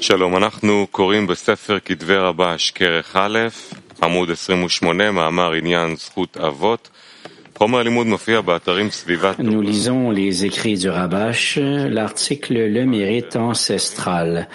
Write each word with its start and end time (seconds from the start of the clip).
שלום, 0.00 0.36
אנחנו 0.36 0.86
קוראים 0.90 1.26
בספר 1.26 1.78
כתבי 1.84 2.16
רבש, 2.16 2.70
כרך 2.70 3.16
א', 3.16 3.38
עמוד 4.02 4.30
28, 4.30 5.10
מאמר 5.10 5.52
עניין 5.52 5.96
זכות 5.96 6.36
אבות. 6.36 6.90
חומר 7.60 7.78
הלימוד 7.78 8.06
מופיע 8.06 8.40
באתרים 8.40 8.90
סביבת... 8.90 9.40
Nous 9.40 9.60
lisons 9.60 10.10
les 10.10 10.46
écrits 10.46 10.78
du 10.78 10.88
Rabash, 10.88 11.58
l'article 11.96 12.54
Le 12.54 12.86
mérite 12.86 13.36
ancestral, 13.36 14.48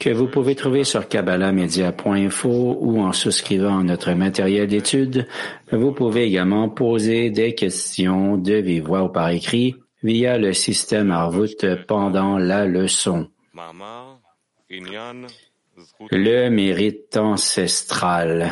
que 0.00 0.10
vous 0.10 0.26
pouvez 0.26 0.56
trouver 0.56 0.82
sur 0.82 1.06
kabbalamedia.info 1.08 2.78
ou 2.80 3.00
en 3.00 3.12
souscrivant 3.12 3.78
à 3.78 3.84
notre 3.84 4.12
matériel 4.12 4.66
d'étude. 4.66 5.28
Vous 5.70 5.92
pouvez 5.92 6.24
également 6.24 6.68
poser 6.68 7.30
des 7.30 7.54
questions 7.54 8.36
de 8.36 8.54
vive 8.54 8.86
voix 8.86 9.04
ou 9.04 9.08
par 9.08 9.28
écrit 9.28 9.76
via 10.02 10.36
le 10.36 10.52
système 10.52 11.12
Arvut 11.12 11.60
pendant 11.86 12.38
la 12.38 12.66
leçon. 12.66 13.28
le 16.11 16.49
mérite 16.49 17.17
ancestral. 17.17 18.51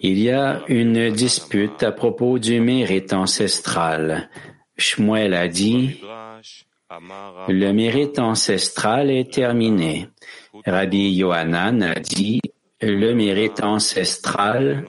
Il 0.00 0.18
y 0.18 0.30
a 0.30 0.62
une 0.68 1.10
dispute 1.10 1.82
à 1.82 1.92
propos 1.92 2.38
du 2.38 2.60
mérite 2.60 3.12
ancestral. 3.12 4.28
Shmuel 4.76 5.34
a 5.34 5.48
dit 5.48 6.00
Le 7.48 7.72
mérite 7.72 8.18
ancestral 8.18 9.10
est 9.10 9.32
terminé. 9.32 10.08
Rabbi 10.66 11.12
Yohanan 11.12 11.82
a 11.82 11.94
dit 11.94 12.40
Le 12.80 13.14
mérite 13.14 13.62
ancestral 13.62 14.84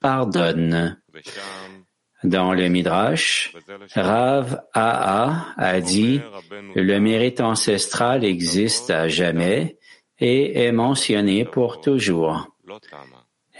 pardonne. 0.00 0.98
Dans 2.26 2.52
le 2.52 2.68
Midrash, 2.68 3.52
Rav 3.94 4.60
Aa 4.74 5.54
a 5.56 5.80
dit 5.80 6.20
le 6.74 6.98
mérite 6.98 7.40
ancestral 7.40 8.24
existe 8.24 8.90
à 8.90 9.06
jamais 9.06 9.78
et 10.18 10.64
est 10.64 10.72
mentionné 10.72 11.44
pour 11.44 11.80
toujours. 11.80 12.48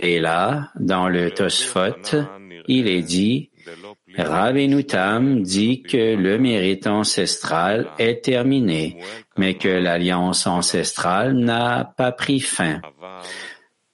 Et 0.01 0.19
là, 0.19 0.71
dans 0.81 1.09
le 1.09 1.31
Tosfot, 1.31 2.27
il 2.67 2.89
est 2.89 3.03
dit 3.03 3.51
Rav 4.19 4.57
Enutam 4.57 5.43
dit 5.43 5.83
que 5.83 6.17
le 6.17 6.39
mérite 6.39 6.89
ancestral 6.89 7.89
est 7.99 8.25
terminé, 8.25 8.99
mais 9.37 9.55
que 9.55 9.69
l'alliance 9.69 10.47
ancestrale 10.47 11.35
n'a 11.35 11.93
pas 11.97 12.13
pris 12.13 12.41
fin. 12.41 12.81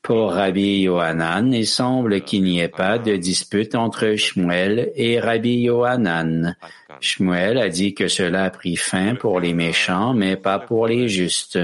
Pour 0.02 0.32
Rabbi 0.32 0.80
Yohanan, 0.80 1.52
il 1.52 1.66
semble 1.66 2.22
qu'il 2.22 2.42
n'y 2.42 2.58
ait 2.58 2.68
pas 2.68 2.98
de 2.98 3.14
dispute 3.16 3.76
entre 3.76 4.16
Shmuel 4.16 4.90
et 4.96 5.20
Rabbi 5.20 5.60
Yohanan. 5.60 6.56
Shmuel 7.00 7.56
a 7.58 7.68
dit 7.68 7.94
que 7.94 8.08
cela 8.08 8.44
a 8.44 8.50
pris 8.50 8.74
fin 8.74 9.14
pour 9.14 9.38
les 9.38 9.54
méchants, 9.54 10.12
mais 10.12 10.36
pas 10.36 10.58
pour 10.58 10.88
les 10.88 11.08
justes. 11.08 11.58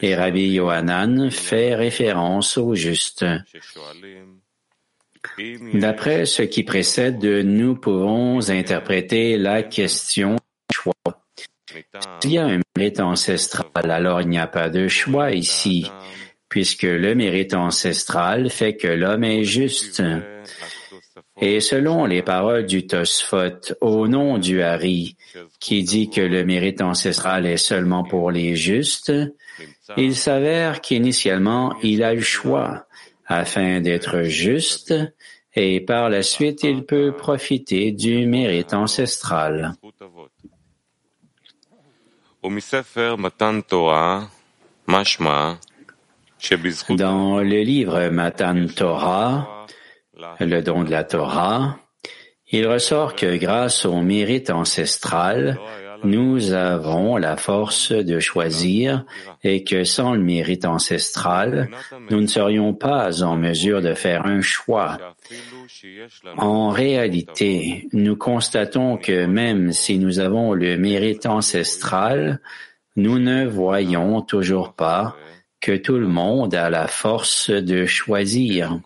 Et 0.00 0.14
Rabbi 0.14 0.52
Yohanan 0.52 1.30
fait 1.30 1.74
référence 1.74 2.56
aux 2.56 2.74
justes. 2.74 3.26
D'après 5.74 6.24
ce 6.24 6.42
qui 6.42 6.62
précède, 6.62 7.22
nous 7.22 7.74
pouvons 7.76 8.48
interpréter 8.48 9.36
la 9.36 9.62
question 9.62 10.36
choix. 10.72 10.94
S'il 12.22 12.32
y 12.32 12.38
a 12.38 12.46
un 12.46 12.60
mérite 12.76 13.00
ancestral, 13.00 13.90
alors 13.90 14.22
il 14.22 14.28
n'y 14.28 14.38
a 14.38 14.46
pas 14.46 14.70
de 14.70 14.88
choix 14.88 15.32
ici 15.32 15.90
puisque 16.50 16.82
le 16.82 17.14
mérite 17.14 17.54
ancestral 17.54 18.50
fait 18.50 18.76
que 18.76 18.88
l'homme 18.88 19.24
est 19.24 19.44
juste. 19.44 20.02
Et 21.40 21.60
selon 21.60 22.04
les 22.04 22.22
paroles 22.22 22.66
du 22.66 22.86
Tosfot, 22.86 23.74
au 23.80 24.08
nom 24.08 24.36
du 24.36 24.60
Hari, 24.60 25.16
qui 25.58 25.82
dit 25.84 26.10
que 26.10 26.20
le 26.20 26.44
mérite 26.44 26.82
ancestral 26.82 27.46
est 27.46 27.56
seulement 27.56 28.04
pour 28.04 28.30
les 28.30 28.56
justes, 28.56 29.12
il 29.96 30.14
s'avère 30.14 30.82
qu'initialement 30.82 31.74
il 31.82 32.02
a 32.02 32.12
le 32.12 32.20
choix 32.20 32.86
afin 33.26 33.80
d'être 33.80 34.24
juste 34.24 34.92
et 35.54 35.80
par 35.80 36.10
la 36.10 36.22
suite 36.22 36.62
il 36.64 36.84
peut 36.84 37.12
profiter 37.16 37.92
du 37.92 38.26
mérite 38.26 38.74
ancestral. 38.74 39.74
Dans 46.90 47.40
le 47.40 47.62
livre 47.62 48.08
Matan 48.08 48.66
Torah, 48.74 49.66
le 50.40 50.60
don 50.62 50.84
de 50.84 50.90
la 50.90 51.04
Torah, 51.04 51.78
il 52.50 52.66
ressort 52.66 53.14
que 53.14 53.36
grâce 53.36 53.84
au 53.84 54.00
mérite 54.00 54.50
ancestral, 54.50 55.58
nous 56.02 56.52
avons 56.52 57.16
la 57.16 57.36
force 57.36 57.92
de 57.92 58.18
choisir 58.20 59.04
et 59.44 59.64
que 59.64 59.84
sans 59.84 60.14
le 60.14 60.22
mérite 60.22 60.64
ancestral, 60.64 61.68
nous 62.10 62.20
ne 62.20 62.26
serions 62.26 62.74
pas 62.74 63.22
en 63.22 63.36
mesure 63.36 63.82
de 63.82 63.94
faire 63.94 64.26
un 64.26 64.40
choix. 64.40 64.98
En 66.36 66.70
réalité, 66.70 67.88
nous 67.92 68.16
constatons 68.16 68.96
que 68.96 69.26
même 69.26 69.72
si 69.72 69.98
nous 69.98 70.20
avons 70.20 70.54
le 70.54 70.76
mérite 70.78 71.26
ancestral, 71.26 72.40
nous 72.96 73.18
ne 73.18 73.46
voyons 73.46 74.22
toujours 74.22 74.72
pas 74.72 75.16
que 75.60 75.76
tout 75.76 75.98
le 75.98 76.08
monde 76.08 76.54
a 76.54 76.70
la 76.70 76.86
force 76.86 77.50
de 77.50 77.86
choisir. 77.86 78.80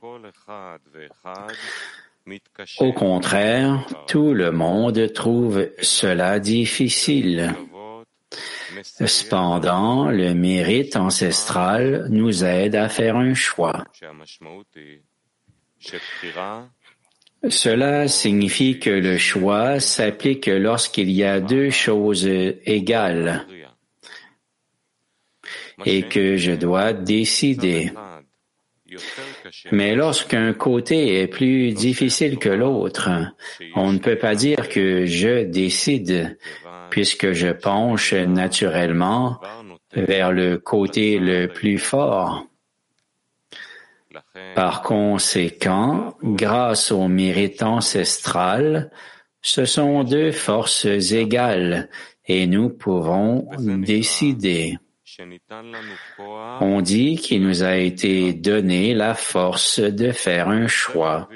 Au 2.79 2.93
contraire, 2.93 3.87
tout 4.07 4.33
le 4.33 4.51
monde 4.51 5.13
trouve 5.13 5.69
cela 5.81 6.41
difficile. 6.41 7.55
Cependant, 8.83 10.11
le 10.11 10.35
mérite 10.35 10.97
ancestral 10.97 12.07
nous 12.11 12.45
aide 12.45 12.75
à 12.75 12.89
faire 12.89 13.17
un 13.17 13.35
choix. 13.35 13.85
Cela 17.49 18.09
signifie 18.09 18.79
que 18.79 18.91
le 18.91 19.19
choix 19.19 19.79
s'applique 19.79 20.47
lorsqu'il 20.47 21.11
y 21.11 21.25
a 21.25 21.41
deux 21.41 21.71
choses 21.71 22.27
égales, 22.27 23.47
et 25.85 26.03
que 26.03 26.37
je 26.37 26.53
dois 26.53 26.93
décider. 26.93 27.91
Mais 29.73 29.95
lorsqu'un 29.95 30.53
côté 30.53 31.21
est 31.21 31.27
plus 31.27 31.73
difficile 31.73 32.39
que 32.39 32.49
l'autre, 32.49 33.11
on 33.75 33.93
ne 33.93 33.99
peut 33.99 34.19
pas 34.19 34.35
dire 34.35 34.69
que 34.69 35.05
je 35.07 35.45
décide, 35.45 36.39
puisque 36.91 37.33
je 37.33 37.49
penche 37.49 38.13
naturellement 38.15 39.41
vers 39.93 40.33
le 40.33 40.59
côté 40.59 41.19
le 41.19 41.49
plus 41.49 41.79
fort. 41.79 42.47
Par 44.55 44.83
conséquent, 44.83 46.15
grâce 46.23 46.93
au 46.93 47.09
mérite 47.09 47.63
ancestral, 47.63 48.91
ce 49.43 49.65
sont 49.65 50.05
deux 50.05 50.33
forces 50.33 50.87
égales 50.87 51.89
et 52.27 52.47
nous 52.47 52.71
pouvons 52.71 53.49
décider. 53.59 54.77
On 56.61 56.81
dit 56.81 57.17
qu'il 57.17 57.43
nous 57.43 57.63
a 57.63 57.77
été 57.77 58.33
donné 58.33 58.95
la 58.95 59.15
force 59.15 59.81
de 59.81 60.13
faire 60.13 60.49
un 60.49 60.67
choix. 60.67 61.29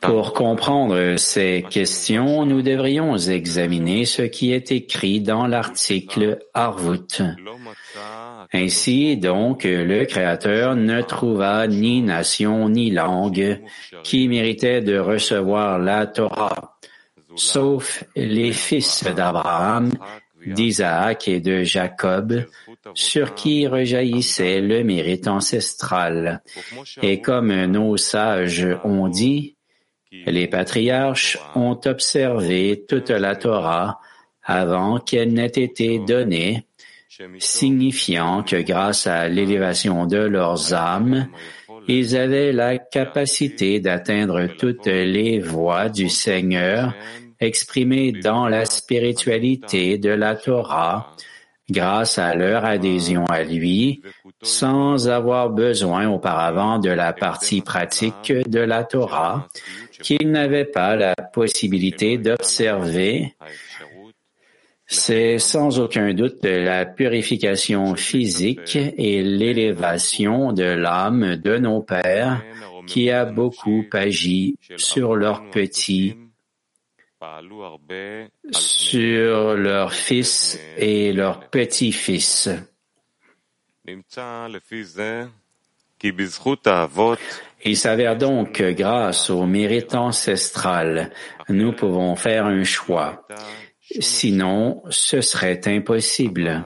Pour 0.00 0.32
comprendre 0.32 1.16
ces 1.16 1.64
questions, 1.68 2.44
nous 2.44 2.62
devrions 2.62 3.16
examiner 3.16 4.04
ce 4.04 4.22
qui 4.22 4.52
est 4.52 4.72
écrit 4.72 5.20
dans 5.20 5.46
l'article 5.46 6.38
Harvut. 6.52 7.22
Ainsi 8.52 9.16
donc, 9.16 9.64
le 9.64 10.04
Créateur 10.04 10.74
ne 10.74 11.00
trouva 11.02 11.66
ni 11.68 12.02
nation 12.02 12.68
ni 12.68 12.90
langue 12.90 13.60
qui 14.02 14.26
méritait 14.26 14.80
de 14.80 14.98
recevoir 14.98 15.78
la 15.78 16.06
Torah 16.06 16.69
sauf 17.36 18.04
les 18.16 18.52
fils 18.52 19.04
d'Abraham, 19.04 19.92
d'Isaac 20.46 21.28
et 21.28 21.40
de 21.40 21.62
Jacob, 21.62 22.44
sur 22.94 23.34
qui 23.34 23.66
rejaillissait 23.66 24.60
le 24.60 24.82
mérite 24.84 25.28
ancestral. 25.28 26.42
Et 27.02 27.20
comme 27.20 27.66
nos 27.66 27.96
sages 27.96 28.66
ont 28.84 29.08
dit, 29.08 29.56
les 30.10 30.48
patriarches 30.48 31.38
ont 31.54 31.78
observé 31.84 32.84
toute 32.88 33.10
la 33.10 33.36
Torah 33.36 34.00
avant 34.42 34.98
qu'elle 34.98 35.32
n'ait 35.32 35.46
été 35.46 35.98
donnée, 35.98 36.66
signifiant 37.38 38.42
que 38.42 38.56
grâce 38.56 39.06
à 39.06 39.28
l'élévation 39.28 40.06
de 40.06 40.18
leurs 40.18 40.74
âmes, 40.74 41.28
ils 41.90 42.16
avaient 42.16 42.52
la 42.52 42.78
capacité 42.78 43.80
d'atteindre 43.80 44.46
toutes 44.46 44.86
les 44.86 45.40
voies 45.40 45.88
du 45.88 46.08
Seigneur 46.08 46.94
exprimées 47.40 48.12
dans 48.12 48.48
la 48.48 48.64
spiritualité 48.64 49.98
de 49.98 50.10
la 50.10 50.36
Torah 50.36 51.14
grâce 51.68 52.18
à 52.18 52.34
leur 52.34 52.64
adhésion 52.64 53.24
à 53.26 53.42
lui 53.42 54.02
sans 54.42 55.08
avoir 55.08 55.50
besoin 55.50 56.08
auparavant 56.08 56.78
de 56.78 56.90
la 56.90 57.12
partie 57.12 57.60
pratique 57.60 58.32
de 58.32 58.60
la 58.60 58.84
Torah 58.84 59.48
qu'il 60.02 60.30
n'avait 60.30 60.64
pas 60.64 60.96
la 60.96 61.14
possibilité 61.14 62.18
d'observer. 62.18 63.34
C'est 64.92 65.38
sans 65.38 65.78
aucun 65.78 66.12
doute 66.14 66.44
la 66.44 66.84
purification 66.84 67.94
physique 67.94 68.74
et 68.74 69.22
l'élévation 69.22 70.52
de 70.52 70.64
l'âme 70.64 71.36
de 71.36 71.58
nos 71.58 71.80
pères 71.80 72.42
qui 72.88 73.08
a 73.08 73.24
beaucoup 73.24 73.84
agi 73.92 74.56
sur 74.76 75.14
leurs 75.14 75.48
petits, 75.50 76.16
sur 78.50 79.54
leurs 79.54 79.94
fils 79.94 80.58
et 80.76 81.12
leurs 81.12 81.48
petits-fils. 81.50 82.50
Il 87.62 87.76
s'avère 87.76 88.16
donc 88.16 88.52
que 88.52 88.72
grâce 88.72 89.30
au 89.30 89.46
mérite 89.46 89.94
ancestral, 89.94 91.12
nous 91.48 91.72
pouvons 91.72 92.16
faire 92.16 92.46
un 92.46 92.64
choix. 92.64 93.24
Sinon, 93.98 94.82
ce 94.88 95.20
serait 95.20 95.60
impossible. 95.66 96.64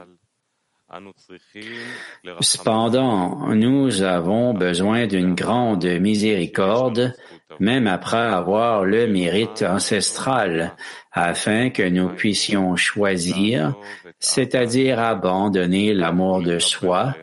Cependant, 2.40 3.54
nous 3.54 4.02
avons 4.02 4.54
besoin 4.54 5.06
d'une 5.06 5.34
grande 5.34 5.84
miséricorde, 5.84 7.14
même 7.58 7.86
après 7.86 8.16
avoir 8.16 8.84
le 8.84 9.08
mérite 9.08 9.62
ancestral, 9.62 10.76
afin 11.10 11.70
que 11.70 11.82
nous 11.82 12.10
puissions 12.10 12.76
choisir, 12.76 13.74
c'est-à-dire 14.20 15.00
abandonner 15.00 15.94
l'amour 15.94 16.42
de 16.42 16.58
soi 16.58 17.14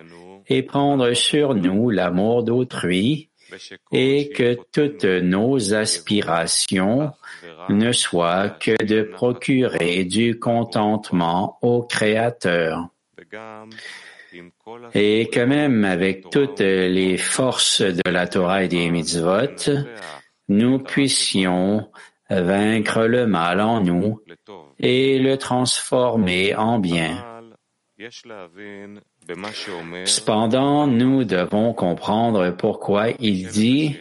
et 0.47 0.63
prendre 0.63 1.13
sur 1.13 1.55
nous 1.55 1.89
l'amour 1.89 2.43
d'autrui, 2.43 3.30
et 3.91 4.29
que 4.29 4.57
toutes 4.71 5.05
nos 5.05 5.73
aspirations 5.73 7.11
ne 7.69 7.91
soient 7.91 8.49
que 8.49 8.83
de 8.83 9.03
procurer 9.03 10.05
du 10.05 10.39
contentement 10.39 11.57
au 11.61 11.83
Créateur. 11.83 12.87
Et 14.93 15.29
que 15.31 15.39
même 15.41 15.83
avec 15.83 16.29
toutes 16.29 16.59
les 16.59 17.17
forces 17.17 17.81
de 17.81 18.09
la 18.09 18.27
Torah 18.27 18.63
et 18.63 18.67
des 18.67 18.89
mitzvot, 18.89 19.71
nous 20.47 20.79
puissions 20.79 21.89
vaincre 22.29 23.03
le 23.05 23.27
mal 23.27 23.59
en 23.59 23.81
nous 23.81 24.21
et 24.79 25.19
le 25.19 25.37
transformer 25.37 26.55
en 26.55 26.79
bien. 26.79 27.23
Cependant, 30.05 30.87
nous 30.87 31.23
devons 31.23 31.73
comprendre 31.73 32.51
pourquoi 32.51 33.09
il 33.19 33.47
dit 33.47 33.97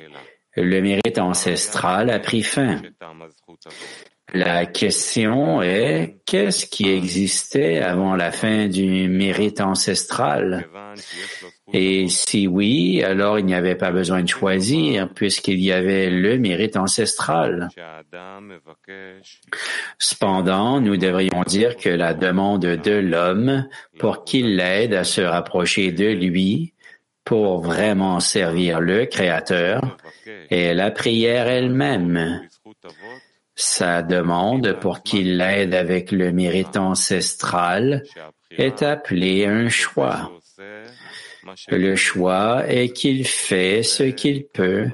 le 0.56 0.81
mérite 0.81 1.19
ancestral 1.19 2.11
a 2.11 2.19
pris 2.19 2.43
fin. 2.43 2.82
La 4.32 4.67
question 4.67 5.61
est, 5.61 6.19
qu'est-ce 6.25 6.67
qui 6.67 6.88
existait 6.88 7.79
avant 7.79 8.15
la 8.15 8.31
fin 8.31 8.69
du 8.69 9.09
mérite 9.09 9.61
ancestral? 9.61 10.69
Et 11.73 12.09
si 12.09 12.47
oui, 12.47 13.03
alors 13.03 13.38
il 13.38 13.47
n'y 13.47 13.55
avait 13.55 13.75
pas 13.75 13.91
besoin 13.91 14.23
de 14.23 14.29
choisir 14.29 15.12
puisqu'il 15.12 15.61
y 15.61 15.73
avait 15.73 16.11
le 16.11 16.38
mérite 16.38 16.77
ancestral. 16.77 17.69
Cependant, 19.99 20.81
nous 20.81 20.97
devrions 20.97 21.43
dire 21.47 21.77
que 21.77 21.88
la 21.88 22.15
demande 22.15 22.67
de 22.67 22.93
l'homme 22.93 23.69
pour 23.99 24.25
qu'il 24.25 24.56
l'aide 24.56 24.94
à 24.94 25.05
se 25.05 25.21
rapprocher 25.21 25.93
de 25.93 26.06
lui, 26.06 26.75
pour 27.25 27.61
vraiment 27.61 28.19
servir 28.21 28.81
le 28.81 29.06
Créateur, 29.06 29.97
est 30.50 30.75
la 30.75 30.91
prière 30.91 31.47
elle-même. 31.47 32.41
Sa 33.62 34.01
demande 34.01 34.73
pour 34.81 35.03
qu'il 35.03 35.37
l'aide 35.37 35.75
avec 35.75 36.12
le 36.12 36.33
mérite 36.33 36.79
ancestral 36.79 38.05
est 38.51 38.83
appelée 38.83 39.45
un 39.45 39.69
choix. 39.69 40.33
Le 41.69 41.95
choix 41.95 42.65
est 42.67 42.89
qu'il 42.89 43.27
fait 43.27 43.83
ce 43.83 44.05
qu'il 44.05 44.47
peut, 44.47 44.89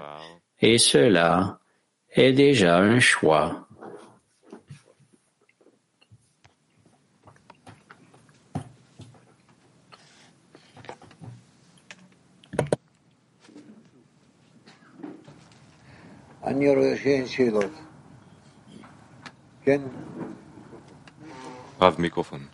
et 0.60 0.78
cela 0.78 1.60
est 2.10 2.32
déjà 2.32 2.78
un 2.78 2.98
choix. 2.98 3.68
רב 21.80 21.94
מיקרופון. 21.98 22.46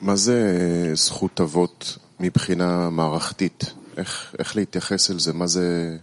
מה 0.00 0.16
זה 0.16 0.90
זכות 0.94 1.40
אבות 1.40 1.98
מבחינה 2.20 2.90
מערכתית? 2.90 3.64
איך, 3.96 4.34
איך 4.38 4.56
להתייחס 4.56 5.10
אל 5.10 5.18
זה? 5.18 5.32
מה 5.32 5.46
זה? 5.46 5.96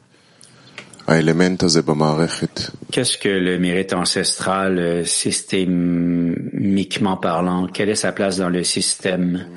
Qu'est-ce 2.91 3.17
que 3.17 3.29
le 3.29 3.57
mérite 3.57 3.93
ancestral, 3.93 4.77
euh, 4.77 5.03
systémiquement 5.05 7.17
parlant? 7.17 7.65
Quelle 7.65 7.89
est 7.89 7.95
sa 7.95 8.11
place 8.11 8.37
dans 8.37 8.49
le 8.49 8.63
système? 8.63 9.47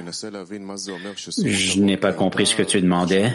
Je 1.44 1.80
n'ai 1.80 1.98
pas 1.98 2.12
compris 2.12 2.46
ce 2.46 2.56
que 2.56 2.62
tu 2.62 2.80
demandais. 2.80 3.32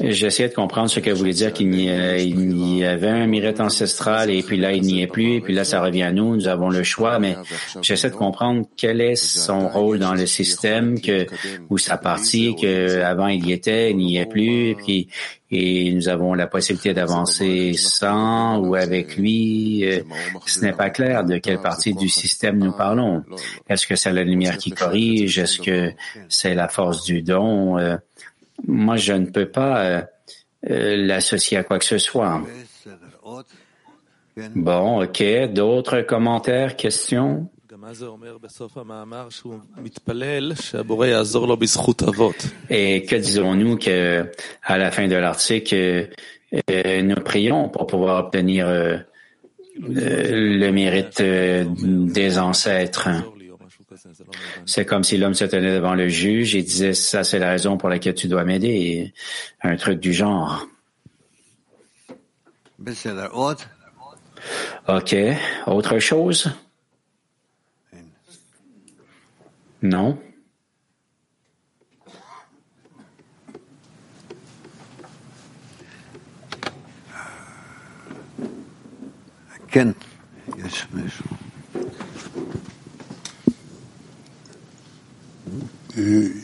J'essayais 0.00 0.48
de 0.48 0.54
comprendre 0.54 0.88
ce 0.88 1.00
que 1.00 1.10
voulait 1.10 1.32
dire 1.32 1.52
qu'il 1.52 1.74
y, 1.74 1.88
euh, 1.88 2.92
avait 2.92 3.08
un 3.08 3.26
mérite 3.26 3.60
ancestral 3.60 4.30
et 4.30 4.44
puis 4.44 4.56
là, 4.56 4.72
il 4.72 4.82
n'y 4.82 5.02
est 5.02 5.08
plus 5.08 5.34
et 5.34 5.40
puis 5.40 5.52
là, 5.52 5.64
ça 5.64 5.82
revient 5.82 6.04
à 6.04 6.12
nous. 6.12 6.36
Nous 6.36 6.46
avons 6.46 6.70
le 6.70 6.84
choix, 6.84 7.18
mais 7.18 7.36
j'essaie 7.82 8.10
de 8.10 8.14
comprendre 8.14 8.66
quel 8.76 9.00
est 9.00 9.16
son 9.16 9.68
rôle 9.68 9.98
dans 9.98 10.14
le 10.14 10.26
système, 10.26 11.00
que, 11.00 11.26
où 11.70 11.78
sa 11.78 11.96
partie, 11.96 12.54
que 12.54 13.02
avant 13.02 13.26
il 13.26 13.46
y 13.46 13.52
était, 13.52 13.90
il 13.90 13.96
n'y 13.96 14.16
est 14.16 14.26
plus 14.26 14.70
et 14.70 14.74
puis 14.76 15.08
et 15.50 15.92
nous 15.92 16.08
avons 16.08 16.34
la 16.34 16.46
possibilité 16.46 16.92
d'avancer 16.92 17.72
sans 17.74 18.58
ou 18.58 18.74
avec 18.74 19.16
lui. 19.16 19.84
Euh, 19.84 20.02
Ce 20.46 20.60
n'est 20.60 20.72
pas 20.72 20.90
clair 20.90 21.24
de 21.24 21.38
quelle 21.38 21.60
partie 21.60 21.94
du 21.94 22.08
système 22.08 22.58
nous 22.58 22.72
parlons. 22.72 23.22
Est-ce 23.68 23.86
que 23.86 23.94
c'est 23.94 24.12
la 24.12 24.24
lumière 24.24 24.58
qui 24.58 24.72
corrige? 24.72 25.38
Est-ce 25.38 25.60
que 25.60 25.92
c'est 26.28 26.54
la 26.54 26.68
force 26.68 27.04
du 27.04 27.22
don? 27.22 27.78
Euh, 27.78 27.96
moi, 28.66 28.96
je 28.96 29.12
ne 29.12 29.26
peux 29.26 29.48
pas 29.48 29.84
euh, 29.84 30.02
l'associer 30.96 31.58
à 31.58 31.62
quoi 31.62 31.78
que 31.78 31.84
ce 31.84 31.98
soit. 31.98 32.42
Bon, 34.54 35.02
ok. 35.04 35.22
D'autres 35.52 36.00
commentaires, 36.02 36.76
questions? 36.76 37.48
Et 42.68 43.04
que 43.04 43.14
disons-nous 43.14 43.76
que 43.76 44.28
à 44.64 44.76
la 44.76 44.90
fin 44.90 45.06
de 45.06 45.14
l'article, 45.14 46.10
euh, 46.70 47.02
nous 47.02 47.14
prions 47.16 47.68
pour 47.68 47.86
pouvoir 47.86 48.24
obtenir 48.24 48.66
euh, 48.66 48.96
euh, 48.96 50.58
le 50.58 50.70
mérite 50.70 51.22
des 51.22 52.38
ancêtres. 52.38 53.08
C'est 54.64 54.84
comme 54.84 55.04
si 55.04 55.16
l'homme 55.16 55.34
se 55.34 55.44
tenait 55.44 55.74
devant 55.74 55.94
le 55.94 56.08
juge 56.08 56.56
et 56.56 56.62
disait 56.62 56.92
ça 56.94 57.22
c'est 57.22 57.38
la 57.38 57.50
raison 57.50 57.76
pour 57.76 57.88
laquelle 57.88 58.14
tu 58.14 58.26
dois 58.26 58.44
m'aider, 58.44 59.12
un 59.62 59.76
truc 59.76 60.00
du 60.00 60.12
genre. 60.12 60.66
Ok, 64.88 65.16
autre 65.66 65.98
chose? 65.98 66.50
Non? 69.85 70.15
כן, 79.71 79.87
יש 80.65 80.85
מישהו. 80.93 81.25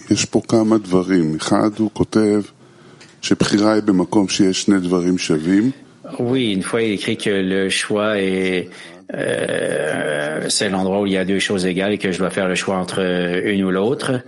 יש 0.10 0.26
פה 0.26 0.42
כמה 0.48 0.78
דברים. 0.78 1.36
אחד, 1.36 1.70
הוא 1.78 1.90
כותב 1.94 2.42
שבחירה 3.22 3.74
היא 3.74 3.84
במקום 3.84 4.28
שיש 4.28 4.62
שני 4.62 4.80
דברים 4.80 5.18
שווים. 5.18 5.72
Oui, 6.20 6.54
une 6.54 6.64
fois 6.64 6.82
il 6.82 6.94
écrit 6.94 7.18
que 7.18 7.36
le 7.54 7.70
choix 7.70 8.18
est 8.18 8.70
euh, 9.14 10.01
c'est 10.49 10.69
l'endroit 10.69 11.01
où 11.01 11.07
il 11.07 11.13
y 11.13 11.17
a 11.17 11.25
deux 11.25 11.39
choses 11.39 11.67
égales 11.67 11.93
et 11.93 11.99
que 11.99 12.13
je 12.13 12.19
dois 12.19 12.31
faire 12.31 12.49
le 12.49 12.55
choix 12.55 12.77
entre 12.77 13.01
une 13.45 13.65
ou 13.65 13.71
l'autre. 13.71 14.23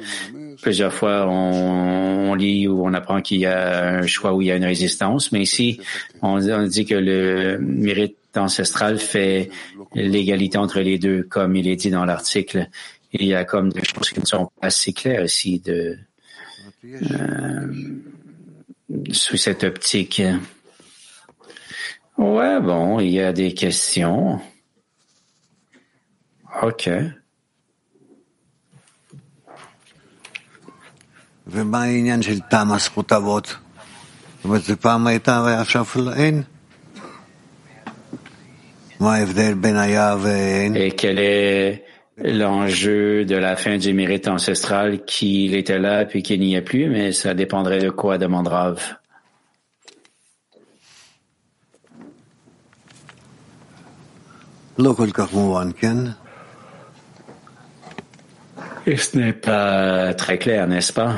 Plusieurs 0.62 0.94
fois, 0.94 1.26
on, 1.28 2.30
on 2.30 2.34
lit 2.34 2.66
ou 2.68 2.86
on 2.86 2.94
apprend 2.94 3.20
qu'il 3.20 3.40
y 3.40 3.46
a 3.46 3.98
un 3.98 4.06
choix 4.06 4.32
où 4.34 4.40
il 4.40 4.48
y 4.48 4.50
a 4.50 4.56
une 4.56 4.64
résistance, 4.64 5.30
mais 5.32 5.42
ici, 5.42 5.80
on, 6.22 6.40
on 6.48 6.66
dit 6.66 6.86
que 6.86 6.94
le 6.94 7.58
mérite 7.58 8.16
ancestral 8.36 8.98
fait 8.98 9.50
l'égalité 9.94 10.58
entre 10.58 10.80
les 10.80 10.98
deux, 10.98 11.22
comme 11.22 11.54
il 11.54 11.68
est 11.68 11.76
dit 11.76 11.90
dans 11.90 12.04
l'article. 12.04 12.68
Il 13.12 13.26
y 13.26 13.34
a 13.34 13.44
comme 13.44 13.72
des 13.72 13.84
choses 13.84 14.10
qui 14.10 14.20
ne 14.20 14.26
sont 14.26 14.50
pas 14.60 14.70
si 14.70 14.92
claires 14.92 15.24
ici 15.24 15.60
de, 15.60 15.96
euh, 16.84 17.66
sous 19.12 19.36
cette 19.36 19.64
optique. 19.64 20.22
Ouais, 22.18 22.60
bon, 22.60 23.00
il 23.00 23.10
y 23.10 23.20
a 23.20 23.32
des 23.32 23.54
questions. 23.54 24.40
Ok. 26.62 26.88
Et 40.76 40.92
quel 40.92 41.18
est 41.18 41.84
l'enjeu 42.16 43.24
de 43.24 43.36
la 43.36 43.56
fin 43.56 43.76
du 43.76 43.92
mérite 43.92 44.28
ancestral 44.28 45.04
qu'il 45.04 45.54
était 45.54 45.78
là 45.78 46.04
puis 46.04 46.22
qu'il 46.22 46.40
n'y 46.40 46.54
est 46.54 46.62
plus, 46.62 46.88
mais 46.88 47.12
ça 47.12 47.34
dépendrait 47.34 47.80
de 47.80 47.90
quoi, 47.90 48.16
demande 48.18 48.48
Rav? 48.48 48.96
Local 54.78 55.12
et 58.86 58.96
ce 58.98 59.16
n'est 59.16 59.32
pas 59.32 60.12
très 60.14 60.38
clair, 60.38 60.66
n'est-ce 60.66 60.92
pas? 60.92 61.16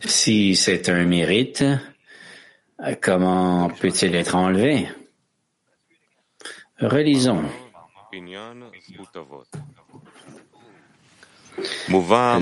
Si 0.00 0.56
c'est 0.56 0.88
un 0.88 1.04
mérite, 1.04 1.64
comment 3.00 3.68
peut-il 3.68 4.14
être 4.16 4.34
enlevé? 4.34 4.88
Relisons. 6.80 7.44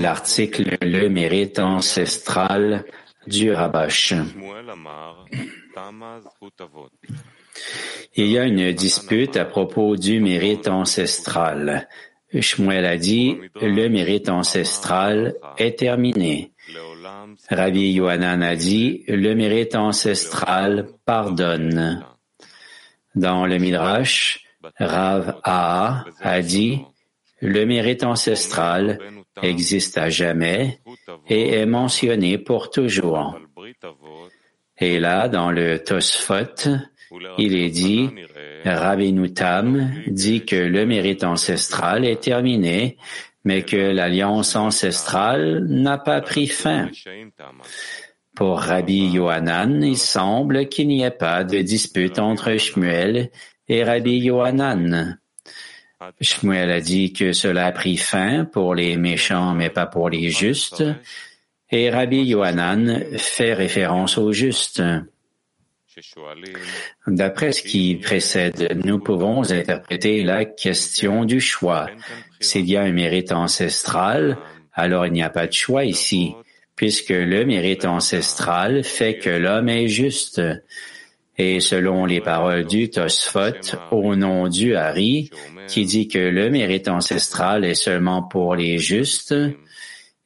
L'article 0.01 0.77
Le 0.81 1.09
mérite 1.09 1.59
ancestral 1.59 2.85
du 3.27 3.51
Rabash. 3.51 4.13
Il 8.15 8.27
y 8.27 8.37
a 8.37 8.45
une 8.45 8.71
dispute 8.73 9.37
à 9.37 9.45
propos 9.45 9.95
du 9.95 10.19
mérite 10.19 10.67
ancestral. 10.67 11.87
Shmuel 12.37 12.85
a 12.85 12.97
dit, 12.97 13.37
le 13.61 13.87
mérite 13.87 14.29
ancestral 14.29 15.35
est 15.57 15.79
terminé. 15.79 16.51
Rabbi 17.49 17.91
Yohanan 17.91 18.43
a 18.43 18.55
dit, 18.55 19.03
le 19.07 19.33
mérite 19.33 19.75
ancestral 19.75 20.87
pardonne. 21.05 22.05
Dans 23.15 23.45
le 23.45 23.57
Midrash, 23.57 24.45
Rav 24.77 25.39
Aa 25.43 26.05
a 26.21 26.41
dit, 26.41 26.81
le 27.41 27.65
mérite 27.65 28.03
ancestral 28.03 28.99
existe 29.41 29.97
à 29.97 30.09
jamais 30.09 30.79
et 31.27 31.53
est 31.53 31.65
mentionné 31.65 32.37
pour 32.37 32.69
toujours. 32.69 33.39
Et 34.77 34.99
là, 34.99 35.27
dans 35.27 35.51
le 35.51 35.83
Tosfot, 35.83 36.69
il 37.37 37.55
est 37.55 37.69
dit, 37.69 38.09
Rabinutam 38.65 39.91
dit 40.07 40.45
que 40.45 40.55
le 40.55 40.85
mérite 40.85 41.23
ancestral 41.23 42.05
est 42.05 42.21
terminé, 42.21 42.97
mais 43.43 43.63
que 43.63 43.77
l'alliance 43.77 44.55
ancestrale 44.55 45.65
n'a 45.67 45.97
pas 45.97 46.21
pris 46.21 46.47
fin. 46.47 46.89
Pour 48.35 48.59
Rabbi 48.59 49.07
Yohanan, 49.07 49.83
il 49.83 49.97
semble 49.97 50.69
qu'il 50.69 50.87
n'y 50.87 51.03
ait 51.03 51.11
pas 51.11 51.43
de 51.43 51.59
dispute 51.61 52.19
entre 52.19 52.55
Shmuel 52.57 53.31
et 53.67 53.83
Rabbi 53.83 54.17
Yohanan. 54.17 55.17
Shmuel 56.21 56.71
a 56.71 56.79
dit 56.79 57.11
que 57.11 57.33
cela 57.33 57.65
a 57.65 57.71
pris 57.71 57.97
fin 57.97 58.45
pour 58.45 58.75
les 58.75 58.95
méchants 58.95 59.53
mais 59.53 59.69
pas 59.69 59.85
pour 59.85 60.09
les 60.09 60.29
justes, 60.29 60.83
et 61.71 61.89
Rabbi 61.89 62.23
Yohanan 62.23 63.03
fait 63.17 63.53
référence 63.53 64.17
aux 64.17 64.31
justes. 64.31 64.81
D'après 67.07 67.51
ce 67.51 67.63
qui 67.63 67.95
précède, 67.95 68.79
nous 68.83 68.99
pouvons 68.99 69.49
interpréter 69.51 70.23
la 70.23 70.45
question 70.45 71.25
du 71.25 71.39
choix. 71.39 71.87
S'il 72.39 72.69
y 72.69 72.77
a 72.77 72.81
un 72.81 72.91
mérite 72.91 73.31
ancestral, 73.31 74.37
alors 74.73 75.05
il 75.05 75.13
n'y 75.13 75.23
a 75.23 75.29
pas 75.29 75.47
de 75.47 75.53
choix 75.53 75.85
ici, 75.85 76.33
puisque 76.75 77.09
le 77.09 77.45
mérite 77.45 77.85
ancestral 77.85 78.83
fait 78.83 79.17
que 79.17 79.29
l'homme 79.29 79.69
est 79.69 79.87
juste. 79.87 80.41
Et 81.37 81.61
selon 81.61 82.05
les 82.05 82.19
paroles 82.19 82.65
du 82.65 82.89
Tosphot, 82.89 83.77
au 83.91 84.15
nom 84.15 84.49
du 84.49 84.75
Hari, 84.75 85.29
qui 85.67 85.85
dit 85.85 86.07
que 86.07 86.19
le 86.19 86.49
mérite 86.49 86.89
ancestral 86.89 87.63
est 87.63 87.75
seulement 87.75 88.23
pour 88.23 88.55
les 88.55 88.77
justes, 88.77 89.35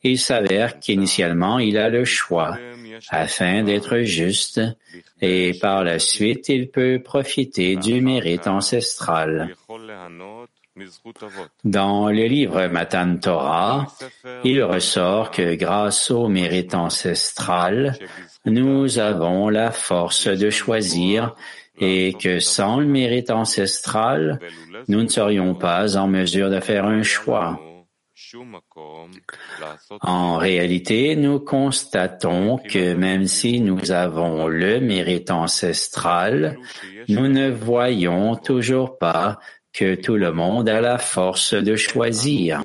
il 0.01 0.19
s'avère 0.19 0.79
qu'initialement 0.79 1.59
il 1.59 1.77
a 1.77 1.89
le 1.89 2.03
choix 2.03 2.57
afin 3.09 3.63
d'être 3.63 3.99
juste, 3.99 4.61
et 5.21 5.53
par 5.59 5.83
la 5.83 5.99
suite 5.99 6.49
il 6.49 6.69
peut 6.69 7.01
profiter 7.03 7.75
du 7.75 8.01
mérite 8.01 8.47
ancestral. 8.47 9.55
Dans 11.63 12.09
le 12.09 12.25
livre 12.25 12.65
Matan 12.67 13.17
Torah, 13.17 13.87
il 14.43 14.63
ressort 14.63 15.29
que 15.29 15.53
grâce 15.53 16.09
au 16.09 16.27
mérite 16.29 16.73
ancestral, 16.73 17.95
nous 18.45 18.97
avons 18.97 19.49
la 19.49 19.71
force 19.71 20.27
de 20.27 20.49
choisir 20.49 21.35
et 21.79 22.13
que 22.13 22.39
sans 22.39 22.79
le 22.79 22.87
mérite 22.87 23.29
ancestral, 23.29 24.39
nous 24.87 25.03
ne 25.03 25.07
serions 25.07 25.53
pas 25.53 25.95
en 25.95 26.07
mesure 26.07 26.49
de 26.49 26.59
faire 26.59 26.85
un 26.85 27.03
choix. 27.03 27.59
En 30.01 30.37
réalité, 30.37 31.15
nous 31.15 31.39
constatons 31.39 32.57
que 32.57 32.93
même 32.93 33.27
si 33.27 33.61
nous 33.61 33.91
avons 33.91 34.47
le 34.47 34.79
mérite 34.79 35.31
ancestral, 35.31 36.57
nous 37.09 37.27
ne 37.27 37.49
voyons 37.49 38.35
toujours 38.35 38.97
pas 38.97 39.39
que 39.71 39.95
tout 39.95 40.15
le 40.15 40.31
monde 40.31 40.69
a 40.69 40.81
la 40.81 40.97
force 40.97 41.53
de 41.53 41.75
choisir. 41.75 42.63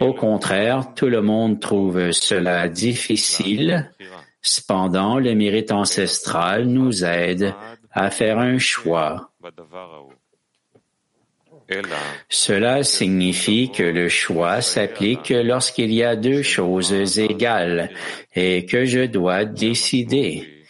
Au 0.00 0.12
contraire, 0.12 0.92
tout 0.94 1.08
le 1.08 1.22
monde 1.22 1.60
trouve 1.60 2.12
cela 2.12 2.68
difficile. 2.68 3.90
Cependant, 4.42 5.18
le 5.18 5.34
mérite 5.34 5.72
ancestral 5.72 6.66
nous 6.66 7.04
aide 7.04 7.54
à 7.90 8.10
faire 8.10 8.38
un 8.38 8.58
choix. 8.58 9.30
Cela 12.28 12.82
signifie 12.82 13.70
que 13.70 13.82
le 13.82 14.08
choix 14.08 14.60
s'applique 14.62 15.30
lorsqu'il 15.30 15.92
y 15.92 16.02
a 16.02 16.16
deux 16.16 16.42
choses 16.42 17.18
égales 17.18 17.90
et 18.34 18.64
que 18.64 18.84
je 18.84 19.04
dois 19.04 19.44
décider. 19.44 20.64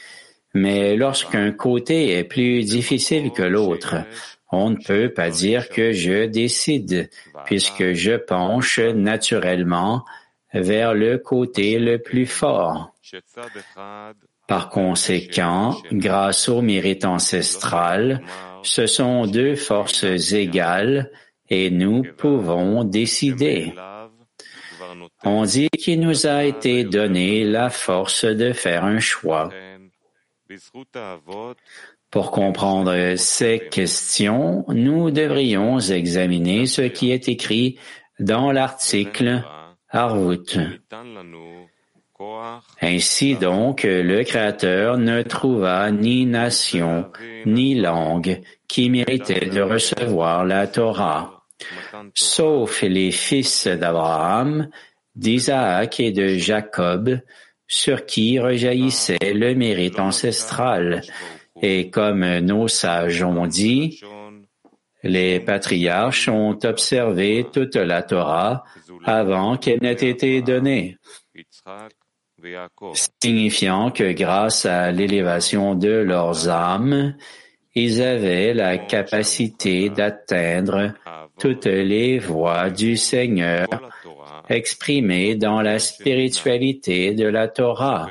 Mais 0.54 0.96
lorsqu'un 0.96 1.52
côté 1.52 2.18
est 2.18 2.24
plus 2.24 2.64
difficile 2.64 3.30
que 3.30 3.42
l'autre, 3.42 3.96
on 4.50 4.70
ne 4.70 4.76
peut 4.76 5.12
pas 5.12 5.30
dire 5.30 5.68
que 5.68 5.92
je 5.92 6.26
décide, 6.26 7.10
puisque 7.44 7.92
je 7.92 8.16
penche 8.16 8.80
naturellement 8.80 10.04
vers 10.52 10.94
le 10.94 11.18
côté 11.18 11.78
le 11.78 11.98
plus 11.98 12.26
fort. 12.26 12.94
Par 14.48 14.70
conséquent, 14.70 15.76
grâce 15.92 16.48
au 16.48 16.62
mérite 16.62 17.04
ancestral, 17.04 18.22
ce 18.62 18.86
sont 18.86 19.26
deux 19.26 19.54
forces 19.54 20.04
égales 20.32 21.10
et 21.50 21.70
nous 21.70 22.02
pouvons 22.16 22.82
décider. 22.82 23.74
On 25.22 25.44
dit 25.44 25.68
qu'il 25.78 26.00
nous 26.00 26.26
a 26.26 26.44
été 26.44 26.84
donné 26.84 27.44
la 27.44 27.68
force 27.68 28.24
de 28.24 28.52
faire 28.54 28.84
un 28.84 29.00
choix. 29.00 29.50
Pour 32.10 32.30
comprendre 32.30 33.16
ces 33.16 33.68
questions, 33.70 34.64
nous 34.68 35.10
devrions 35.10 35.78
examiner 35.78 36.64
ce 36.64 36.82
qui 36.82 37.10
est 37.10 37.28
écrit 37.28 37.78
dans 38.18 38.50
l'article 38.50 39.44
Harvut. 39.90 40.80
Ainsi 42.80 43.36
donc, 43.36 43.84
le 43.84 44.24
Créateur 44.24 44.98
ne 44.98 45.22
trouva 45.22 45.90
ni 45.92 46.26
nation, 46.26 47.10
ni 47.46 47.76
langue 47.76 48.40
qui 48.66 48.90
méritait 48.90 49.46
de 49.46 49.60
recevoir 49.60 50.44
la 50.44 50.66
Torah, 50.66 51.44
sauf 52.14 52.82
les 52.82 53.12
fils 53.12 53.68
d'Abraham, 53.68 54.68
d'Isaac 55.14 56.00
et 56.00 56.10
de 56.10 56.28
Jacob, 56.36 57.20
sur 57.68 58.04
qui 58.04 58.40
rejaillissait 58.40 59.34
le 59.34 59.54
mérite 59.54 60.00
ancestral. 60.00 61.02
Et 61.62 61.90
comme 61.90 62.38
nos 62.38 62.66
sages 62.66 63.22
ont 63.22 63.46
dit, 63.46 64.00
les 65.04 65.38
patriarches 65.38 66.28
ont 66.28 66.58
observé 66.64 67.46
toute 67.52 67.76
la 67.76 68.02
Torah 68.02 68.64
avant 69.04 69.56
qu'elle 69.56 69.80
n'ait 69.82 69.92
été 69.92 70.42
donnée 70.42 70.96
signifiant 72.94 73.90
que 73.90 74.12
grâce 74.12 74.64
à 74.66 74.92
l'élévation 74.92 75.74
de 75.74 75.90
leurs 75.90 76.48
âmes, 76.48 77.14
ils 77.74 78.02
avaient 78.02 78.54
la 78.54 78.78
capacité 78.78 79.88
d'atteindre 79.88 80.94
toutes 81.38 81.66
les 81.66 82.18
voies 82.18 82.70
du 82.70 82.96
Seigneur 82.96 83.66
exprimées 84.48 85.36
dans 85.36 85.60
la 85.62 85.78
spiritualité 85.78 87.14
de 87.14 87.26
la 87.26 87.48
Torah, 87.48 88.10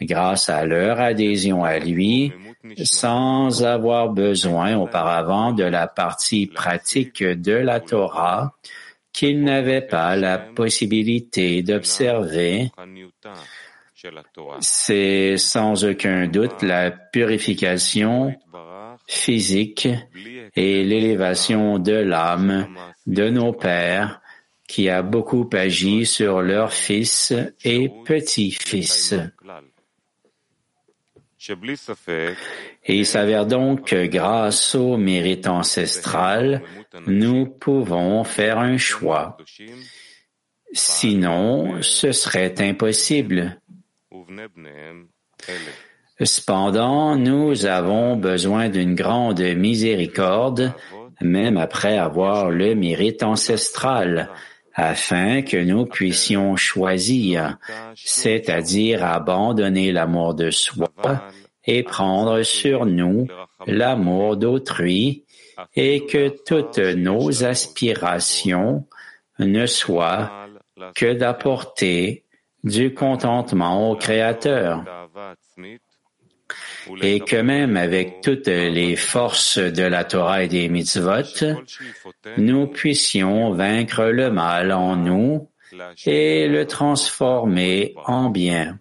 grâce 0.00 0.48
à 0.48 0.64
leur 0.64 1.00
adhésion 1.00 1.64
à 1.64 1.78
lui, 1.78 2.32
sans 2.84 3.64
avoir 3.64 4.10
besoin 4.10 4.76
auparavant 4.76 5.52
de 5.52 5.64
la 5.64 5.88
partie 5.88 6.46
pratique 6.46 7.22
de 7.22 7.54
la 7.54 7.80
Torah 7.80 8.54
qu'ils 9.12 9.42
n'avaient 9.42 9.82
pas 9.82 10.16
la 10.16 10.38
possibilité 10.38 11.62
d'observer 11.62 12.70
c'est 14.60 15.36
sans 15.36 15.84
aucun 15.84 16.26
doute 16.26 16.62
la 16.62 16.90
purification 16.90 18.34
physique 19.06 19.88
et 20.56 20.84
l'élévation 20.84 21.78
de 21.78 21.92
l'âme 21.92 22.68
de 23.06 23.28
nos 23.28 23.52
pères 23.52 24.20
qui 24.66 24.88
a 24.88 25.02
beaucoup 25.02 25.48
agi 25.52 26.06
sur 26.06 26.40
leurs 26.40 26.72
fils 26.72 27.34
et 27.64 27.90
petits-fils. 28.04 29.14
Et 32.84 32.98
il 32.98 33.06
s'avère 33.06 33.46
donc 33.46 33.88
que 33.88 34.06
grâce 34.06 34.74
au 34.74 34.96
mérite 34.96 35.46
ancestral, 35.48 36.62
nous 37.06 37.46
pouvons 37.46 38.22
faire 38.24 38.58
un 38.58 38.78
choix. 38.78 39.36
Sinon, 40.72 41.82
ce 41.82 42.12
serait 42.12 42.54
impossible. 42.60 43.60
Cependant, 46.20 47.16
nous 47.16 47.66
avons 47.66 48.16
besoin 48.16 48.68
d'une 48.68 48.94
grande 48.94 49.40
miséricorde, 49.40 50.72
même 51.20 51.56
après 51.56 51.98
avoir 51.98 52.50
le 52.50 52.74
mérite 52.74 53.22
ancestral, 53.22 54.30
afin 54.74 55.42
que 55.42 55.56
nous 55.56 55.86
puissions 55.86 56.56
choisir, 56.56 57.58
c'est-à-dire 57.94 59.04
abandonner 59.04 59.92
l'amour 59.92 60.34
de 60.34 60.50
soi 60.50 60.88
et 61.64 61.82
prendre 61.82 62.42
sur 62.42 62.86
nous 62.86 63.28
l'amour 63.66 64.36
d'autrui 64.36 65.24
et 65.76 66.06
que 66.06 66.34
toutes 66.44 66.78
nos 66.78 67.44
aspirations 67.44 68.86
ne 69.38 69.66
soient 69.66 70.48
que 70.94 71.12
d'apporter 71.12 72.24
du 72.64 72.94
contentement 72.94 73.90
au 73.90 73.96
Créateur 73.96 74.84
et 77.00 77.20
que 77.20 77.36
même 77.36 77.76
avec 77.76 78.20
toutes 78.20 78.46
les 78.46 78.96
forces 78.96 79.58
de 79.58 79.82
la 79.82 80.04
Torah 80.04 80.42
et 80.42 80.48
des 80.48 80.68
mitzvot, 80.68 81.56
nous 82.36 82.66
puissions 82.66 83.52
vaincre 83.52 84.04
le 84.04 84.30
mal 84.30 84.72
en 84.72 84.96
nous 84.96 85.48
et 86.04 86.48
le 86.48 86.66
transformer 86.66 87.94
en 88.04 88.30
bien. 88.30 88.78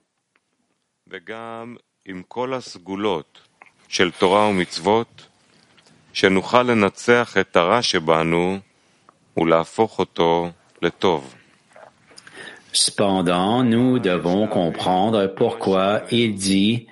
Cependant, 12.73 13.63
nous 13.63 13.99
devons 13.99 14.47
comprendre 14.47 15.27
pourquoi 15.27 16.03
il 16.11 16.35
dit 16.35 16.87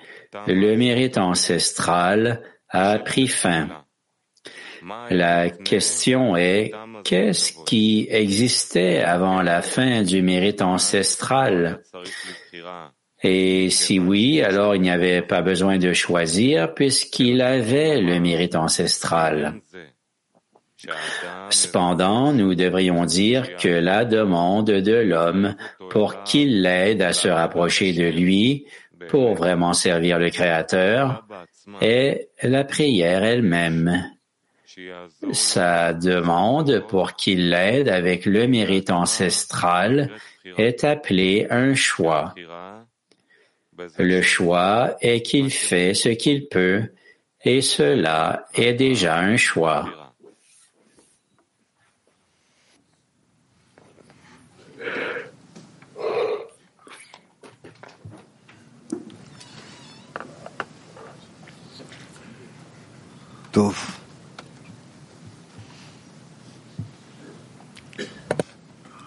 le 0.46 0.76
mérite 0.76 1.18
ancestral 1.18 2.42
a 2.68 2.98
pris 2.98 3.26
fin. 3.26 3.68
La 5.10 5.50
question 5.50 6.36
est, 6.36 6.72
qu'est-ce 7.04 7.52
qui 7.64 8.06
existait 8.10 9.00
avant 9.00 9.42
la 9.42 9.62
fin 9.62 10.02
du 10.02 10.22
mérite 10.22 10.62
ancestral? 10.62 11.82
Et 13.22 13.68
si 13.68 13.98
oui, 13.98 14.40
alors 14.40 14.74
il 14.74 14.80
n'y 14.80 14.90
avait 14.90 15.20
pas 15.20 15.42
besoin 15.42 15.76
de 15.76 15.92
choisir 15.92 16.72
puisqu'il 16.74 17.42
avait 17.42 18.00
le 18.00 18.18
mérite 18.18 18.56
ancestral. 18.56 19.60
Cependant, 21.50 22.32
nous 22.32 22.54
devrions 22.54 23.04
dire 23.04 23.56
que 23.56 23.68
la 23.68 24.04
demande 24.04 24.70
de 24.70 24.94
l'homme 24.94 25.54
pour 25.90 26.22
qu'il 26.24 26.62
l'aide 26.62 27.02
à 27.02 27.12
se 27.12 27.28
rapprocher 27.28 27.92
de 27.92 28.08
lui, 28.08 28.66
pour 29.08 29.34
vraiment 29.34 29.72
servir 29.72 30.18
le 30.18 30.30
Créateur, 30.30 31.24
est 31.80 32.28
la 32.42 32.64
prière 32.64 33.24
elle-même. 33.24 34.10
Sa 35.32 35.92
demande 35.92 36.86
pour 36.88 37.14
qu'il 37.14 37.50
l'aide 37.50 37.88
avec 37.88 38.24
le 38.24 38.46
mérite 38.46 38.90
ancestral 38.90 40.10
est 40.56 40.84
appelée 40.84 41.46
un 41.50 41.74
choix. 41.74 42.34
Le 43.98 44.22
choix 44.22 44.96
est 45.00 45.22
qu'il 45.22 45.50
fait 45.50 45.94
ce 45.94 46.10
qu'il 46.10 46.48
peut 46.48 46.90
et 47.42 47.62
cela 47.62 48.46
est 48.54 48.74
déjà 48.74 49.18
un 49.18 49.36
choix. 49.36 49.99
טוב. 63.51 63.75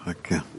חכה. 0.05 0.52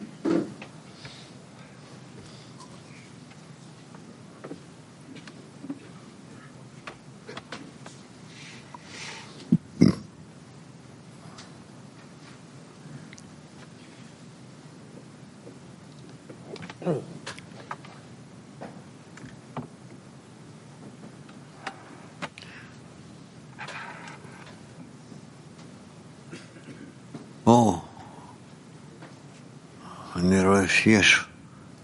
אני 30.24 30.44
רואה 30.44 30.68
שיש 30.68 31.24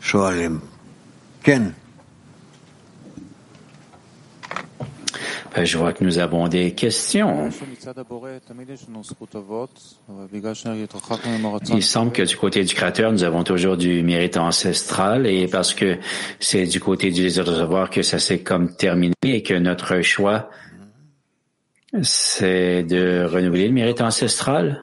שואלים. 0.00 0.61
כן. 1.42 1.62
Ben, 5.56 5.64
je 5.64 5.78
vois 5.78 5.94
que 5.94 6.04
nous 6.04 6.18
avons 6.18 6.48
des 6.48 6.74
questions. 6.74 7.48
Il 11.74 11.82
semble 11.82 12.12
que 12.12 12.22
du 12.22 12.37
côté 12.37 12.62
du 12.62 12.74
Créateur, 12.74 13.11
nous 13.11 13.24
avons 13.24 13.42
toujours 13.42 13.78
du 13.78 14.02
mérite 14.02 14.37
ancestral 14.37 15.26
et 15.26 15.48
parce 15.48 15.72
que 15.72 15.96
c'est 16.40 16.66
du 16.66 16.78
côté 16.78 17.11
du 17.11 17.22
désir 17.22 17.44
de 17.44 17.54
savoir 17.54 17.88
que 17.88 18.02
ça 18.02 18.18
s'est 18.18 18.40
comme 18.40 18.76
terminé 18.76 19.14
et 19.22 19.42
que 19.42 19.54
notre 19.54 20.02
choix, 20.02 20.50
c'est 22.02 22.82
de 22.82 23.24
renouveler 23.24 23.68
le 23.68 23.74
mérite 23.74 24.02
ancestral. 24.02 24.82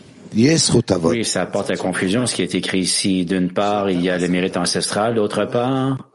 Oui, 1.09 1.25
ça 1.25 1.41
apporte 1.41 1.69
la 1.69 1.77
confusion, 1.77 2.25
ce 2.25 2.35
qui 2.35 2.41
est 2.41 2.55
écrit 2.55 2.79
ici. 2.79 3.25
D'une 3.25 3.51
part, 3.51 3.89
il 3.89 4.01
y 4.01 4.09
a 4.09 4.17
le 4.17 4.27
mérite 4.27 4.57
ancestral, 4.57 5.15
d'autre 5.15 5.45
part, 5.45 6.09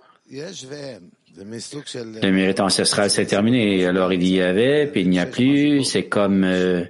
le 1.39 2.31
mérite 2.31 2.61
ancestral 2.61 3.11
s'est 3.11 3.27
terminé. 3.27 3.85
Alors 3.85 4.13
il 4.13 4.27
y 4.27 4.41
avait, 4.41 4.87
puis 4.87 5.03
il 5.03 5.11
n'y 5.11 5.19
a 5.19 5.27
plus. 5.27 5.85
C'est 5.85 6.05
comme 6.05 6.45
euh, 6.45 6.85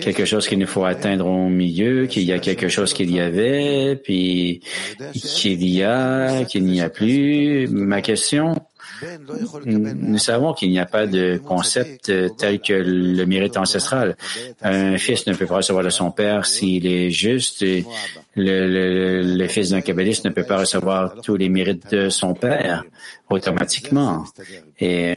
quelque 0.00 0.24
chose 0.24 0.48
qu'il 0.48 0.58
nous 0.58 0.66
faut 0.66 0.84
atteindre 0.84 1.26
au 1.26 1.48
milieu, 1.48 2.06
qu'il 2.06 2.22
y 2.22 2.32
a 2.32 2.38
quelque 2.38 2.68
chose 2.68 2.94
qu'il 2.94 3.10
y 3.10 3.20
avait, 3.20 3.96
puis 4.02 4.62
qu'il 5.12 5.64
y 5.68 5.82
a, 5.82 6.44
qu'il 6.44 6.64
n'y 6.64 6.80
a 6.80 6.88
plus. 6.88 7.68
Ma 7.68 8.00
question, 8.00 8.54
nous 9.76 10.18
savons 10.18 10.52
qu'il 10.52 10.70
n'y 10.70 10.78
a 10.78 10.86
pas 10.86 11.06
de 11.06 11.38
concept 11.38 12.12
tel 12.38 12.60
que 12.60 12.72
le 12.72 13.24
mérite 13.26 13.56
ancestral. 13.56 14.16
Un 14.62 14.96
fils 14.98 15.26
ne 15.26 15.34
peut 15.34 15.46
pas 15.46 15.56
recevoir 15.56 15.84
de 15.84 15.90
son 15.90 16.10
père 16.10 16.46
s'il 16.46 16.86
est 16.86 17.10
juste. 17.10 17.64
Le, 18.36 19.22
le, 19.22 19.48
fils 19.48 19.70
d'un 19.70 19.80
kabbaliste 19.80 20.24
ne 20.24 20.30
peut 20.30 20.42
pas 20.42 20.58
recevoir 20.58 21.20
tous 21.22 21.36
les 21.36 21.48
mérites 21.48 21.92
de 21.92 22.08
son 22.08 22.34
père 22.34 22.84
automatiquement. 23.30 24.24
Et 24.80 25.14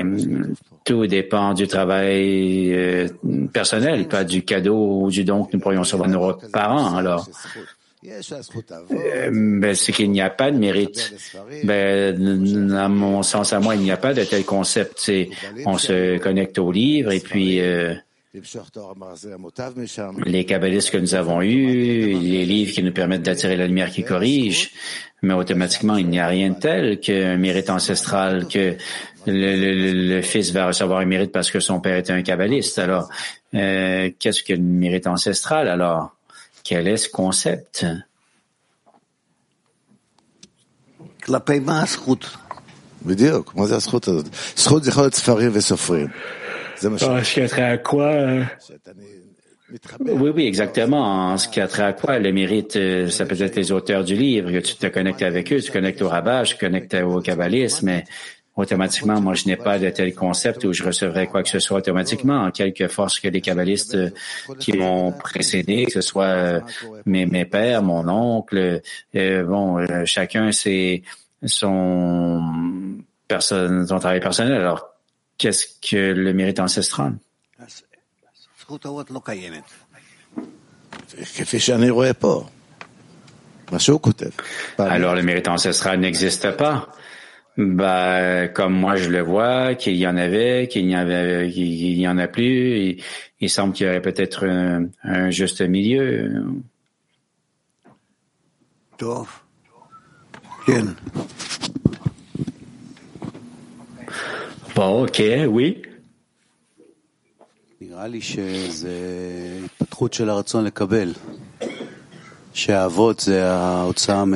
tout 0.85 1.07
dépend 1.07 1.53
du 1.53 1.67
travail 1.67 2.73
euh, 2.73 3.07
personnel, 3.51 4.07
pas 4.07 4.23
du 4.23 4.43
cadeau 4.43 5.01
ou 5.01 5.09
du 5.09 5.23
don 5.23 5.43
que 5.43 5.55
nous 5.55 5.59
pourrions 5.59 5.81
recevoir 5.81 6.07
de 6.07 6.13
nos 6.13 6.33
parents. 6.51 6.95
Alors, 6.95 7.27
euh, 7.27 7.61
ben, 9.31 9.75
c'est 9.75 9.91
qu'il 9.91 10.11
n'y 10.11 10.21
a 10.21 10.29
pas 10.29 10.51
de 10.51 10.57
mérite. 10.57 11.13
Ben, 11.63 12.75
à 12.75 12.87
mon 12.87 13.23
sens, 13.23 13.53
à 13.53 13.59
moi, 13.59 13.75
il 13.75 13.81
n'y 13.81 13.91
a 13.91 13.97
pas 13.97 14.13
de 14.13 14.23
tel 14.23 14.45
concept. 14.45 14.93
C'est, 14.97 15.29
on 15.65 15.77
se 15.77 16.17
connecte 16.19 16.59
au 16.59 16.71
livre 16.71 17.11
et 17.11 17.19
puis 17.19 17.59
euh, 17.59 17.95
les 20.25 20.45
kabbalistes 20.45 20.91
que 20.91 20.97
nous 20.97 21.15
avons 21.15 21.41
eus, 21.41 22.13
les 22.19 22.45
livres 22.45 22.71
qui 22.71 22.83
nous 22.83 22.91
permettent 22.91 23.23
d'attirer 23.23 23.55
la 23.55 23.67
lumière 23.67 23.89
qui 23.89 24.03
corrige, 24.03 24.71
mais 25.21 25.33
automatiquement, 25.33 25.97
il 25.97 26.07
n'y 26.07 26.19
a 26.19 26.27
rien 26.27 26.51
de 26.51 26.59
tel 26.59 26.99
qu'un 26.99 27.37
mérite 27.37 27.69
ancestral, 27.69 28.47
que 28.47 28.75
le, 29.25 30.21
fils 30.21 30.51
va 30.51 30.67
recevoir 30.67 30.99
un 30.99 31.05
mérite 31.05 31.31
parce 31.31 31.51
que 31.51 31.59
son 31.59 31.79
père 31.79 31.97
était 31.97 32.13
un 32.13 32.21
kabbaliste. 32.21 32.77
Alors, 32.79 33.09
euh, 33.55 34.11
qu'est-ce 34.19 34.43
que 34.43 34.53
le 34.53 34.59
mérite 34.59 35.07
ancestral 35.07 35.67
alors? 35.67 36.16
Quel 36.67 36.85
est 36.89 36.97
ce 36.97 37.07
concept? 37.07 37.85
Ah, 46.83 47.23
ce 47.23 47.33
qui 47.33 47.39
a 47.39 47.47
trait 47.47 47.61
à 47.61 47.77
quoi. 47.77 48.11
Hein? 48.11 48.47
Oui, 49.99 50.31
oui, 50.35 50.45
exactement. 50.45 51.37
Ce 51.37 51.47
qui 51.47 51.61
a 51.61 51.69
trait 51.69 51.83
à 51.83 51.93
quoi 51.93 52.19
le 52.19 52.33
mérite, 52.33 52.75
euh, 52.75 53.09
ça 53.09 53.25
peut 53.25 53.41
être 53.41 53.55
les 53.55 53.71
auteurs 53.71 54.03
du 54.03 54.15
livre, 54.15 54.51
que 54.51 54.59
tu 54.59 54.75
te 54.75 54.87
connectes 54.87 55.21
avec 55.21 55.53
eux, 55.53 55.61
tu 55.61 55.69
te 55.69 55.71
connectes 55.71 56.01
au 56.01 56.09
rabat, 56.09 56.43
tu 56.43 56.55
te 56.55 56.59
connectes 56.59 56.95
au 56.95 57.21
kabbalisme, 57.21 57.85
mais 57.85 58.03
automatiquement, 58.57 59.21
moi, 59.21 59.35
je 59.35 59.45
n'ai 59.45 59.55
pas 59.55 59.77
de 59.77 59.89
tel 59.91 60.13
concept 60.13 60.65
où 60.65 60.73
je 60.73 60.83
recevrai 60.83 61.27
quoi 61.27 61.43
que 61.43 61.49
ce 61.49 61.59
soit 61.59 61.77
automatiquement, 61.77 62.43
en 62.43 62.51
quelque 62.51 62.87
force 62.87 63.19
que 63.19 63.27
les 63.27 63.39
kabbalistes 63.39 63.95
euh, 63.95 64.09
qui 64.59 64.73
m'ont 64.73 65.11
précédé, 65.11 65.85
que 65.85 65.91
ce 65.93 66.01
soit 66.01 66.25
euh, 66.25 66.59
mes, 67.05 67.27
mes 67.27 67.45
pères, 67.45 67.83
mon 67.83 68.09
oncle, 68.09 68.81
euh, 69.15 69.43
bon, 69.43 69.85
chacun 70.05 70.51
c'est 70.51 71.03
son 71.45 72.43
personne, 73.27 73.85
son 73.87 73.99
travail 73.99 74.19
personnel. 74.19 74.53
Alors, 74.53 74.89
qu'est-ce 75.37 75.67
que 75.79 76.13
le 76.13 76.33
mérite 76.33 76.59
ancestral? 76.59 77.13
Alors, 84.79 85.13
le 85.13 85.21
mérite 85.21 85.47
ancestral 85.47 85.99
n'existe 85.99 86.51
pas. 86.51 86.89
Ben, 87.57 88.49
comme 88.49 88.73
moi 88.73 88.97
je 88.97 89.09
le 89.09 89.21
vois, 89.21 89.73
qu'il 89.73 89.95
y 89.95 90.05
en 90.05 90.15
avait, 90.15 90.67
qu'il 90.67 90.87
y 90.87 90.95
en 90.95 90.99
avait, 90.99 91.49
qu'il 91.51 91.97
y 91.97 92.07
en 92.07 92.19
a 92.19 92.27
plus. 92.27 92.99
Il, 93.39 93.49
semble 93.49 93.73
qu'il 93.73 93.87
y 93.87 93.89
aurait 93.89 94.01
peut-être 94.01 94.47
un, 95.03 95.31
juste 95.31 95.61
milieu. 95.61 96.45
Bon, 104.75 105.05
ok, 105.05 105.23
oui. 105.49 105.81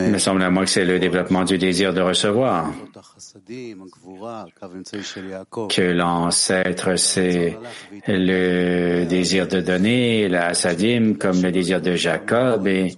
Il 0.08 0.14
me 0.14 0.18
semble 0.20 0.42
à 0.42 0.50
moi 0.50 0.64
que 0.64 0.70
c'est 0.72 0.86
le 0.86 1.00
développement 1.00 1.44
du 1.44 1.58
désir 1.58 1.94
de 1.94 2.02
recevoir. 2.02 2.72
Que 5.70 5.82
l'ancêtre, 5.82 6.96
c'est 6.96 7.58
le 8.08 9.06
désir 9.06 9.48
de 9.48 9.60
donner, 9.60 10.30
la 10.30 10.54
sadim, 10.54 11.16
comme 11.16 11.42
le 11.42 11.52
désir 11.52 11.82
de 11.82 11.96
Jacob, 11.96 12.66
et 12.68 12.94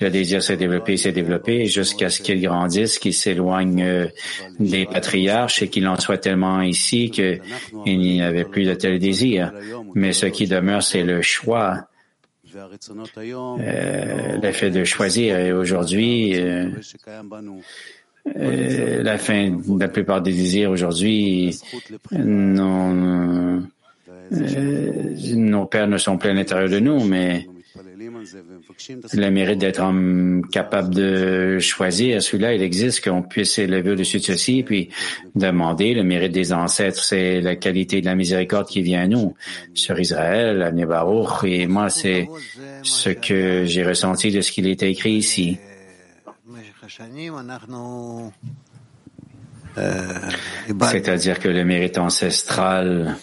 le 0.00 0.10
désir 0.10 0.42
s'est 0.42 0.56
développé, 0.56 0.96
s'est 0.96 1.12
développé 1.12 1.66
jusqu'à 1.66 2.10
ce 2.10 2.22
qu'il 2.22 2.40
grandisse, 2.40 2.98
qu'il 2.98 3.14
s'éloigne 3.14 3.82
euh, 3.82 4.06
des 4.60 4.86
patriarches 4.86 5.62
et 5.62 5.68
qu'il 5.68 5.88
en 5.88 5.98
soit 5.98 6.18
tellement 6.18 6.60
ici 6.62 7.10
qu'il 7.10 7.40
n'y 7.84 8.22
avait 8.22 8.44
plus 8.44 8.64
de 8.64 8.74
tel 8.74 8.98
désir. 8.98 9.52
Mais 9.94 10.12
ce 10.12 10.26
qui 10.26 10.46
demeure, 10.46 10.82
c'est 10.82 11.02
le 11.02 11.22
choix 11.22 11.88
euh, 12.56 14.38
le 14.42 14.70
de 14.70 14.84
choisir. 14.84 15.38
Et 15.38 15.52
aujourd'hui, 15.52 16.38
euh, 16.40 16.70
euh, 18.36 19.02
la 19.02 19.18
fin 19.18 19.50
de 19.50 19.80
la 19.80 19.88
plupart 19.88 20.20
des 20.20 20.32
désirs 20.32 20.70
aujourd'hui, 20.70 21.58
nos, 22.12 23.60
nos 24.30 25.66
pères 25.66 25.88
ne 25.88 25.98
sont 25.98 26.18
plus 26.18 26.30
à 26.30 26.34
l'intérieur 26.34 26.68
de 26.68 26.78
nous, 26.78 27.04
mais 27.04 27.46
le 29.14 29.30
mérite 29.30 29.58
d'être 29.58 29.82
capable 30.50 30.94
de 30.94 31.58
choisir, 31.58 32.22
celui-là, 32.22 32.54
il 32.54 32.62
existe, 32.62 33.04
qu'on 33.04 33.22
puisse 33.22 33.54
s'élever 33.54 33.92
au-dessus 33.92 34.18
de 34.18 34.24
ceci, 34.24 34.62
puis 34.62 34.88
demander 35.34 35.94
le 35.94 36.02
mérite 36.02 36.32
des 36.32 36.52
ancêtres, 36.52 37.02
c'est 37.02 37.40
la 37.40 37.56
qualité 37.56 38.00
de 38.00 38.06
la 38.06 38.14
miséricorde 38.14 38.66
qui 38.66 38.82
vient 38.82 39.02
à 39.02 39.06
nous, 39.06 39.34
sur 39.74 39.98
Israël, 39.98 40.62
à 40.62 40.72
Nebaruch, 40.72 41.44
et 41.44 41.66
moi, 41.66 41.90
c'est 41.90 42.28
ce 42.82 43.10
que 43.10 43.64
j'ai 43.64 43.84
ressenti 43.84 44.30
de 44.30 44.40
ce 44.40 44.52
qu'il 44.52 44.66
était 44.66 44.90
écrit 44.90 45.14
ici. 45.14 45.58
C'est-à-dire 50.80 51.38
que 51.38 51.48
le 51.48 51.64
mérite 51.64 51.98
ancestral 51.98 53.16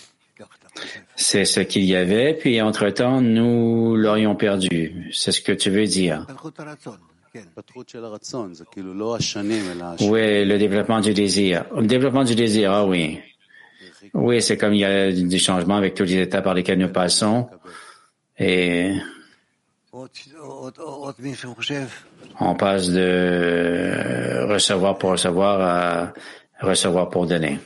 c'est 1.15 1.45
ce 1.45 1.61
qu'il 1.61 1.83
y 1.83 1.95
avait, 1.95 2.33
puis 2.33 2.61
entre-temps, 2.61 3.21
nous 3.21 3.95
l'aurions 3.95 4.35
perdu. 4.35 5.09
C'est 5.13 5.31
ce 5.31 5.41
que 5.41 5.53
tu 5.53 5.69
veux 5.69 5.85
dire. 5.85 6.25
Oui, 10.01 10.45
le 10.45 10.57
développement 10.57 10.99
du 11.01 11.13
désir. 11.13 11.65
Le 11.75 11.87
développement 11.87 12.23
du 12.23 12.35
désir, 12.35 12.71
ah 12.71 12.85
oui. 12.85 13.19
Oui, 14.13 14.41
c'est 14.41 14.57
comme 14.57 14.73
il 14.73 14.79
y 14.79 14.85
a 14.85 15.11
des 15.11 15.39
changements 15.39 15.77
avec 15.77 15.95
tous 15.95 16.03
les 16.03 16.19
états 16.19 16.41
par 16.41 16.53
lesquels 16.53 16.79
nous 16.79 16.89
passons. 16.89 17.49
Et 18.37 18.93
on 22.39 22.55
passe 22.55 22.89
de 22.89 24.45
recevoir 24.49 24.97
pour 24.97 25.11
recevoir 25.11 25.61
à 25.61 26.13
recevoir 26.61 27.09
pour 27.09 27.25
donner. 27.25 27.59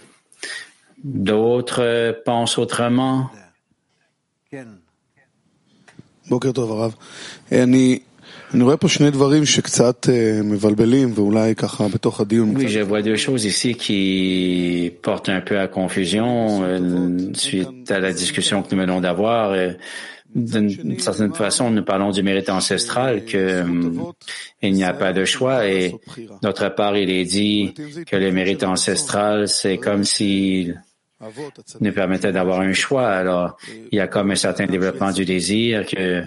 D'autres 1.03 2.21
pensent 2.25 2.57
autrement? 2.57 3.29
Oui, 12.57 12.67
je 12.67 12.79
vois 12.79 13.01
deux 13.01 13.15
choses 13.15 13.45
ici 13.45 13.75
qui 13.75 14.91
portent 15.03 15.29
un 15.29 15.41
peu 15.41 15.59
à 15.59 15.67
confusion 15.67 16.63
euh, 16.63 17.33
suite 17.33 17.91
à 17.91 17.99
la 17.99 18.11
discussion 18.11 18.63
que 18.63 18.73
nous 18.73 18.81
venons 18.81 19.01
d'avoir. 19.01 19.53
D'une 20.35 20.99
certaine 20.99 21.33
façon, 21.33 21.71
nous 21.71 21.83
parlons 21.83 22.11
du 22.11 22.21
mérite 22.21 22.49
ancestral, 22.49 23.25
que 23.25 23.37
euh, 23.37 23.63
il 24.61 24.73
n'y 24.73 24.83
a 24.83 24.93
pas 24.93 25.11
de 25.11 25.25
choix, 25.25 25.67
et 25.67 25.95
d'autre 26.43 26.69
part, 26.69 26.95
il 26.97 27.09
est 27.09 27.25
dit 27.25 27.73
que 28.05 28.15
le 28.15 28.31
mérite 28.31 28.63
ancestral, 28.63 29.47
c'est 29.47 29.77
comme 29.77 30.03
si 30.03 30.71
nous 31.81 31.91
permettait 31.91 32.31
d'avoir 32.31 32.61
un 32.61 32.73
choix. 32.73 33.07
Alors, 33.07 33.57
il 33.91 33.97
y 33.97 33.99
a 33.99 34.07
comme 34.07 34.31
un 34.31 34.35
certain 34.35 34.67
développement 34.67 35.11
du 35.11 35.25
désir 35.25 35.85
que 35.85 36.23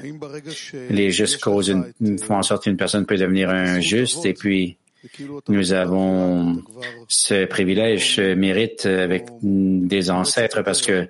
les 0.91 1.11
justes 1.11 1.41
causes 1.41 1.75
font 2.23 2.37
en 2.37 2.43
sorte 2.43 2.65
qu'une 2.65 2.77
personne 2.77 3.07
peut 3.07 3.17
devenir 3.17 3.51
un 3.51 3.81
juste 3.81 4.27
et 4.27 4.35
puis 4.35 4.77
nous 5.49 5.73
avons 5.73 6.62
ce 7.09 7.47
privilège, 7.47 8.17
ce 8.17 8.35
mérite 8.35 8.87
avec 8.87 9.27
des 9.43 10.11
ancêtres 10.11 10.62
parce 10.62 10.83
que 10.83 11.09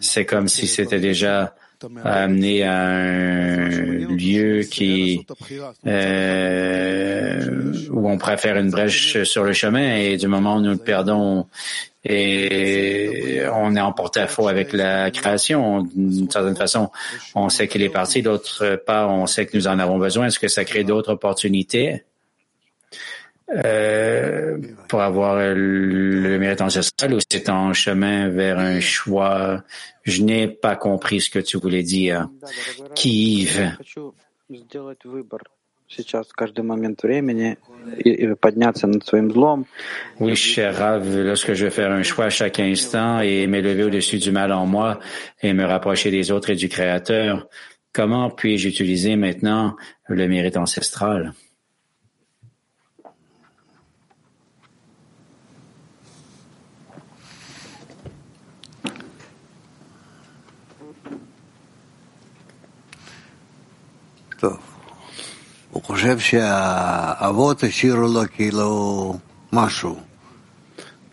c'est 0.00 0.26
comme 0.26 0.48
si 0.48 0.66
c'était 0.66 1.00
déjà 1.00 1.54
amené 2.04 2.62
à 2.64 2.88
un 2.88 4.16
lieu 4.16 4.62
qui 4.62 5.26
euh, 5.86 7.72
où 7.90 8.08
on 8.08 8.18
préfère 8.18 8.56
une 8.56 8.70
brèche 8.70 9.22
sur 9.22 9.44
le 9.44 9.52
chemin 9.52 9.96
et 9.96 10.16
du 10.16 10.28
moment 10.28 10.56
où 10.56 10.60
nous 10.60 10.70
le 10.70 10.76
perdons, 10.76 11.46
Et 12.04 13.42
on 13.52 13.76
est 13.76 13.80
en 13.80 13.92
porte-à-faux 13.92 14.48
avec 14.48 14.72
la 14.72 15.10
création. 15.10 15.82
D'une 15.94 16.30
certaine 16.30 16.56
façon, 16.56 16.90
on 17.34 17.48
sait 17.48 17.68
qu'il 17.68 17.82
est 17.82 17.90
parti. 17.90 18.22
D'autre 18.22 18.82
part, 18.86 19.10
on 19.10 19.26
sait 19.26 19.46
que 19.46 19.56
nous 19.56 19.66
en 19.66 19.78
avons 19.78 19.98
besoin. 19.98 20.26
Est-ce 20.26 20.38
que 20.38 20.48
ça 20.48 20.64
crée 20.64 20.84
d'autres 20.84 21.12
opportunités? 21.12 22.04
Euh, 23.64 24.58
pour 24.88 25.00
avoir 25.00 25.36
le 25.36 26.38
mérite 26.38 26.60
ancestral 26.60 27.14
ou 27.14 27.18
c'est 27.30 27.48
un 27.48 27.72
chemin 27.72 28.28
vers 28.28 28.58
un 28.58 28.80
choix? 28.80 29.62
Je 30.04 30.22
n'ai 30.22 30.48
pas 30.48 30.76
compris 30.76 31.20
ce 31.20 31.30
que 31.30 31.38
tu 31.38 31.58
voulais 31.58 31.82
dire. 31.82 32.28
Qui 32.94 33.42
Yves 33.42 33.76
oui, 40.20 40.36
cher 40.36 40.76
Rav, 40.76 41.18
lorsque 41.18 41.54
je 41.54 41.64
veux 41.64 41.70
faire 41.70 41.90
un 41.90 42.04
choix 42.04 42.26
à 42.26 42.30
chaque 42.30 42.60
instant 42.60 43.20
et 43.20 43.48
m'élever 43.48 43.84
au-dessus 43.84 44.18
du 44.18 44.30
mal 44.30 44.52
en 44.52 44.66
moi 44.66 45.00
et 45.42 45.52
me 45.52 45.64
rapprocher 45.64 46.12
des 46.12 46.30
autres 46.30 46.50
et 46.50 46.54
du 46.54 46.68
Créateur, 46.68 47.48
comment 47.92 48.30
puis-je 48.30 48.68
utiliser 48.68 49.16
maintenant 49.16 49.76
le 50.06 50.28
mérite 50.28 50.56
ancestral? 50.56 51.32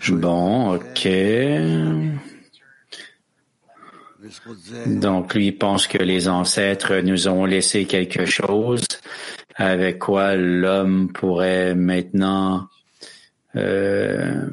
Bon, 0.09 0.75
ok. 0.75 1.07
Donc, 4.87 5.33
lui 5.35 5.51
pense 5.51 5.87
que 5.87 5.97
les 5.97 6.27
ancêtres 6.27 6.97
nous 6.97 7.27
ont 7.27 7.45
laissé 7.45 7.85
quelque 7.85 8.25
chose. 8.25 8.85
Avec 9.55 9.99
quoi 9.99 10.35
l'homme 10.35 11.11
pourrait 11.11 11.73
maintenant 11.75 12.67
euh, 13.55 14.49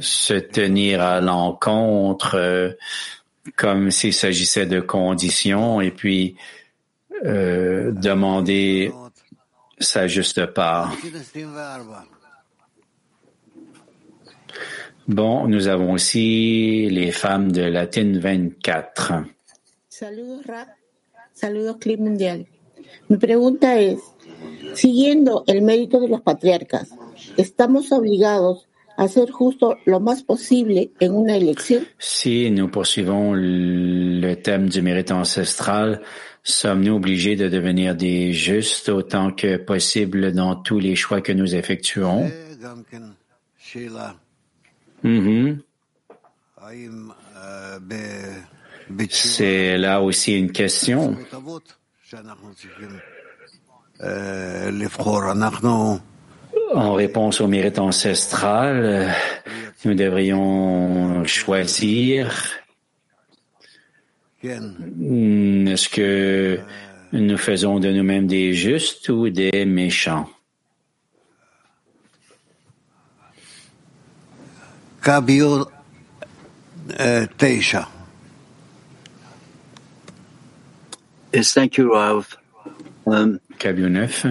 se 0.00 0.34
tenir 0.34 1.02
à 1.02 1.20
l'encontre 1.20 2.36
euh, 2.36 2.70
comme 3.56 3.90
s'il 3.90 4.14
s'agissait 4.14 4.66
de 4.66 4.80
conditions. 4.80 5.80
Et 5.80 5.90
puis 5.90 6.36
euh, 7.24 7.92
demander 7.92 8.92
sa 9.78 10.06
juste 10.06 10.46
part. 10.46 10.96
Bon, 15.08 15.48
nous 15.48 15.68
avons 15.68 15.92
aussi 15.92 16.88
les 16.90 17.10
femmes 17.10 17.50
de 17.50 17.62
Latine 17.62 18.18
24. 18.18 19.24
Saludos, 19.88 20.42
Rap. 20.46 20.68
Saludos, 21.34 21.76
Clip 21.80 21.98
Mundial. 21.98 22.46
Mi 23.08 23.16
pregunta 23.16 23.78
es, 23.80 23.98
siguiendo 24.74 25.44
el 25.46 25.62
mérito 25.62 26.00
de 26.00 26.08
los 26.08 26.20
patriarcas, 26.20 26.90
¿estamos 27.36 27.92
obligados 27.92 28.68
hacer 29.02 29.30
justo 29.30 29.76
lo 29.86 30.00
más 30.00 30.22
posible 30.22 30.90
en 31.00 31.12
una 31.12 31.36
elección? 31.36 31.86
Si 31.98 32.50
nous 32.50 32.70
poursuivons 32.70 33.34
le 33.34 34.34
thème 34.36 34.68
du 34.68 34.82
mérite 34.82 35.12
ancestral, 35.12 36.02
Sommes-nous 36.42 36.94
obligés 36.94 37.36
de 37.36 37.48
devenir 37.48 37.94
des 37.94 38.32
justes 38.32 38.88
autant 38.88 39.30
que 39.30 39.56
possible 39.58 40.32
dans 40.32 40.56
tous 40.56 40.78
les 40.78 40.96
choix 40.96 41.20
que 41.20 41.32
nous 41.32 41.54
effectuons? 41.54 42.30
Mm-hmm. 45.04 45.58
C'est 49.10 49.78
là 49.78 50.00
aussi 50.00 50.38
une 50.38 50.50
question. 50.50 51.16
En 56.74 56.94
réponse 56.94 57.40
au 57.40 57.48
mérite 57.48 57.78
ancestral, 57.78 59.12
nous 59.84 59.94
devrions 59.94 61.24
choisir 61.24 62.60
Hmm, 64.42 65.68
est-ce 65.68 65.88
que 65.90 66.60
nous 67.12 67.36
faisons 67.36 67.78
de 67.78 67.90
nous-mêmes 67.92 68.26
des 68.26 68.54
justes 68.54 69.10
ou 69.10 69.28
des 69.28 69.66
méchants? 69.66 70.30
Kabio 75.02 75.68
Teisha. 77.36 77.88
Yes, 81.34 81.52
thank 81.52 81.76
you, 81.76 81.92
Rav. 81.92 82.26
Um, 83.06 83.40
9. 83.62 84.26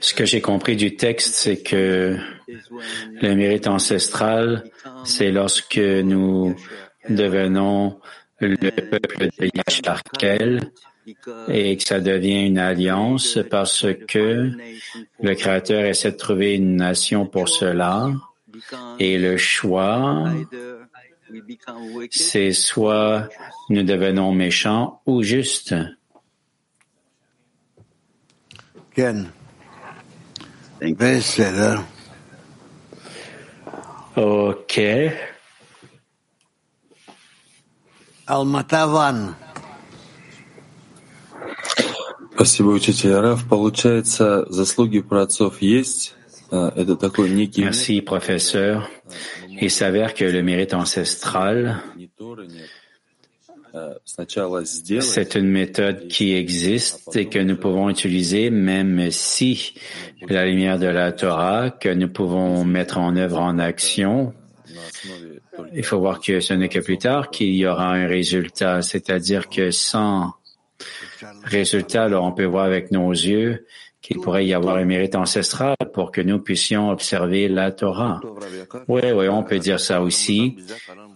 Ce 0.00 0.14
que 0.14 0.24
j'ai 0.24 0.40
compris 0.40 0.76
du 0.76 0.96
texte, 0.96 1.34
c'est 1.34 1.62
que 1.62 2.16
le 3.22 3.34
mérite 3.34 3.68
ancestral, 3.68 4.64
c'est 5.04 5.30
lorsque 5.30 5.78
nous 5.78 6.56
devenons 7.08 8.00
le 8.40 8.56
peuple 8.56 9.28
de 9.38 9.50
Yacharkel 9.54 10.72
et 11.48 11.76
que 11.76 11.84
ça 11.84 12.00
devient 12.00 12.46
une 12.46 12.58
alliance 12.58 13.38
parce 13.50 13.86
que 14.08 14.50
le 15.20 15.34
Créateur 15.34 15.84
essaie 15.84 16.12
de 16.12 16.16
trouver 16.16 16.54
une 16.54 16.76
nation 16.76 17.26
pour 17.26 17.48
cela 17.48 18.10
et 18.98 19.18
le 19.18 19.36
choix, 19.36 20.24
c'est 22.10 22.52
soit 22.52 23.28
nous 23.68 23.82
devenons 23.82 24.32
méchants 24.32 25.00
ou 25.06 25.22
justes. 25.22 25.74
Ok. 34.15 34.79
Almatavан. 38.25 39.35
Спасибо, 42.33 42.69
учитель 42.69 43.13
Раф. 43.13 43.47
Получается, 43.47 44.45
заслуги 44.51 44.99
праотцов 44.99 45.61
есть. 45.61 46.15
Это 46.51 46.95
такой 46.95 47.29
некий... 47.29 47.63
Merci, 47.63 48.01
professeur. 48.01 48.83
Il 49.49 49.71
s'avère 49.71 50.13
que 50.13 50.25
le 50.25 50.41
mérite 50.41 50.73
ancestral, 50.73 51.81
c'est 55.00 55.34
une 55.34 55.48
méthode 55.48 56.08
qui 56.08 56.34
existe 56.34 57.16
et 57.16 57.26
que 57.26 57.38
nous 57.38 57.56
pouvons 57.56 57.88
utiliser 57.88 58.50
même 58.50 59.10
si 59.10 59.74
la 60.28 60.46
lumière 60.46 60.78
de 60.78 60.86
la 60.86 61.12
Torah 61.12 61.70
que 61.70 61.88
nous 61.88 62.08
pouvons 62.08 62.64
mettre 62.64 62.98
en 62.98 63.16
œuvre 63.16 63.40
en 63.40 63.58
action 63.58 64.34
il 65.72 65.84
faut 65.84 65.98
voir 65.98 66.20
que 66.20 66.40
ce 66.40 66.54
n'est 66.54 66.68
que 66.68 66.78
plus 66.78 66.98
tard 66.98 67.30
qu'il 67.30 67.54
y 67.54 67.66
aura 67.66 67.92
un 67.92 68.06
résultat, 68.06 68.82
c'est-à-dire 68.82 69.48
que 69.48 69.70
sans 69.70 70.34
résultat, 71.44 72.04
alors 72.04 72.24
on 72.24 72.32
peut 72.32 72.44
voir 72.44 72.64
avec 72.64 72.90
nos 72.90 73.10
yeux 73.10 73.66
qu'il 74.00 74.18
pourrait 74.20 74.46
y 74.46 74.54
avoir 74.54 74.76
un 74.76 74.84
mérite 74.84 75.14
ancestral 75.14 75.76
pour 75.92 76.10
que 76.10 76.20
nous 76.20 76.38
puissions 76.38 76.90
observer 76.90 77.48
la 77.48 77.70
Torah. 77.70 78.20
Oui, 78.88 79.02
oui, 79.14 79.28
on 79.28 79.42
peut 79.42 79.58
dire 79.58 79.78
ça 79.78 80.00
aussi. 80.00 80.56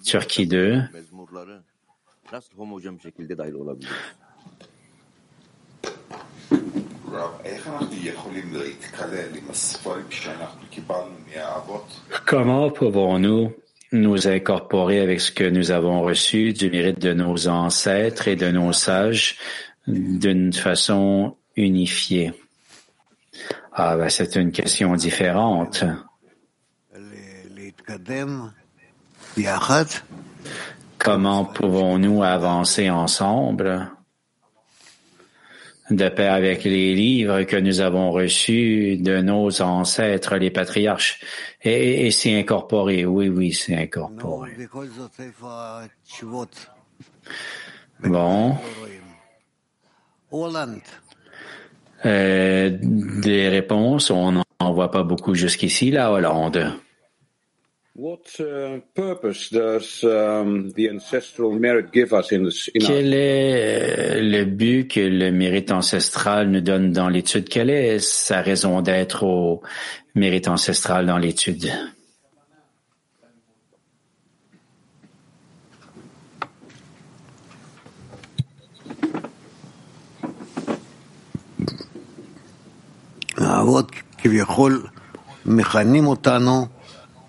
Turquie 0.04 0.46
2. 0.46 0.82
Comment 12.26 12.70
pouvons-nous 12.70 13.52
nous 13.92 14.26
incorporer 14.26 14.98
avec 14.98 15.20
ce 15.20 15.30
que 15.30 15.44
nous 15.44 15.70
avons 15.70 16.02
reçu 16.02 16.52
du 16.52 16.70
mérite 16.70 16.98
de 16.98 17.12
nos 17.12 17.46
ancêtres 17.46 18.26
et 18.26 18.34
de 18.34 18.50
nos 18.50 18.72
sages 18.72 19.38
d'une 19.86 20.52
façon 20.52 21.36
unifiée? 21.54 22.32
Ah, 23.72 23.96
ben, 23.96 24.08
c'est 24.08 24.34
une 24.34 24.50
question 24.50 24.96
différente. 24.96 25.84
Comment 31.04 31.44
pouvons-nous 31.44 32.24
avancer 32.24 32.90
ensemble? 32.90 33.90
de 35.90 36.08
paix 36.08 36.28
avec 36.28 36.64
les 36.64 36.94
livres 36.94 37.42
que 37.42 37.56
nous 37.56 37.80
avons 37.80 38.10
reçus 38.10 38.96
de 38.96 39.20
nos 39.20 39.60
ancêtres, 39.60 40.36
les 40.36 40.50
patriarches, 40.50 41.20
et, 41.62 42.06
et 42.06 42.10
s'y 42.10 42.32
incorporer. 42.32 43.04
Oui, 43.04 43.28
oui, 43.28 43.52
c'est 43.52 43.76
incorporé. 43.76 44.52
Bon. 48.02 48.56
Euh, 52.06 52.70
des 52.80 53.48
réponses, 53.50 54.10
on 54.10 54.32
n'en 54.32 54.72
voit 54.72 54.90
pas 54.90 55.02
beaucoup 55.02 55.34
jusqu'ici, 55.34 55.90
la 55.90 56.10
Hollande. 56.10 56.72
Quel 62.80 63.14
est 63.14 64.16
euh, 64.16 64.20
le 64.20 64.44
but 64.46 64.88
que 64.88 64.98
le 64.98 65.30
mérite 65.30 65.70
ancestral 65.70 66.50
nous 66.50 66.60
donne 66.60 66.90
dans 66.90 67.08
l'étude? 67.08 67.48
Quelle 67.48 67.70
est 67.70 68.00
sa 68.00 68.42
raison 68.42 68.82
d'être 68.82 69.22
au 69.22 69.62
mérite 70.16 70.48
ancestral 70.48 71.06
dans 71.06 71.18
l'étude? 71.18 71.70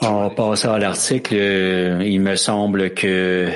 En 0.00 0.30
passant 0.30 0.72
à 0.74 0.78
l'article, 0.78 1.34
il 1.34 2.20
me 2.20 2.36
semble 2.36 2.94
que 2.94 3.48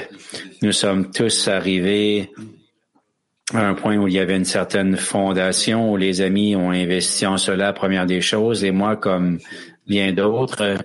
nous 0.62 0.72
sommes 0.72 1.10
tous 1.10 1.48
arrivés 1.48 2.30
à 3.54 3.68
un 3.68 3.74
point 3.74 3.96
où 3.96 4.08
il 4.08 4.14
y 4.14 4.18
avait 4.18 4.36
une 4.36 4.44
certaine 4.44 4.96
fondation, 4.96 5.92
où 5.92 5.96
les 5.96 6.20
amis 6.20 6.56
ont 6.56 6.70
investi 6.70 7.26
en 7.26 7.38
cela, 7.38 7.72
première 7.72 8.06
des 8.06 8.20
choses, 8.20 8.64
et 8.64 8.72
moi, 8.72 8.96
comme 8.96 9.38
bien 9.86 10.12
d'autres, 10.12 10.78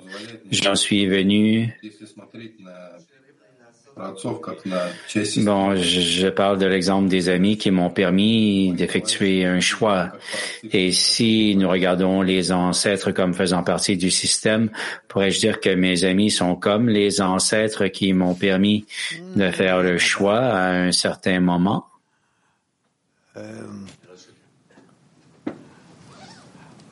j'en 0.52 0.76
suis 0.76 1.08
venu 1.08 1.74
Bon, 3.98 5.76
je 5.76 6.30
parle 6.30 6.58
de 6.58 6.66
l'exemple 6.66 7.08
des 7.10 7.30
amis 7.30 7.58
qui 7.58 7.72
m'ont 7.72 7.90
permis 7.90 8.74
d'effectuer 8.74 9.46
un 9.46 9.60
choix. 9.60 10.12
Et 10.72 10.92
si 10.92 11.56
nous 11.56 11.70
regardons 11.70 12.22
les 12.22 12.52
ancêtres 12.52 13.12
comme 13.12 13.34
faisant 13.34 13.64
partie 13.64 13.98
du 13.98 14.10
système, 14.10 14.70
pourrais-je 15.08 15.40
dire 15.40 15.60
que 15.60 15.70
mes 15.70 16.04
amis 16.04 16.32
sont 16.32 16.56
comme 16.56 16.90
les 16.90 17.22
ancêtres 17.22 17.88
qui 17.88 18.14
m'ont 18.14 18.36
permis 18.36 18.86
de 19.36 19.52
faire 19.52 19.82
le 19.82 19.98
choix 19.98 20.40
à 20.40 20.72
un 20.72 20.92
certain 20.92 21.40
moment? 21.40 21.86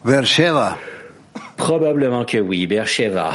Bersheva. 0.03 0.77
Probablement 1.57 2.23
que 2.23 2.37
oui, 2.37 2.67
Bersheva. 2.67 3.33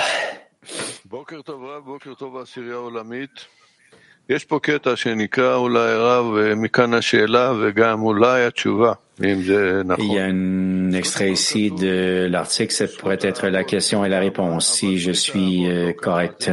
יש 4.29 4.45
פה 4.45 4.59
קטע 4.63 4.97
שנקרא 4.97 5.57
אולי 5.57 5.93
הרב, 5.93 6.27
ומכאן 6.35 6.95
השאלה 6.95 7.53
וגם 7.61 8.03
אולי 8.03 8.47
התשובה. 8.47 8.93
Il 9.21 10.13
y 10.13 10.19
a 10.19 10.25
un 10.25 10.91
extrait 10.93 11.31
ici 11.31 11.71
de 11.71 12.27
l'article, 12.29 12.73
ça 12.73 12.87
pourrait 12.89 13.21
être 13.21 13.47
la 13.47 13.63
question 13.63 14.05
et 14.05 14.09
la 14.09 14.19
réponse, 14.19 14.67
si 14.67 14.99
je 14.99 15.13
suis 15.13 15.69
correct. 16.01 16.51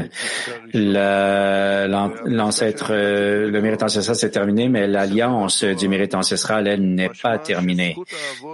L'ancêtre, 0.74 1.88
le 2.93 3.60
mérite 3.62 3.82
ancestral 3.82 4.15
c'est 4.15 4.30
terminé, 4.30 4.69
mais 4.69 4.86
l'alliance 4.86 5.63
du 5.63 5.88
mérite 5.88 6.13
ancestral, 6.13 6.67
elle 6.67 6.93
n'est 6.93 7.10
pas 7.10 7.39
terminée. 7.39 7.95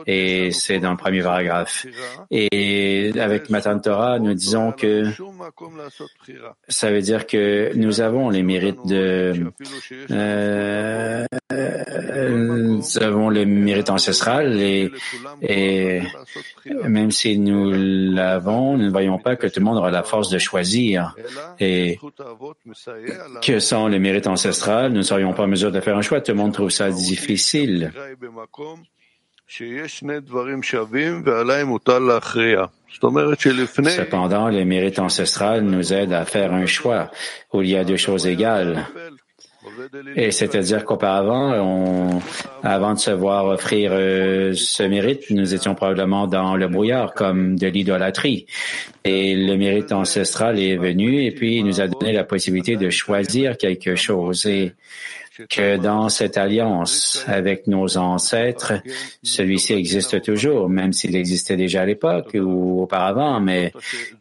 Et 0.05 0.51
c'est 0.51 0.79
dans 0.79 0.91
le 0.91 0.97
premier 0.97 1.21
paragraphe. 1.21 1.85
Et 2.31 3.11
avec 3.19 3.49
Matan 3.49 3.79
Torah, 3.79 4.19
nous 4.19 4.33
disons 4.33 4.71
que 4.71 5.03
ça 6.69 6.91
veut 6.91 7.01
dire 7.01 7.27
que 7.27 7.71
nous 7.75 7.99
avons 7.99 8.29
les 8.29 8.43
mérites 8.43 8.85
de, 8.85 9.51
euh, 10.11 11.25
nous 12.29 12.97
avons 13.01 13.29
le 13.29 13.45
mérite 13.45 13.89
ancestral 13.89 13.96
et, 14.59 14.91
et 15.41 16.01
même 16.87 17.11
si 17.11 17.37
nous 17.37 17.71
l'avons, 17.71 18.77
nous 18.77 18.85
ne 18.85 18.89
voyons 18.91 19.17
pas 19.17 19.35
que 19.35 19.47
tout 19.47 19.59
le 19.59 19.65
monde 19.65 19.77
aura 19.77 19.91
la 19.91 20.03
force 20.03 20.29
de 20.29 20.37
choisir. 20.37 21.15
Et 21.59 21.99
que 23.41 23.59
sans 23.59 23.87
le 23.87 23.99
mérite 23.99 24.27
ancestral, 24.27 24.91
nous 24.91 24.97
ne 24.97 25.01
serions 25.03 25.33
pas 25.33 25.43
en 25.43 25.47
mesure 25.47 25.71
de 25.71 25.79
faire 25.79 25.97
un 25.97 26.01
choix. 26.01 26.21
Tout 26.21 26.31
le 26.31 26.37
monde 26.37 26.53
trouve 26.53 26.69
ça 26.69 26.89
difficile. 26.89 27.91
Cependant, 33.89 34.49
le 34.49 34.65
mérite 34.65 34.99
ancestral 34.99 35.61
nous 35.61 35.93
aide 35.93 36.13
à 36.13 36.25
faire 36.25 36.53
un 36.53 36.65
choix 36.65 37.11
où 37.53 37.61
il 37.61 37.69
y 37.69 37.77
a 37.77 37.83
deux 37.83 37.97
choses 37.97 38.27
égales. 38.27 38.85
Et 40.15 40.31
c'est-à-dire 40.31 40.85
qu'auparavant, 40.85 41.53
on, 41.53 42.21
avant 42.63 42.93
de 42.93 42.99
se 42.99 43.11
voir 43.11 43.45
offrir 43.45 43.91
euh, 43.93 44.53
ce 44.53 44.83
mérite, 44.83 45.29
nous 45.29 45.53
étions 45.53 45.75
probablement 45.75 46.27
dans 46.27 46.55
le 46.55 46.67
brouillard 46.67 47.13
comme 47.13 47.57
de 47.57 47.67
l'idolâtrie. 47.67 48.45
Et 49.03 49.35
le 49.35 49.57
mérite 49.57 49.91
ancestral 49.91 50.59
est 50.59 50.77
venu 50.77 51.23
et 51.23 51.31
puis 51.31 51.57
il 51.57 51.65
nous 51.65 51.81
a 51.81 51.87
donné 51.87 52.13
la 52.13 52.23
possibilité 52.23 52.75
de 52.75 52.89
choisir 52.89 53.57
quelque 53.57 53.95
chose. 53.95 54.45
Et 54.45 54.73
que 55.49 55.77
dans 55.77 56.09
cette 56.09 56.37
alliance 56.37 57.23
avec 57.27 57.67
nos 57.67 57.97
ancêtres, 57.97 58.73
celui-ci 59.21 59.73
existe 59.73 60.21
toujours, 60.23 60.67
même 60.67 60.93
s'il 60.93 61.15
existait 61.15 61.57
déjà 61.57 61.81
à 61.81 61.85
l'époque 61.85 62.31
ou 62.33 62.81
auparavant, 62.81 63.39
mais 63.39 63.71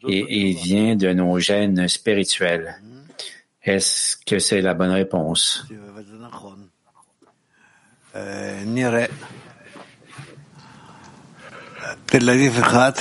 il, 0.06 0.26
il 0.28 0.54
vient 0.54 0.94
de 0.94 1.12
nos 1.12 1.38
gènes 1.38 1.88
spirituels. 1.88 2.76
Est-ce 3.65 4.17
que 4.25 4.39
c'est 4.39 4.61
la 4.61 4.73
bonne 4.73 4.91
réponse? 4.91 5.67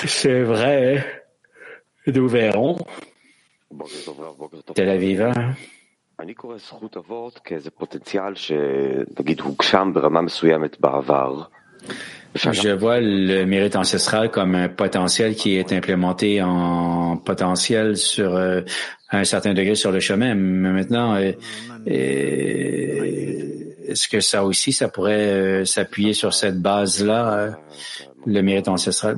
C'est 0.07 0.43
vrai. 0.43 1.23
Nous 2.07 2.29
verrons. 2.29 2.79
Tel 4.75 4.89
Aviv 4.89 5.21
1. 5.23 5.53
אני 6.21 6.35
קורא 6.35 6.59
זכות 6.59 6.97
אבות 6.97 7.39
כאיזה 7.45 7.71
פוטנציאל 7.71 8.35
שנגיד 8.35 9.41
הוגשם 9.41 9.91
ברמה 9.95 10.21
מסוימת 10.21 10.81
בעבר. 10.81 11.43
Je 12.35 12.71
vois 12.71 13.01
le 13.01 13.45
mérite 13.45 13.75
ancestral 13.75 14.31
comme 14.31 14.55
un 14.55 14.69
potentiel 14.69 15.35
qui 15.35 15.57
est 15.57 15.73
implémenté 15.73 16.43
en 16.43 17.17
potentiel 17.17 17.97
sur 17.97 18.31
euh, 19.16 19.22
un 19.22 19.24
certain 19.24 19.54
degré 19.54 19.76
sur 19.76 19.92
le 19.92 20.00
chemin. 20.00 20.36
Mais 20.36 20.72
maintenant, 20.72 21.16
euh, 21.16 21.34
est-ce 23.88 24.08
que 24.08 24.20
ça 24.20 24.44
aussi, 24.44 24.74
ça 24.74 24.88
pourrait 24.90 25.32
euh, 25.32 25.66
s'appuyer 25.66 26.14
sur 26.14 26.34
cette 26.34 26.60
base-là, 26.60 27.58
le 28.26 28.42
mérite 28.42 28.68
ancestral? 28.68 29.18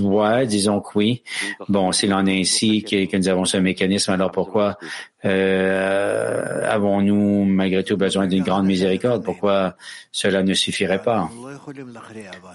Ouais, 0.00 0.46
disons 0.46 0.80
que 0.80 0.90
oui. 0.96 1.22
Bon, 1.68 1.92
s'il 1.92 2.12
en 2.12 2.26
est 2.26 2.40
ainsi, 2.40 2.82
que, 2.82 3.16
nous 3.16 3.28
avons 3.28 3.44
ce 3.44 3.56
mécanisme, 3.56 4.12
alors 4.12 4.32
pourquoi 4.32 4.76
euh, 5.24 6.68
avons-nous 6.68 7.44
malgré 7.44 7.84
tout 7.84 7.96
besoin 7.96 8.26
d'une 8.26 8.42
grande 8.42 8.66
miséricorde? 8.66 9.24
Pourquoi 9.24 9.76
cela 10.10 10.42
ne 10.42 10.54
suffirait 10.54 11.02
pas? 11.02 11.30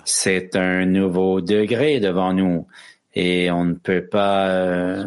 C'est 0.04 0.56
un 0.56 0.86
nouveau 0.86 1.42
degré 1.42 2.00
devant 2.00 2.34
nous 2.34 2.68
et 3.16 3.50
on 3.50 3.64
ne 3.64 3.74
peut 3.74 4.06
pas 4.06 4.50
euh, 4.50 5.06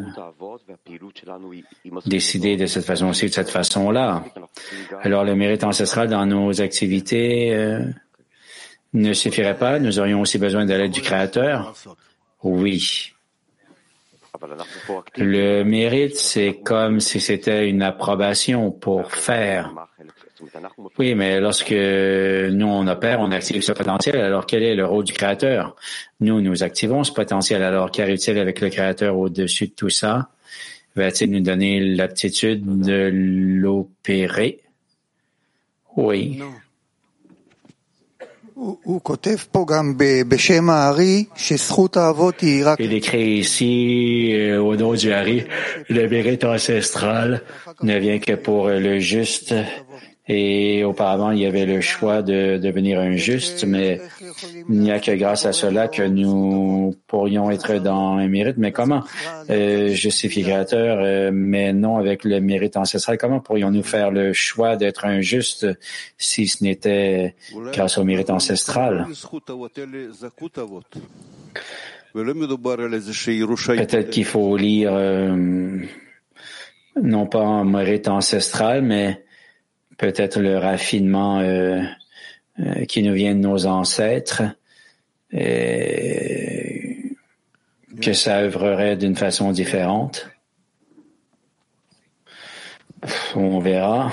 décider 2.07 2.57
de 2.57 2.64
cette 2.66 2.87
façon-ci, 2.87 3.27
de 3.27 3.33
cette 3.33 3.51
façon-là. 3.51 4.25
Alors 5.03 5.25
le 5.25 5.35
mérite 5.35 5.62
ancestral 5.62 6.09
dans 6.09 6.25
nos 6.25 6.61
activités 6.62 7.55
euh, 7.55 7.85
ne 8.94 9.12
suffirait 9.12 9.59
pas. 9.59 9.79
Nous 9.79 9.99
aurions 9.99 10.23
aussi 10.23 10.38
besoin 10.38 10.64
de 10.64 10.73
l'aide 10.73 10.90
du 10.90 11.03
Créateur. 11.03 11.75
Oui. 12.42 13.12
Le 15.16 15.64
mérite, 15.64 16.16
c'est 16.16 16.61
comme 16.62 17.01
si 17.01 17.20
c'était 17.20 17.68
une 17.68 17.83
approbation 17.83 18.70
pour 18.70 19.12
faire. 19.12 19.74
Oui, 20.99 21.14
mais 21.14 21.41
lorsque 21.41 21.72
nous, 21.72 22.66
on 22.66 22.86
opère, 22.86 23.20
on 23.20 23.30
active 23.30 23.62
ce 23.62 23.72
potentiel, 23.72 24.16
alors 24.16 24.47
quel 24.47 24.62
est 24.62 24.74
le 24.74 24.86
rôle 24.86 25.05
du 25.05 25.12
Créateur? 25.12 25.76
Nous, 26.20 26.41
nous 26.41 26.62
activons 26.62 27.05
ce 27.05 27.12
potentiel, 27.12 27.62
alors 27.62 27.91
qu'arrive-t-il 27.91 28.39
avec 28.39 28.61
le 28.61 28.68
Créateur 28.70 29.16
au-dessus 29.16 29.68
de 29.68 29.72
tout 29.72 29.91
ça? 29.91 30.30
Va-t-il 30.97 31.30
nous 31.30 31.41
donner 31.41 31.80
l'aptitude 31.80 32.64
de 32.64 33.11
l'opérer? 33.12 34.61
Oui. 35.97 36.41
Il 42.80 42.93
écrit 42.93 43.39
ici, 43.39 44.32
euh, 44.32 44.61
au 44.61 44.74
nom 44.74 44.95
du 44.95 45.12
Hari, 45.12 45.45
le 45.89 46.09
mérite 46.09 46.43
ancestral 46.45 47.43
ne 47.82 47.97
vient 47.99 48.18
que 48.18 48.32
pour 48.32 48.68
le 48.68 48.99
juste. 48.99 49.55
Et 50.31 50.85
auparavant, 50.85 51.31
il 51.31 51.39
y 51.39 51.47
avait 51.47 51.64
le 51.64 51.81
choix 51.81 52.20
de 52.20 52.59
devenir 52.59 53.01
un 53.01 53.16
juste, 53.16 53.64
mais 53.64 53.99
il 54.68 54.79
n'y 54.79 54.91
a 54.91 55.01
que 55.01 55.12
grâce 55.12 55.47
à 55.47 55.55
cela 55.55 55.89
que 55.89 56.03
nous 56.03 56.95
pourrions 57.07 57.51
être 57.51 57.79
dans 57.79 58.18
un 58.18 58.29
mérite. 58.29 58.59
Mais 58.59 58.70
comment? 58.70 59.03
Euh, 59.49 59.89
justificateur, 59.89 60.99
euh, 61.01 61.31
mais 61.33 61.72
non 61.72 61.97
avec 61.97 62.24
le 62.24 62.41
mérite 62.43 62.76
ancestral, 62.76 63.16
comment 63.16 63.41
pourrions-nous 63.41 63.83
faire 63.83 64.11
le 64.11 64.35
choix 64.35 64.76
d'être 64.76 65.07
un 65.07 65.22
juste 65.22 65.66
si 66.18 66.47
ce 66.47 66.62
n'était 66.62 67.35
grâce 67.72 67.97
au 67.97 68.05
mérite 68.05 68.29
ancestral? 68.29 69.07
Peut-être 72.14 74.11
qu'il 74.11 74.24
faut 74.26 74.57
lire 74.59 74.91
euh, 74.93 75.79
non 77.03 77.26
pas 77.26 77.45
un 77.45 77.64
mérite 77.64 78.09
ancestral, 78.09 78.83
mais 78.83 79.22
peut-être 79.99 80.40
le 80.40 80.57
raffinement 80.57 81.40
euh, 81.40 81.82
euh, 82.61 82.84
qui 82.86 83.03
nous 83.03 83.12
vient 83.12 83.34
de 83.34 83.40
nos 83.40 83.66
ancêtres, 83.66 84.42
et 85.30 87.14
que 88.01 88.12
ça 88.14 88.38
œuvrerait 88.38 88.96
d'une 88.96 89.16
façon 89.16 89.51
différente. 89.51 90.30
On 93.34 93.59
verra. 93.59 94.11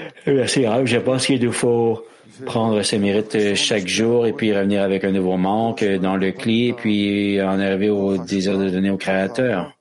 Merci, 0.26 0.66
Rav. 0.66 0.86
Je 0.86 0.98
pense 0.98 1.26
qu'il 1.26 1.42
nous 1.42 1.52
faut 1.52 2.04
prendre 2.46 2.82
ses 2.82 2.98
mérites 2.98 3.54
chaque 3.54 3.86
jour 3.86 4.26
et 4.26 4.32
puis 4.32 4.54
revenir 4.54 4.82
avec 4.82 5.04
un 5.04 5.12
nouveau 5.12 5.36
manque 5.36 5.84
dans 5.84 6.16
le 6.16 6.32
cli 6.32 6.72
puis 6.72 7.40
en 7.42 7.58
arriver 7.58 7.90
au 7.90 8.16
désir 8.18 8.58
de 8.58 8.68
donner 8.68 8.90
au 8.90 8.96
Créateur. 8.96 9.72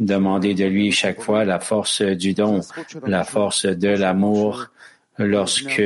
Demander 0.00 0.54
de 0.54 0.64
lui 0.64 0.90
chaque 0.90 1.20
fois 1.20 1.44
la 1.44 1.60
force 1.60 2.02
du 2.02 2.34
don, 2.34 2.60
la 3.06 3.24
force 3.24 3.66
de 3.66 3.88
l'amour 3.88 4.68
lorsque 5.18 5.82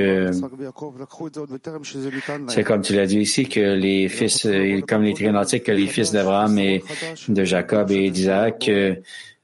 c'est 2.49 2.65
comme 2.65 2.83
tu 2.83 2.95
l'as 2.95 3.07
dit 3.07 3.21
ici 3.21 3.49
que 3.49 3.75
les 3.75 4.09
fils, 4.09 4.47
comme 4.87 5.03
les 5.03 5.15
trinantiques, 5.15 5.65
que 5.65 5.73
les 5.73 5.87
fils 5.87 6.13
d'Abraham 6.13 6.59
et 6.59 6.83
de 7.29 7.45
Jacob 7.45 7.91
et 7.91 8.11
d'Isaac, 8.11 8.71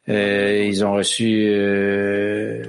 euh, 0.09 0.65
ils 0.69 0.85
ont 0.85 0.95
reçu 0.95 1.47
euh, 1.49 2.65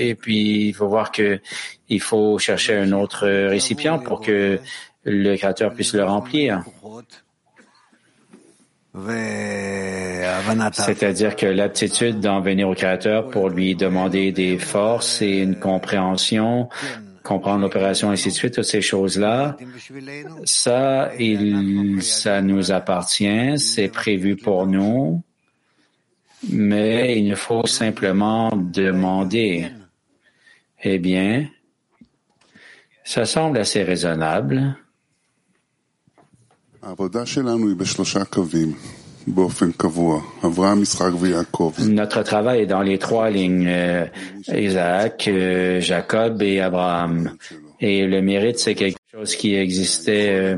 et 0.00 0.14
puis 0.14 0.68
il 0.68 0.74
faut 0.74 0.88
voir 0.88 1.12
que 1.12 1.40
il 1.88 2.00
faut 2.00 2.38
chercher 2.38 2.76
un 2.76 2.92
autre 2.92 3.28
récipient 3.28 3.98
pour 3.98 4.20
que 4.20 4.58
le 5.04 5.36
Créateur 5.36 5.74
puisse 5.74 5.94
le 5.94 6.04
remplir. 6.04 6.62
C'est-à-dire 10.72 11.36
que 11.36 11.46
l'aptitude 11.46 12.20
d'en 12.20 12.40
venir 12.40 12.68
au 12.68 12.74
Créateur 12.74 13.30
pour 13.30 13.48
lui 13.48 13.76
demander 13.76 14.32
des 14.32 14.58
forces 14.58 15.22
et 15.22 15.38
une 15.38 15.56
compréhension, 15.56 16.68
comprendre 17.22 17.60
l'opération, 17.62 18.10
ainsi 18.10 18.28
de 18.30 18.34
suite, 18.34 18.54
toutes 18.54 18.64
ces 18.64 18.80
choses-là, 18.80 19.56
ça, 20.44 21.12
il, 21.18 22.02
ça 22.02 22.42
nous 22.42 22.72
appartient, 22.72 23.58
c'est 23.58 23.88
prévu 23.88 24.36
pour 24.36 24.66
nous, 24.66 25.22
mais 26.50 27.20
il 27.20 27.36
faut 27.36 27.66
simplement 27.66 28.50
demander. 28.56 29.68
Eh 30.82 30.98
bien, 30.98 31.46
ça 33.04 33.26
semble 33.26 33.58
assez 33.58 33.82
raisonnable. 33.82 34.76
Notre 41.80 42.22
travail 42.22 42.62
est 42.62 42.66
dans 42.66 42.82
les 42.82 42.98
trois 42.98 43.28
lignes, 43.28 43.68
euh, 43.68 44.06
Isaac, 44.48 45.28
euh, 45.28 45.80
Jacob 45.80 46.40
et 46.40 46.60
Abraham. 46.60 47.36
Et 47.80 48.06
le 48.06 48.22
mérite, 48.22 48.58
c'est 48.58 48.74
quelque 48.74 48.98
chose 49.12 49.36
qui 49.36 49.54
existait 49.54 50.30
euh, 50.30 50.56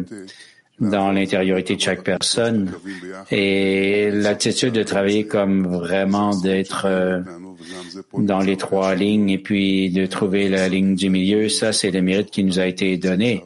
dans 0.80 1.12
l'intériorité 1.12 1.76
de 1.76 1.80
chaque 1.80 2.02
personne. 2.02 2.72
Et 3.30 4.10
l'attitude 4.10 4.74
de 4.74 4.82
travailler 4.82 5.26
comme 5.26 5.66
vraiment 5.66 6.36
d'être 6.36 6.86
dans 8.18 8.40
les 8.40 8.56
trois 8.56 8.94
lignes 8.94 9.30
et 9.30 9.38
puis 9.38 9.90
de 9.90 10.06
trouver 10.06 10.48
la 10.48 10.68
ligne 10.68 10.94
du 10.94 11.10
milieu, 11.10 11.48
ça 11.48 11.72
c'est 11.72 11.90
le 11.90 12.02
mérite 12.02 12.30
qui 12.30 12.44
nous 12.44 12.58
a 12.58 12.66
été 12.66 12.96
donné 12.96 13.42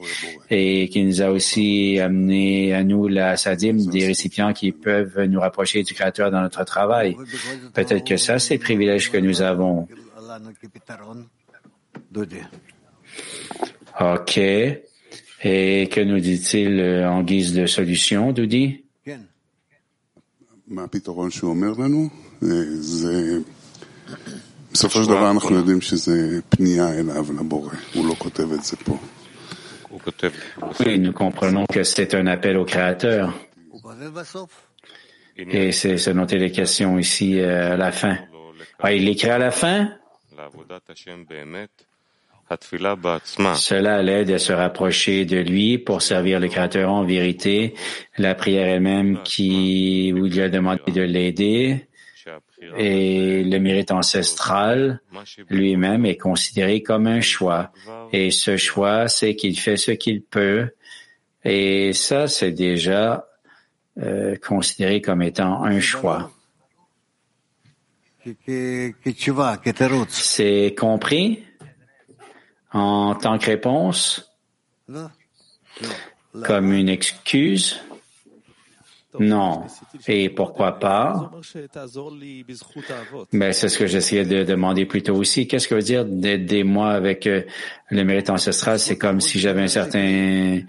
et 0.51 0.89
qui 0.89 1.05
nous 1.05 1.23
a 1.23 1.31
aussi 1.31 1.99
amené 2.01 2.73
à 2.73 2.85
nous 2.85 3.09
la 3.09 3.37
sadim 3.37 3.75
des 3.75 4.07
récipients 4.07 4.53
qui 4.53 4.73
peuvent 4.73 5.23
nous 5.25 5.41
rapprocher 5.41 5.83
du 5.83 5.95
Créateur 5.95 6.31
dans 6.31 6.41
notre 6.41 6.65
travail. 6.65 7.17
Peut-être 7.75 8.05
que 8.05 8.17
ça 8.17 8.39
c'est 8.39 8.55
le 8.55 8.61
privilège 8.61 9.11
que 9.11 9.19
nous 9.19 9.43
avons. 9.43 9.89
OK. 14.01 14.41
Et 15.44 15.90
que 15.92 16.02
nous 16.02 16.20
dit-il 16.20 16.82
en 17.06 17.24
guise 17.24 17.54
de 17.54 17.66
solution, 17.66 18.32
Doudi? 18.32 18.84
בסופו 24.72 25.04
של 25.04 25.10
דבר 25.10 25.32
אנחנו 25.32 25.56
יודעים 25.56 25.82
שזה 25.82 26.40
פנייה 26.50 26.94
אליו, 26.94 27.26
לבורא, 27.40 27.74
הוא 27.94 28.08
לא 28.08 28.16
כותב 28.18 28.52
את 28.52 28.64
זה 28.64 28.78
פה. 28.78 28.98
Oui, 30.80 31.00
nous 31.00 31.12
comprenons 31.12 31.66
que 31.66 31.84
c'est 31.84 32.16
un 32.16 32.26
appel 32.26 32.56
au 32.58 32.66
Créateur. 32.66 33.34
Et 35.38 35.72
c'est 35.74 35.98
ce 35.98 36.10
dont 36.12 36.26
il 36.26 36.42
est 36.44 36.52
question 36.52 36.98
ici 36.98 37.40
euh, 37.40 37.74
à 37.74 37.78
la 37.78 37.92
fin. 37.92 38.18
Ah, 38.80 38.94
il 38.94 39.06
l'écrit 39.06 39.30
à 39.30 39.38
la 39.38 39.52
fin? 39.52 39.90
Cela 43.57 44.03
l'aide 44.03 44.31
à 44.31 44.39
se 44.39 44.53
rapprocher 44.53 45.25
de 45.25 45.39
lui 45.39 45.79
pour 45.79 46.03
servir 46.03 46.39
le 46.39 46.49
Créateur 46.49 46.93
en 46.93 47.05
vérité. 47.05 47.75
La 48.19 48.35
prière 48.35 48.69
elle-même 48.69 49.23
qui 49.25 50.13
où 50.15 50.27
il 50.27 50.33
lui 50.33 50.41
a 50.41 50.49
demandé 50.49 50.93
de 50.93 51.03
l'aider 51.03 51.89
et 52.77 53.45
le 53.45 53.59
mérite 53.59 53.91
ancestral 53.93 55.01
lui-même 55.51 56.07
est 56.07 56.17
considéré 56.17 56.83
comme 56.83 57.07
un 57.07 57.21
choix. 57.21 57.73
Et 58.13 58.31
ce 58.31 58.57
choix, 58.57 59.09
c'est 59.09 59.37
qu'il 59.37 59.59
fait 59.59 59.77
ce 59.77 59.93
qu'il 59.93 60.23
peut. 60.23 60.71
Et 61.45 61.93
ça, 61.93 62.27
c'est 62.27 62.53
déjà 62.53 63.29
euh, 63.99 64.37
considéré 64.37 65.01
comme 65.01 65.23
étant 65.23 65.63
un 65.65 65.81
choix. 65.81 66.33
C'est 70.09 70.75
compris? 70.77 71.46
En 72.77 73.15
tant 73.15 73.39
que 73.39 73.47
réponse, 73.47 74.31
comme 76.45 76.73
une 76.73 76.89
excuse. 76.89 77.81
Non. 79.19 79.65
Et 80.07 80.29
pourquoi 80.29 80.79
pas? 80.79 81.31
Mais 83.33 83.55
c'est 83.55 83.71
ce 83.71 83.79
que 83.79 83.87
j'essayais 83.87 84.27
de 84.27 84.45
demander 84.45 84.85
plus 84.85 85.03
tôt 85.03 85.15
aussi. 85.15 85.49
Qu'est-ce 85.49 85.69
que 85.69 85.75
veut 85.75 85.81
dire 85.81 86.05
d'aider 86.05 86.65
moi 86.65 86.91
avec 86.91 87.27
euh, 87.27 87.43
le 87.89 88.05
mérite 88.05 88.29
ancestral? 88.29 88.79
C'est 88.79 88.99
comme 88.99 89.23
si 89.23 89.39
j'avais 89.41 89.63
un 89.63 89.69
certain 89.69 90.61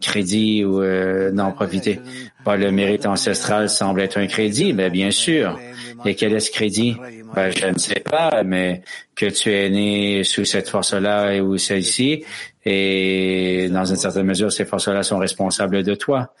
crédit 0.00 0.64
ou 0.64 0.82
euh, 0.82 1.30
d'en 1.30 1.52
profiter. 1.52 2.00
Pas 2.44 2.56
le 2.56 2.70
mérite 2.70 3.06
ancestral 3.06 3.68
semble 3.68 4.00
être 4.00 4.18
un 4.18 4.26
crédit, 4.26 4.72
mais 4.72 4.90
bien 4.90 5.10
sûr. 5.10 5.58
Et 6.04 6.14
quel 6.14 6.34
est 6.34 6.40
ce 6.40 6.50
crédit? 6.50 6.96
Ben, 7.34 7.50
je 7.50 7.66
ne 7.66 7.78
sais 7.78 8.00
pas, 8.00 8.42
mais 8.44 8.82
que 9.16 9.26
tu 9.26 9.52
es 9.52 9.68
né 9.70 10.22
sous 10.22 10.44
cette 10.44 10.68
force-là 10.68 11.42
ou 11.42 11.58
celle-ci, 11.58 12.24
et 12.64 13.68
dans 13.72 13.84
une 13.84 13.96
certaine 13.96 14.26
mesure, 14.26 14.52
ces 14.52 14.64
forces-là 14.64 15.02
sont 15.02 15.18
responsables 15.18 15.82
de 15.82 15.94
toi 15.94 16.32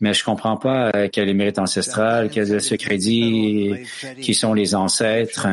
mais 0.00 0.14
je 0.14 0.24
comprends 0.24 0.56
pas 0.56 0.90
euh, 0.94 1.08
quel 1.12 1.28
est 1.28 1.32
le 1.32 1.36
mérite 1.36 1.58
ancestral, 1.58 2.30
quel 2.30 2.50
est 2.52 2.60
ce 2.60 2.74
crédit, 2.74 3.74
qui 4.20 4.34
sont 4.34 4.54
les 4.54 4.74
ancêtres. 4.74 5.46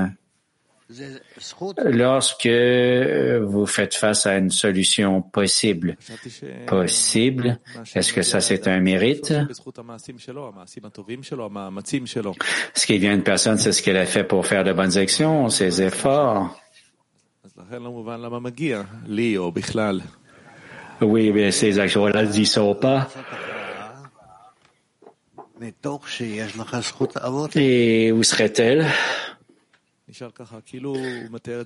Lorsque 1.85 2.45
euh, 2.45 3.45
vous 3.45 3.65
faites 3.65 3.93
face 3.93 4.25
à 4.25 4.37
une 4.37 4.51
solution 4.51 5.21
possible, 5.21 5.97
possible, 6.65 7.59
est-ce 7.93 8.13
que 8.13 8.21
ça 8.21 8.39
c'est 8.39 8.67
un 8.69 8.79
mérite? 8.79 9.33
Ce 12.73 12.85
qui 12.85 12.97
vient 12.99 13.17
de 13.17 13.21
personne, 13.21 13.57
c'est 13.57 13.73
ce 13.73 13.81
qu'elle 13.83 13.97
a 13.97 14.05
fait 14.05 14.23
pour 14.23 14.45
faire 14.45 14.63
de 14.63 14.71
bonnes 14.71 14.97
actions, 14.97 15.49
ses 15.49 15.81
efforts. 15.81 16.57
Oui, 21.01 21.31
mais 21.31 21.51
ces 21.51 21.79
actions-là 21.79 22.23
ne 22.23 22.43
sont 22.45 22.75
pas. 22.75 23.09
Et 27.55 28.11
où 28.11 28.23
serait-elle? 28.23 28.85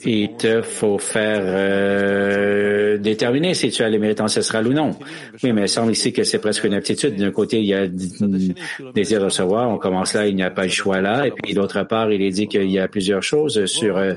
Il 0.04 0.36
te 0.36 0.64
faut 0.64 0.98
faire 0.98 1.42
euh, 1.44 2.98
déterminer 2.98 3.54
si 3.54 3.70
tu 3.70 3.84
as 3.84 3.90
les 3.90 4.00
mérites 4.00 4.20
ancestrales 4.20 4.68
ou 4.68 4.74
non. 4.74 4.98
Oui, 5.44 5.54
mais 5.54 5.62
il 5.62 5.70
semble 5.70 5.92
ici 5.92 6.12
que 6.12 6.24
c'est 6.24 6.40
presque 6.40 6.64
une 6.64 6.74
aptitude. 6.74 7.16
D'un 7.18 7.30
côté, 7.30 7.60
il 7.60 7.68
y 7.68 7.76
a 7.76 7.86
désir 7.88 9.20
de 9.20 9.26
recevoir, 9.26 9.70
on 9.70 9.78
commence 9.78 10.16
là, 10.16 10.26
il 10.26 10.36
n'y 10.36 10.42
a 10.42 10.50
pas 10.50 10.64
le 10.64 10.70
choix 10.70 11.02
là. 11.02 11.28
Et 11.28 11.32
puis 11.32 11.54
d'autre 11.54 11.84
part, 11.84 12.12
il 12.12 12.24
est 12.24 12.32
dit 12.32 12.48
qu'il 12.48 12.72
y 12.72 12.80
a 12.80 12.88
plusieurs 12.88 13.22
choses 13.22 13.66
sur 13.66 13.98
euh, 13.98 14.16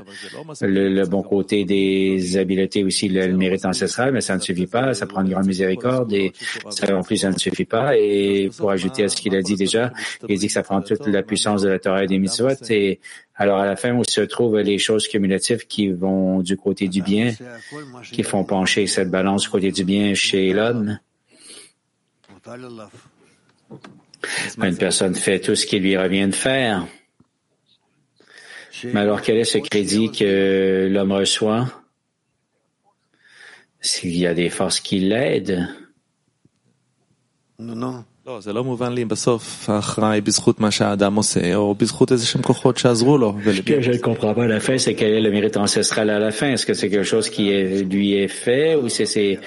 le, 0.61 1.05
bon 1.05 1.21
côté 1.21 1.63
des 1.63 2.35
habiletés 2.37 2.83
aussi, 2.83 3.09
le, 3.09 3.31
mérite 3.31 3.63
ancestral, 3.65 4.11
mais 4.11 4.21
ça 4.21 4.35
ne 4.35 4.41
suffit 4.41 4.65
pas. 4.65 4.95
Ça 4.95 5.05
prend 5.05 5.21
une 5.21 5.29
grande 5.29 5.45
miséricorde 5.45 6.11
et 6.13 6.33
ça 6.71 6.91
non 6.91 7.03
plus, 7.03 7.17
ça 7.17 7.29
ne 7.29 7.37
suffit 7.37 7.65
pas. 7.65 7.95
Et 7.95 8.49
pour 8.57 8.71
ajouter 8.71 9.03
à 9.03 9.07
ce 9.07 9.17
qu'il 9.17 9.35
a 9.35 9.43
dit 9.43 9.55
déjà, 9.55 9.93
il 10.27 10.39
dit 10.39 10.47
que 10.47 10.53
ça 10.53 10.63
prend 10.63 10.81
toute 10.81 11.05
la 11.05 11.21
puissance 11.21 11.61
de 11.61 11.69
la 11.69 11.77
Torah 11.77 12.03
et 12.03 12.07
des 12.07 12.17
mitzvot 12.17 12.49
et 12.71 12.99
alors, 13.37 13.59
à 13.59 13.65
la 13.65 13.75
fin, 13.75 13.93
où 13.93 14.03
se 14.05 14.21
trouvent 14.21 14.59
les 14.59 14.77
choses 14.77 15.09
cumulatives 15.09 15.67
qui 15.67 15.89
vont 15.89 16.39
du 16.41 16.55
côté 16.55 16.87
du 16.87 17.01
bien, 17.01 17.33
qui 18.11 18.23
font 18.23 18.45
pencher 18.45 18.87
cette 18.87 19.11
balance 19.11 19.43
du 19.43 19.49
côté 19.49 19.71
du 19.71 19.83
bien 19.83 20.13
chez 20.13 20.53
l'homme. 20.53 20.99
Une 24.57 24.77
personne 24.77 25.15
fait 25.15 25.41
tout 25.41 25.55
ce 25.55 25.65
qui 25.65 25.79
lui 25.79 25.97
revient 25.97 26.27
de 26.27 26.35
faire. 26.35 26.87
Mais 28.85 29.01
alors, 29.01 29.21
quel 29.21 29.37
est 29.37 29.43
ce 29.43 29.57
crédit 29.57 30.11
que 30.11 30.87
l'homme 30.89 31.11
reçoit? 31.11 31.83
S'il 33.81 34.15
y 34.15 34.25
a 34.27 34.33
des 34.33 34.49
forces 34.49 34.79
qui 34.79 34.99
l'aident? 34.99 35.67
Non, 37.59 37.75
non. 37.75 38.05
Ce 43.53 43.61
que 43.61 43.81
je 43.81 43.91
ne 43.91 43.97
comprends 43.97 44.33
pas 44.33 44.45
à 44.45 44.47
la 44.47 44.59
fin, 44.59 44.79
c'est 44.79 44.95
quel 44.95 45.13
est 45.13 45.21
le 45.21 45.29
mérite 45.29 45.57
ancestral 45.57 46.09
à 46.09 46.17
la 46.17 46.31
fin. 46.31 46.49
Est-ce 46.49 46.65
que 46.65 46.73
c'est 46.73 46.89
quelque 46.89 47.03
chose 47.03 47.29
qui 47.29 47.51
lui 47.83 48.15
est 48.15 48.27
fait 48.27 48.75
ou 48.75 48.89
c'est 48.89 49.05
ses 49.05 49.39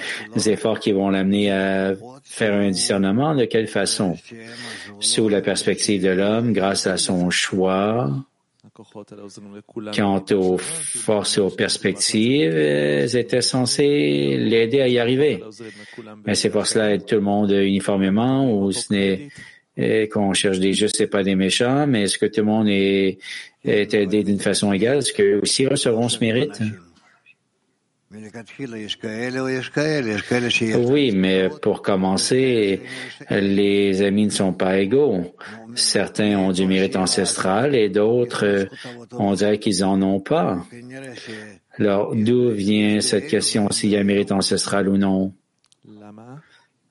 efforts 0.45 0.79
qui 0.79 0.93
vont 0.93 1.09
l'amener 1.09 1.51
à 1.51 1.93
faire 2.23 2.53
un 2.53 2.69
discernement? 2.69 3.35
De 3.35 3.43
quelle 3.43 3.67
façon? 3.67 4.15
Sous 5.01 5.27
la 5.27 5.41
perspective 5.41 6.01
de 6.01 6.11
l'homme, 6.11 6.53
grâce 6.53 6.87
à 6.87 6.95
son 6.95 7.29
choix, 7.29 8.09
Quant 9.95 10.25
aux 10.31 10.57
forces 10.57 11.37
et 11.37 11.41
aux 11.41 11.49
perspectives, 11.49 12.55
elles 12.55 13.15
étaient 13.15 13.41
censées 13.41 14.37
l'aider 14.37 14.81
à 14.81 14.87
y 14.87 14.99
arriver. 14.99 15.43
Mais 16.25 16.35
ces 16.35 16.49
forces-là 16.49 16.93
aident 16.93 17.05
tout 17.05 17.15
le 17.15 17.21
monde 17.21 17.51
uniformément 17.51 18.51
ou 18.51 18.71
ce 18.71 18.93
n'est 18.93 19.29
eh, 19.77 20.07
qu'on 20.09 20.33
cherche 20.33 20.59
des 20.59 20.73
justes 20.73 21.01
et 21.01 21.07
pas 21.07 21.23
des 21.23 21.35
méchants, 21.35 21.87
mais 21.87 22.03
est-ce 22.03 22.17
que 22.17 22.25
tout 22.25 22.41
le 22.41 22.47
monde 22.47 22.67
est, 22.67 23.17
est 23.63 23.93
aidé 23.93 24.23
d'une 24.23 24.39
façon 24.39 24.73
égale? 24.73 24.97
Est-ce 24.97 25.13
qu'eux 25.13 25.39
aussi 25.41 25.67
recevront 25.67 26.09
ce 26.09 26.19
mérite? 26.19 26.61
Oui, 30.77 31.11
mais 31.11 31.49
pour 31.61 31.83
commencer, 31.83 32.81
les 33.29 34.01
amis 34.01 34.25
ne 34.25 34.31
sont 34.31 34.51
pas 34.51 34.79
égaux. 34.79 35.35
Certains 35.75 36.35
ont 36.39 36.51
du 36.51 36.65
mérite 36.65 36.95
ancestral 36.95 37.75
et 37.75 37.87
d'autres, 37.89 38.67
on 39.11 39.33
dirait 39.33 39.59
qu'ils 39.59 39.83
en 39.83 40.01
ont 40.01 40.19
pas. 40.19 40.65
Alors, 41.77 42.15
d'où 42.15 42.49
vient 42.49 42.99
cette 42.99 43.27
question 43.27 43.69
s'il 43.69 43.91
y 43.91 43.95
a 43.95 43.99
un 43.99 44.03
mérite 44.03 44.31
ancestral 44.31 44.89
ou 44.89 44.97
non? 44.97 45.31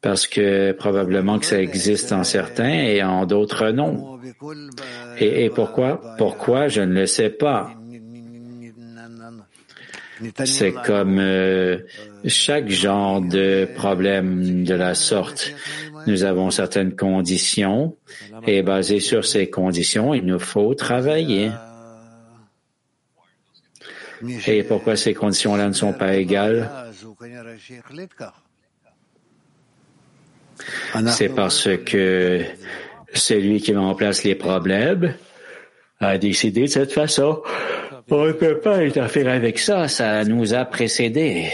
Parce 0.00 0.28
que 0.28 0.70
probablement 0.70 1.40
que 1.40 1.46
ça 1.46 1.60
existe 1.60 2.12
en 2.12 2.22
certains 2.22 2.84
et 2.84 3.02
en 3.02 3.26
d'autres 3.26 3.70
non. 3.70 4.20
Et 5.18 5.50
pourquoi? 5.50 6.00
Pourquoi? 6.16 6.68
Je 6.68 6.82
ne 6.82 6.94
le 7.00 7.06
sais 7.06 7.30
pas? 7.30 7.72
C'est 10.44 10.72
comme 10.72 11.18
euh, 11.18 11.78
chaque 12.26 12.68
genre 12.68 13.20
de 13.20 13.68
problème 13.76 14.64
de 14.64 14.74
la 14.74 14.94
sorte. 14.94 15.52
Nous 16.06 16.24
avons 16.24 16.50
certaines 16.50 16.96
conditions 16.96 17.96
et 18.46 18.62
basé 18.62 19.00
sur 19.00 19.24
ces 19.24 19.50
conditions, 19.50 20.14
il 20.14 20.24
nous 20.24 20.38
faut 20.38 20.74
travailler. 20.74 21.50
Et 24.46 24.62
pourquoi 24.64 24.96
ces 24.96 25.14
conditions-là 25.14 25.68
ne 25.68 25.72
sont 25.72 25.92
pas 25.92 26.16
égales? 26.16 26.68
C'est 31.06 31.28
parce 31.28 31.68
que 31.86 32.42
celui 33.12 33.60
qui 33.60 33.72
met 33.72 33.78
en 33.78 33.94
place 33.94 34.24
les 34.24 34.34
problèmes 34.34 35.14
a 36.00 36.18
décidé 36.18 36.62
de 36.62 36.66
cette 36.66 36.92
façon. 36.92 37.42
On 38.10 38.26
ne 38.26 38.32
peut 38.32 38.58
pas 38.58 38.76
interférer 38.78 39.32
avec 39.32 39.58
ça, 39.58 39.86
ça 39.88 40.24
nous 40.24 40.54
a 40.54 40.64
précédés. 40.64 41.50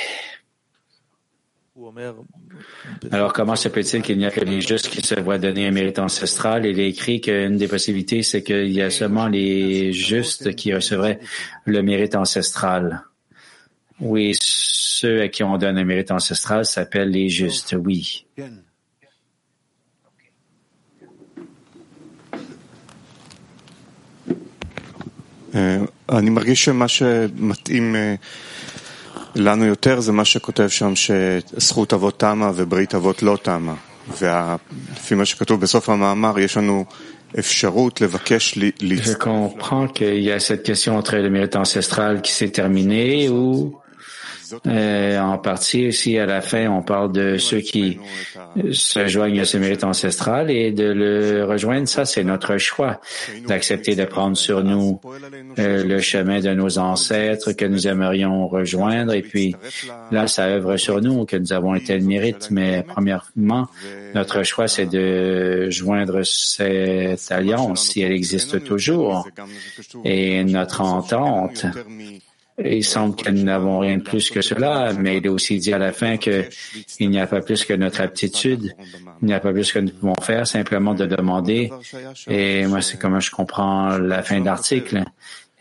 Alors 3.10 3.32
comment 3.32 3.56
se 3.56 3.68
peut-il 3.68 4.02
qu'il 4.02 4.18
n'y 4.18 4.26
a 4.26 4.30
que 4.30 4.40
les 4.40 4.60
justes 4.60 4.88
qui 4.88 5.00
se 5.02 5.18
voient 5.20 5.38
donner 5.38 5.66
un 5.66 5.72
mérite 5.72 5.98
ancestral? 5.98 6.64
Il 6.64 6.78
est 6.78 6.88
écrit 6.88 7.20
qu'une 7.20 7.56
des 7.56 7.68
possibilités, 7.68 8.22
c'est 8.22 8.42
qu'il 8.42 8.70
y 8.70 8.80
a 8.80 8.90
seulement 8.90 9.26
les 9.26 9.92
justes 9.92 10.54
qui 10.54 10.72
recevraient 10.72 11.18
le 11.64 11.82
mérite 11.82 12.14
ancestral? 12.14 13.02
Oui, 14.00 14.32
ceux 14.40 15.22
à 15.22 15.28
qui 15.28 15.42
on 15.42 15.58
donne 15.58 15.78
un 15.78 15.84
mérite 15.84 16.10
ancestral 16.10 16.64
s'appellent 16.64 17.10
les 17.10 17.28
justes, 17.28 17.76
oui. 17.78 18.26
אני 26.09 26.29
מרגיש 26.29 26.65
שמה 26.65 26.87
שמתאים 26.87 27.95
לנו 29.35 29.65
יותר 29.65 29.99
זה 29.99 30.11
מה 30.11 30.25
שכותב 30.25 30.67
שם 30.67 30.93
שזכות 30.95 31.93
אבות 31.93 32.19
תמה 32.19 32.51
וברית 32.55 32.95
אבות 32.95 33.23
לא 33.23 33.37
תמה. 33.41 33.75
ולפי 34.19 35.15
מה 35.15 35.25
שכתוב 35.25 35.61
בסוף 35.61 35.89
המאמר, 35.89 36.39
יש 36.39 36.57
לנו 36.57 36.85
אפשרות 37.39 38.01
לבקש... 38.01 38.57
Je 38.57 39.13
comprends 39.13 39.87
qu'il 39.87 40.19
y 40.23 40.31
a 40.31 40.39
cette 40.39 40.63
question 40.63 40.97
entre 40.97 41.15
le 41.17 41.29
mérite 41.29 41.55
ancestral 41.55 42.21
qui 42.21 42.31
s'est 42.31 42.49
terminé 42.49 43.29
ou 43.29 43.75
Euh, 44.66 45.18
en 45.18 45.38
partie 45.38 45.88
aussi, 45.88 46.18
à 46.18 46.26
la 46.26 46.40
fin, 46.40 46.68
on 46.68 46.82
parle 46.82 47.12
de 47.12 47.38
ceux 47.38 47.60
qui 47.60 47.98
se 48.72 49.06
joignent 49.06 49.40
à 49.40 49.44
ce 49.44 49.56
mérite 49.56 49.84
ancestral 49.84 50.50
et 50.50 50.72
de 50.72 50.84
le 50.84 51.44
rejoindre. 51.44 51.88
Ça, 51.88 52.04
c'est 52.04 52.24
notre 52.24 52.58
choix 52.58 53.00
d'accepter 53.46 53.94
de 53.94 54.04
prendre 54.04 54.36
sur 54.36 54.62
nous 54.64 55.00
euh, 55.58 55.84
le 55.84 56.00
chemin 56.00 56.40
de 56.40 56.50
nos 56.50 56.78
ancêtres 56.78 57.52
que 57.52 57.64
nous 57.64 57.86
aimerions 57.86 58.48
rejoindre. 58.48 59.14
Et 59.14 59.22
puis 59.22 59.54
là, 60.10 60.26
ça 60.26 60.44
œuvre 60.44 60.76
sur 60.76 61.00
nous 61.00 61.24
que 61.24 61.36
nous 61.36 61.52
avons 61.52 61.74
un 61.74 61.80
tel 61.80 62.02
mérite. 62.02 62.48
Mais 62.50 62.84
premièrement, 62.86 63.68
notre 64.14 64.42
choix, 64.42 64.68
c'est 64.68 64.86
de 64.86 65.68
joindre 65.70 66.22
cette 66.24 67.30
alliance 67.30 67.90
si 67.90 68.02
elle 68.02 68.12
existe 68.12 68.64
toujours. 68.64 69.28
Et 70.04 70.44
notre 70.44 70.80
entente 70.80 71.66
il 72.58 72.84
semble 72.84 73.16
que 73.16 73.30
nous 73.30 73.42
n'avons 73.42 73.80
rien 73.80 73.98
de 73.98 74.02
plus 74.02 74.30
que 74.30 74.40
cela, 74.40 74.92
mais 74.92 75.18
il 75.18 75.26
est 75.26 75.28
aussi 75.28 75.58
dit 75.58 75.72
à 75.72 75.78
la 75.78 75.92
fin 75.92 76.16
qu'il 76.18 76.48
n'y 77.00 77.18
a 77.18 77.26
pas 77.26 77.40
plus 77.40 77.64
que 77.64 77.74
notre 77.74 78.00
aptitude, 78.00 78.74
il 79.22 79.26
n'y 79.26 79.34
a 79.34 79.40
pas 79.40 79.52
plus 79.52 79.72
que 79.72 79.80
nous 79.80 79.90
pouvons 79.90 80.14
faire, 80.20 80.46
simplement 80.46 80.94
de 80.94 81.06
demander. 81.06 81.70
Et 82.28 82.66
moi, 82.66 82.80
c'est 82.80 82.98
comme 82.98 83.20
je 83.20 83.30
comprends 83.30 83.98
la 83.98 84.22
fin 84.22 84.40
de 84.40 84.44
l'article. 84.44 85.02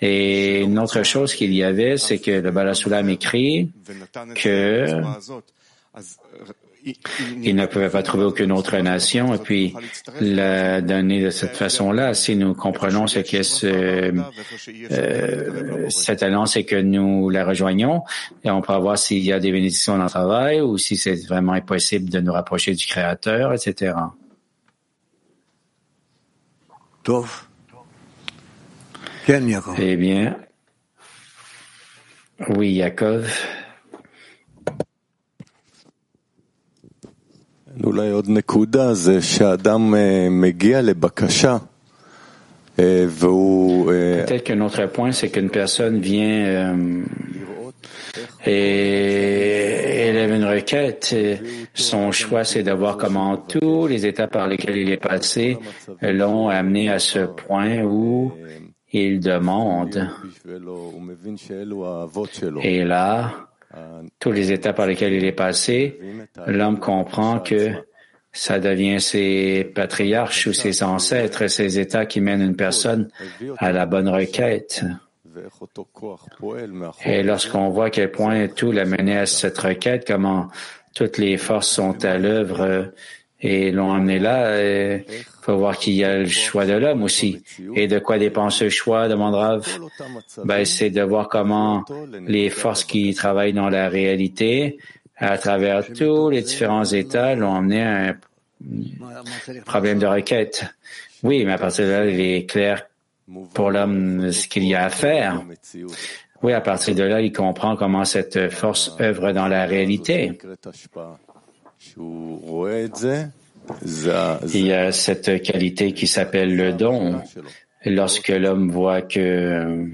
Et 0.01 0.61
une 0.61 0.77
autre 0.79 1.03
chose 1.03 1.33
qu'il 1.33 1.53
y 1.53 1.63
avait, 1.63 1.97
c'est 1.97 2.19
que 2.19 2.31
le 2.31 2.51
Balasoulam 2.51 3.09
écrit 3.09 3.71
que 4.35 5.01
il 7.41 7.55
ne 7.55 7.65
pouvait 7.65 7.89
pas 7.89 8.03
trouver 8.03 8.25
aucune 8.25 8.51
autre 8.51 8.77
nation 8.77 9.33
et 9.33 9.37
puis 9.37 9.73
la 10.19 10.81
donner 10.81 11.21
de 11.21 11.29
cette 11.29 11.55
façon-là. 11.55 12.13
Si 12.13 12.35
nous 12.35 12.53
comprenons 12.53 13.07
ce 13.07 13.19
qu'est 13.19 13.43
ce, 13.43 14.13
euh, 14.91 15.89
cette 15.89 16.23
alliance 16.23 16.57
et 16.57 16.65
que 16.65 16.75
nous 16.75 17.29
la 17.29 17.45
rejoignons, 17.45 18.03
et 18.43 18.51
on 18.51 18.61
pourra 18.61 18.79
voir 18.79 18.97
s'il 18.97 19.23
y 19.23 19.31
a 19.31 19.39
des 19.39 19.51
bénédictions 19.51 19.97
dans 19.97 20.03
le 20.03 20.09
travail 20.09 20.61
ou 20.61 20.77
si 20.77 20.97
c'est 20.97 21.25
vraiment 21.27 21.53
impossible 21.53 22.09
de 22.09 22.19
nous 22.19 22.33
rapprocher 22.33 22.73
du 22.73 22.85
Créateur, 22.85 23.53
etc. 23.53 23.93
Eh 29.79 29.95
bien, 29.95 30.37
oui, 32.49 32.73
Yaakov. 32.73 33.29
Peut-être 44.25 44.43
qu'un 44.43 44.61
autre 44.61 44.85
point, 44.87 45.11
c'est 45.11 45.29
qu'une 45.29 45.49
personne 45.49 45.99
vient 45.99 46.45
euh, 46.45 47.03
et 48.45 50.09
elle 50.09 50.15
élève 50.15 50.33
une 50.33 50.45
requête, 50.45 51.15
son 51.73 52.11
choix, 52.11 52.43
c'est 52.43 52.63
de 52.63 52.71
voir 52.71 52.97
comment 52.97 53.37
tous 53.37 53.87
les 53.87 54.05
états 54.05 54.27
par 54.27 54.47
lesquels 54.47 54.77
il 54.77 54.91
est 54.91 54.97
passé 54.97 55.57
l'ont 56.01 56.49
amené 56.49 56.89
à 56.89 56.99
ce 56.99 57.19
point 57.19 57.81
où 57.83 58.31
il 58.91 59.19
demande. 59.19 60.09
Et 62.61 62.83
là, 62.83 63.31
tous 64.19 64.31
les 64.31 64.51
états 64.51 64.73
par 64.73 64.87
lesquels 64.87 65.13
il 65.13 65.25
est 65.25 65.31
passé, 65.31 65.99
l'homme 66.47 66.79
comprend 66.79 67.39
que 67.39 67.71
ça 68.31 68.59
devient 68.59 68.99
ses 68.99 69.63
patriarches 69.63 70.47
ou 70.47 70.53
ses 70.53 70.83
ancêtres, 70.83 71.47
ces 71.47 71.79
états 71.79 72.05
qui 72.05 72.19
mènent 72.19 72.41
une 72.41 72.55
personne 72.55 73.09
à 73.57 73.71
la 73.71 73.85
bonne 73.85 74.09
requête. 74.09 74.83
Et 77.05 77.23
lorsqu'on 77.23 77.69
voit 77.69 77.85
à 77.85 77.89
quel 77.89 78.11
point 78.11 78.47
tout 78.47 78.71
l'a 78.71 78.85
mené 78.85 79.17
à 79.17 79.25
cette 79.25 79.57
requête, 79.57 80.05
comment 80.05 80.49
toutes 80.93 81.17
les 81.17 81.37
forces 81.37 81.69
sont 81.69 82.03
à 82.05 82.17
l'œuvre 82.17 82.91
et 83.43 83.71
l'ont 83.71 83.91
amené 83.91 84.19
là, 84.19 84.57
il 84.63 85.03
faut 85.41 85.57
voir 85.57 85.77
qu'il 85.77 85.93
y 85.93 86.03
a 86.05 86.19
le 86.19 86.25
choix 86.25 86.65
de 86.65 86.73
l'homme 86.73 87.03
aussi. 87.03 87.43
Et 87.75 87.87
de 87.87 87.99
quoi 87.99 88.17
dépend 88.17 88.49
ce 88.49 88.69
choix, 88.69 89.09
demande 89.09 89.35
Rav? 89.35 89.67
Ben, 90.45 90.63
c'est 90.63 90.89
de 90.89 91.01
voir 91.01 91.27
comment 91.27 91.83
les 92.25 92.49
forces 92.49 92.85
qui 92.85 93.13
travaillent 93.13 93.53
dans 93.53 93.69
la 93.69 93.89
réalité, 93.89 94.77
à 95.17 95.37
travers 95.37 95.85
tous 95.91 96.29
les 96.29 96.41
différents 96.41 96.85
états, 96.85 97.35
l'ont 97.35 97.53
amené 97.53 97.83
à 97.83 98.07
un 98.07 98.15
problème 99.65 99.99
de 99.99 100.07
requête. 100.07 100.65
Oui, 101.21 101.43
mais 101.45 101.53
à 101.53 101.57
partir 101.57 101.85
de 101.85 101.91
là, 101.91 102.05
il 102.05 102.19
est 102.19 102.49
clair 102.49 102.85
pour 103.53 103.71
l'homme 103.71 104.31
ce 104.31 104.47
qu'il 104.47 104.63
y 104.63 104.73
a 104.73 104.85
à 104.85 104.89
faire. 104.89 105.43
Oui, 106.41 106.53
à 106.53 106.61
partir 106.61 106.95
de 106.95 107.03
là, 107.03 107.21
il 107.21 107.31
comprend 107.31 107.75
comment 107.75 108.05
cette 108.05 108.49
force 108.49 108.95
œuvre 108.99 109.31
dans 109.31 109.47
la 109.47 109.65
réalité. 109.65 110.37
Il 114.53 114.65
y 114.65 114.73
a 114.73 114.91
cette 114.91 115.41
qualité 115.41 115.93
qui 115.93 116.07
s'appelle 116.07 116.55
le 116.55 116.73
don. 116.73 117.21
Lorsque 117.85 118.29
l'homme 118.29 118.71
voit 118.71 119.01
que 119.01 119.87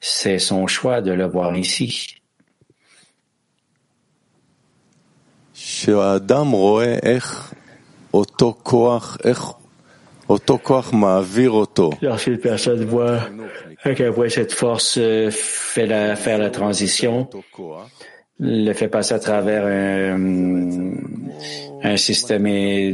c'est 0.00 0.38
son 0.38 0.66
choix 0.66 1.00
de 1.00 1.12
le 1.12 1.26
voir 1.26 1.56
ici. 1.56 2.14
Lorsqu'une 12.02 12.38
personne 12.38 12.84
voit 12.84 13.20
à 13.82 13.94
quel 13.94 14.12
point 14.12 14.28
cette 14.28 14.52
force 14.52 14.98
fait 15.30 15.86
la, 15.86 16.16
faire 16.16 16.38
la 16.38 16.50
transition, 16.50 17.28
le 18.40 18.72
fait 18.72 18.88
passer 18.88 19.14
à 19.14 19.18
travers 19.18 19.64
un, 21.82 21.96
système 21.96 22.44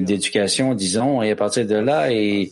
d'éducation, 0.04 0.74
disons, 0.74 1.22
et 1.22 1.30
à 1.30 1.36
partir 1.36 1.66
de 1.66 1.74
là, 1.74 2.10
il, 2.10 2.50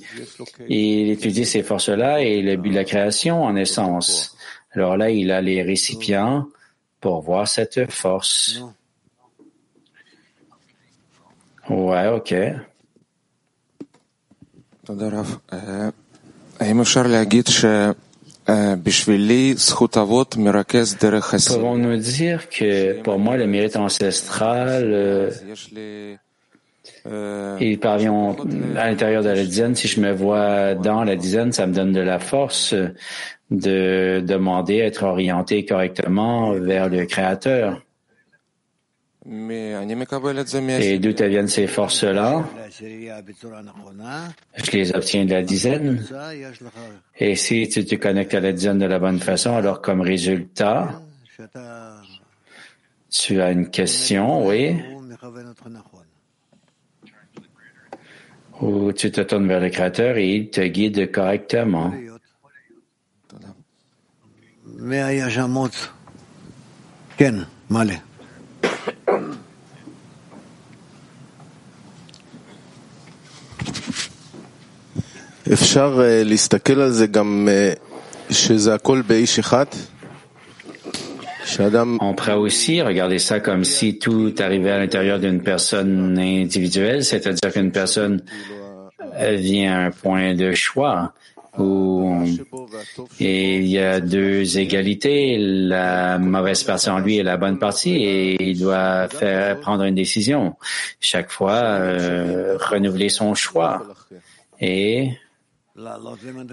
il 0.68 1.10
étudie 1.10 1.44
ces 1.44 1.62
forces-là 1.62 2.20
et 2.20 2.42
le 2.42 2.56
but 2.56 2.70
de 2.70 2.74
la 2.74 2.84
création 2.84 3.42
en 3.44 3.56
essence. 3.56 4.36
Alors 4.72 4.96
là, 4.96 5.10
il 5.10 5.30
a 5.30 5.40
les 5.40 5.62
récipients 5.62 6.48
pour 7.00 7.20
voir 7.20 7.48
cette 7.48 7.90
force. 7.90 8.62
Ouais, 11.68 12.08
ok. 12.08 12.34
Pouvons-nous 21.54 21.96
dire 21.96 22.48
que 22.48 23.00
pour 23.02 23.18
moi, 23.18 23.36
le 23.36 23.46
mérite 23.46 23.76
ancestral, 23.76 25.30
il 27.60 27.78
parvient 27.78 28.36
à 28.76 28.88
l'intérieur 28.88 29.22
de 29.22 29.28
la 29.28 29.44
dizaine. 29.44 29.74
Si 29.74 29.86
je 29.88 30.00
me 30.00 30.12
vois 30.12 30.74
dans 30.74 31.04
la 31.04 31.16
dizaine, 31.16 31.52
ça 31.52 31.66
me 31.66 31.74
donne 31.74 31.92
de 31.92 32.00
la 32.00 32.18
force 32.18 32.74
de 33.50 34.22
demander 34.26 34.82
à 34.82 34.86
être 34.86 35.04
orienté 35.04 35.64
correctement 35.64 36.52
vers 36.52 36.88
le 36.88 37.04
Créateur. 37.06 37.80
Et 39.24 40.98
d'où 40.98 41.12
viennent 41.14 41.46
ces 41.46 41.68
forces-là 41.68 42.44
Je 42.80 44.70
les 44.72 44.92
obtiens 44.94 45.24
de 45.24 45.30
la 45.32 45.42
dizaine. 45.42 46.04
Et 47.18 47.36
si 47.36 47.68
tu 47.68 47.84
te 47.84 47.94
connectes 47.94 48.34
à 48.34 48.40
la 48.40 48.52
dizaine 48.52 48.78
de 48.78 48.86
la 48.86 48.98
bonne 48.98 49.20
façon, 49.20 49.54
alors 49.54 49.80
comme 49.80 50.00
résultat, 50.00 51.00
tu 53.10 53.40
as 53.40 53.50
une 53.52 53.70
question, 53.70 54.44
oui, 54.46 54.76
ou 58.60 58.92
tu 58.92 59.10
te 59.12 59.20
tournes 59.20 59.46
vers 59.46 59.60
le 59.60 59.70
Créateur 59.70 60.16
et 60.16 60.34
il 60.34 60.50
te 60.50 60.62
guide 60.62 61.12
correctement. 61.12 61.92
On 82.00 82.14
pourrait 82.14 82.34
aussi 82.34 82.80
regarder 82.80 83.18
ça 83.18 83.40
comme 83.40 83.64
si 83.64 83.98
tout 83.98 84.32
arrivait 84.38 84.70
à 84.70 84.78
l'intérieur 84.78 85.18
d'une 85.18 85.42
personne 85.42 86.18
individuelle, 86.18 87.04
c'est-à-dire 87.04 87.52
qu'une 87.52 87.72
personne 87.72 88.22
vient 89.18 89.72
à 89.72 89.86
un 89.86 89.90
point 89.90 90.34
de 90.34 90.52
choix 90.52 91.12
où 91.58 92.24
il 93.20 93.66
y 93.66 93.78
a 93.78 94.00
deux 94.00 94.58
égalités, 94.58 95.36
la 95.38 96.18
mauvaise 96.18 96.62
partie 96.62 96.88
en 96.88 96.98
lui 96.98 97.18
et 97.18 97.22
la 97.22 97.36
bonne 97.36 97.58
partie, 97.58 97.96
et 97.96 98.50
il 98.50 98.58
doit 98.58 99.08
faire 99.08 99.60
prendre 99.60 99.84
une 99.84 99.94
décision. 99.94 100.56
Chaque 100.98 101.30
fois, 101.30 101.60
euh, 101.62 102.56
renouveler 102.58 103.10
son 103.10 103.34
choix. 103.34 103.82
Et 104.60 105.10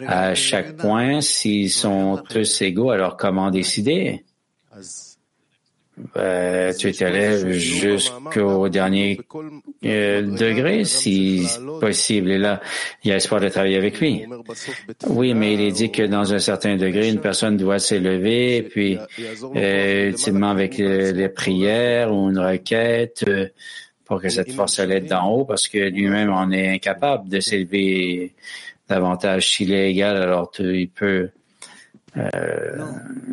à 0.08 0.34
chaque 0.36 0.78
point, 0.78 1.22
s'ils 1.22 1.72
sont 1.72 2.22
tous 2.30 2.62
égaux, 2.62 2.92
alors 2.92 3.18
comment 3.18 3.52
décider? 3.52 4.24
Ben, 6.16 6.74
tu 6.74 6.94
t'élèves 6.94 7.52
jusqu'au 7.52 8.70
dernier 8.70 9.20
euh, 9.84 10.22
degré, 10.22 10.86
si 10.86 11.46
possible. 11.82 12.32
Et 12.32 12.38
là, 12.38 12.62
il 13.04 13.10
y 13.10 13.12
a 13.12 13.18
espoir 13.18 13.42
de 13.42 13.50
travailler 13.50 13.76
avec 13.76 14.00
lui. 14.00 14.26
Oui, 15.08 15.34
mais 15.34 15.56
il 15.56 15.62
est 15.62 15.72
dit 15.72 15.92
que 15.92 16.04
dans 16.04 16.34
un 16.34 16.40
certain 16.40 16.78
degré, 16.78 17.10
une 17.10 17.20
personne 17.20 17.58
doit 17.58 17.80
s'élever, 17.80 18.64
puis 18.64 18.98
euh, 19.56 20.08
ultimement 20.08 20.52
avec 20.52 20.78
les 20.78 21.30
prières 21.30 22.14
ou 22.14 22.30
une 22.30 22.40
requête 22.40 23.26
euh, 23.28 23.50
pour 24.06 24.22
que 24.22 24.30
cette 24.30 24.54
force 24.54 24.80
l'aide 24.80 25.08
d'en 25.08 25.30
haut, 25.30 25.46
parce 25.46 25.68
que 25.68 25.78
lui-même 25.78 26.32
en 26.32 26.50
est 26.52 26.70
incapable 26.70 27.28
de 27.28 27.42
s'élever 27.42 28.34
davantage. 28.90 29.50
S'il 29.50 29.72
est 29.72 29.92
égal, 29.92 30.18
alors 30.18 30.52
il 30.60 30.90
peut. 30.90 31.30
Euh, 32.18 32.86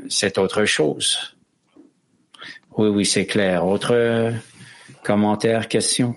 c'est 0.08 0.38
autre 0.38 0.64
chose. 0.64 1.36
Oui, 2.76 2.88
oui, 2.88 3.06
c'est 3.06 3.26
clair. 3.26 3.66
Autre 3.66 4.32
commentaire, 5.02 5.68
question? 5.68 6.14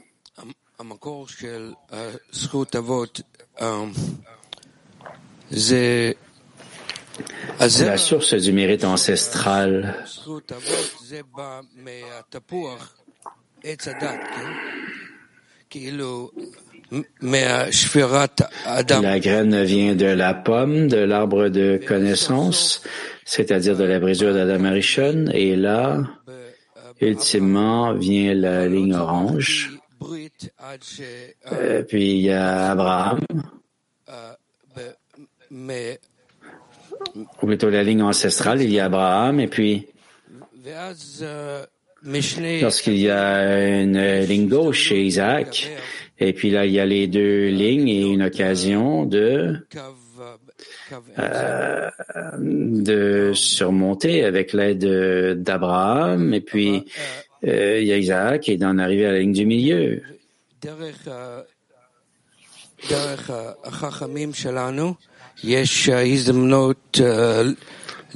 La 7.60 7.98
source 7.98 8.34
du 8.34 8.52
mérite 8.54 8.84
ancestral. 8.84 10.06
La 19.02 19.20
graine 19.20 19.64
vient 19.64 19.96
de 19.96 20.06
la 20.06 20.34
pomme, 20.34 20.88
de 20.88 20.98
l'arbre 20.98 21.50
de 21.50 21.80
connaissance, 21.88 22.82
c'est-à-dire 23.26 23.78
de 23.78 23.84
la 23.84 24.00
brisure 24.00 24.34
d'Adam 24.34 24.66
Arishon, 24.66 25.26
et 25.34 25.56
là, 25.56 26.02
ultimement, 27.00 27.94
vient 27.94 28.34
la 28.34 28.68
ligne 28.68 28.96
orange. 28.96 29.72
Euh, 31.52 31.84
puis 31.84 32.12
il 32.12 32.22
y 32.22 32.32
a 32.32 32.72
Abraham. 32.72 33.20
Ou 37.42 37.46
plutôt 37.46 37.70
la 37.70 37.84
ligne 37.84 38.02
ancestrale, 38.04 38.62
il 38.62 38.72
y 38.72 38.80
a 38.80 38.86
Abraham, 38.86 39.40
et 39.40 39.48
puis 39.48 39.88
lorsqu'il 42.62 42.98
y 42.98 43.10
a 43.10 43.82
une 43.82 44.22
ligne 44.22 44.48
gauche 44.48 44.80
chez 44.84 45.04
Isaac, 45.04 45.70
et 46.20 46.34
puis 46.34 46.50
là, 46.52 46.66
il 46.66 46.74
y 46.74 46.80
a 46.80 46.86
les 46.86 47.08
deux 47.08 47.48
lignes 47.48 47.88
et 47.88 48.02
une 48.02 48.24
occasion 48.24 49.06
de 49.06 49.56
euh, 51.18 51.90
de 52.38 53.32
surmonter 53.34 54.26
avec 54.26 54.54
l'aide 54.54 54.86
d'Abraham. 55.42 56.34
Et 56.34 56.42
puis, 56.42 56.86
euh, 57.46 57.80
il 57.80 57.88
y 57.88 57.94
a 57.94 57.98
Isaac 57.98 58.50
et 58.50 58.58
d'en 58.58 58.78
arriver 58.78 59.06
à 59.06 59.14
la 59.14 59.20
ligne 59.20 59.34
du 59.34 59.46
milieu. 59.46 60.02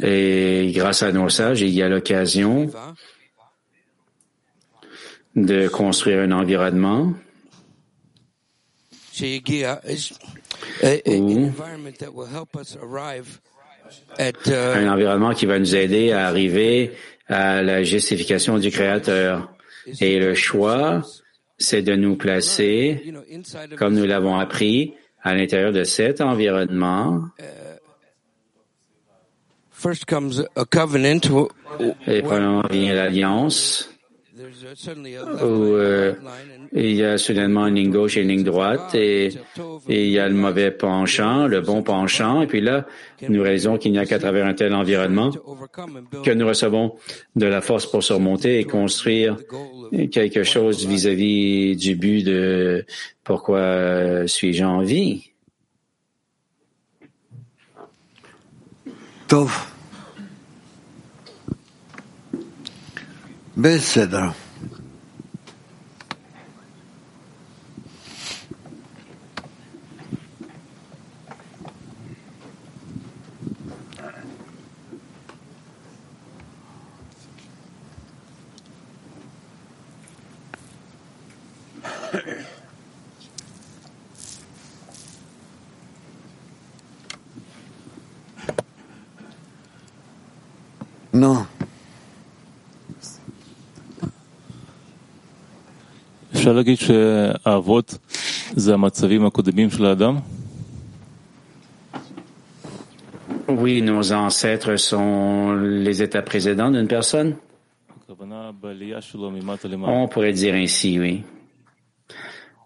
Et 0.02 0.72
grâce 0.74 1.04
à 1.04 1.12
nos 1.12 1.30
sages, 1.30 1.62
il 1.62 1.70
y 1.70 1.82
a 1.84 1.88
l'occasion 1.88 2.70
de 5.36 5.68
construire 5.68 6.20
un 6.20 6.32
environnement 6.32 7.14
un 14.18 14.88
environnement 14.92 15.34
qui 15.34 15.46
va 15.46 15.60
nous 15.60 15.76
aider 15.76 16.12
à 16.12 16.28
arriver 16.28 16.94
à 17.28 17.62
la 17.62 17.84
justification 17.84 18.58
du 18.58 18.72
Créateur. 18.72 19.54
Et 20.00 20.20
le 20.20 20.34
choix, 20.34 21.04
c'est 21.58 21.82
de 21.82 21.96
nous 21.96 22.16
placer, 22.16 23.14
comme 23.78 23.96
nous 23.96 24.06
l'avons 24.06 24.38
appris, 24.38 24.96
à 25.22 25.36
l'intérieur 25.36 25.72
de 25.72 25.84
cet 25.84 26.22
environnement. 26.22 27.22
Et 32.08 32.22
premièrement 32.22 32.64
vient 32.70 32.94
l'alliance, 32.94 33.93
où 35.42 35.46
euh, 35.46 36.14
il 36.72 36.96
y 36.96 37.04
a 37.04 37.18
soudainement 37.18 37.68
une 37.68 37.76
ligne 37.76 37.92
gauche 37.92 38.18
et 38.18 38.22
une 38.22 38.30
ligne 38.30 38.44
droite, 38.44 38.96
et, 38.96 39.28
et, 39.90 40.06
il 40.06 40.10
y 40.10 40.20
a 40.20 40.28
le 40.28 40.36
mauvais 40.36 40.72
penchant, 40.72 41.48
le 41.48 41.62
bon 41.62 41.84
penchant, 41.84 42.42
et 42.42 42.48
puis 42.48 42.62
là, 42.62 42.86
nous 43.28 43.42
réalisons 43.42 43.78
qu'il 43.78 43.92
n'y 43.92 44.00
a 44.00 44.06
qu'à 44.06 44.20
travers 44.20 44.46
un 44.46 44.54
tel 44.54 44.74
environnement 44.74 45.32
que 46.24 46.32
nous 46.32 46.48
recevons 46.48 46.96
de 47.36 47.46
la 47.46 47.62
force 47.62 47.86
pour 47.86 48.04
surmonter 48.04 48.60
et 48.60 48.64
construire 48.66 49.38
quelque 50.12 50.44
chose 50.44 50.86
vis-à-vis 50.86 51.76
du 51.76 51.96
but 51.96 52.24
de 52.24 52.86
pourquoi 53.24 54.28
suis-je 54.28 54.64
en 54.64 54.82
vie? 54.82 55.34
בסדר. 63.58 64.30
אפשר 96.53 96.53
להגיד 96.53 96.79
שהאבות 96.79 97.99
זה 98.51 98.75
המצבים 98.75 99.27
הקודמים 99.27 99.71
של 99.71 99.87
האדם? 99.87 100.19
Oui, 103.49 103.81
nos 103.81 104.13
ancêtres 104.13 104.77
sont 104.77 105.55
les 105.55 106.03
états 106.03 106.21
précédents 106.21 106.71
d'une 106.71 106.87
personne. 106.87 107.37
On 109.83 110.09
pourrait 110.09 110.35
dire 110.35 110.55
ainsi, 110.55 111.01
oui. 111.01 111.23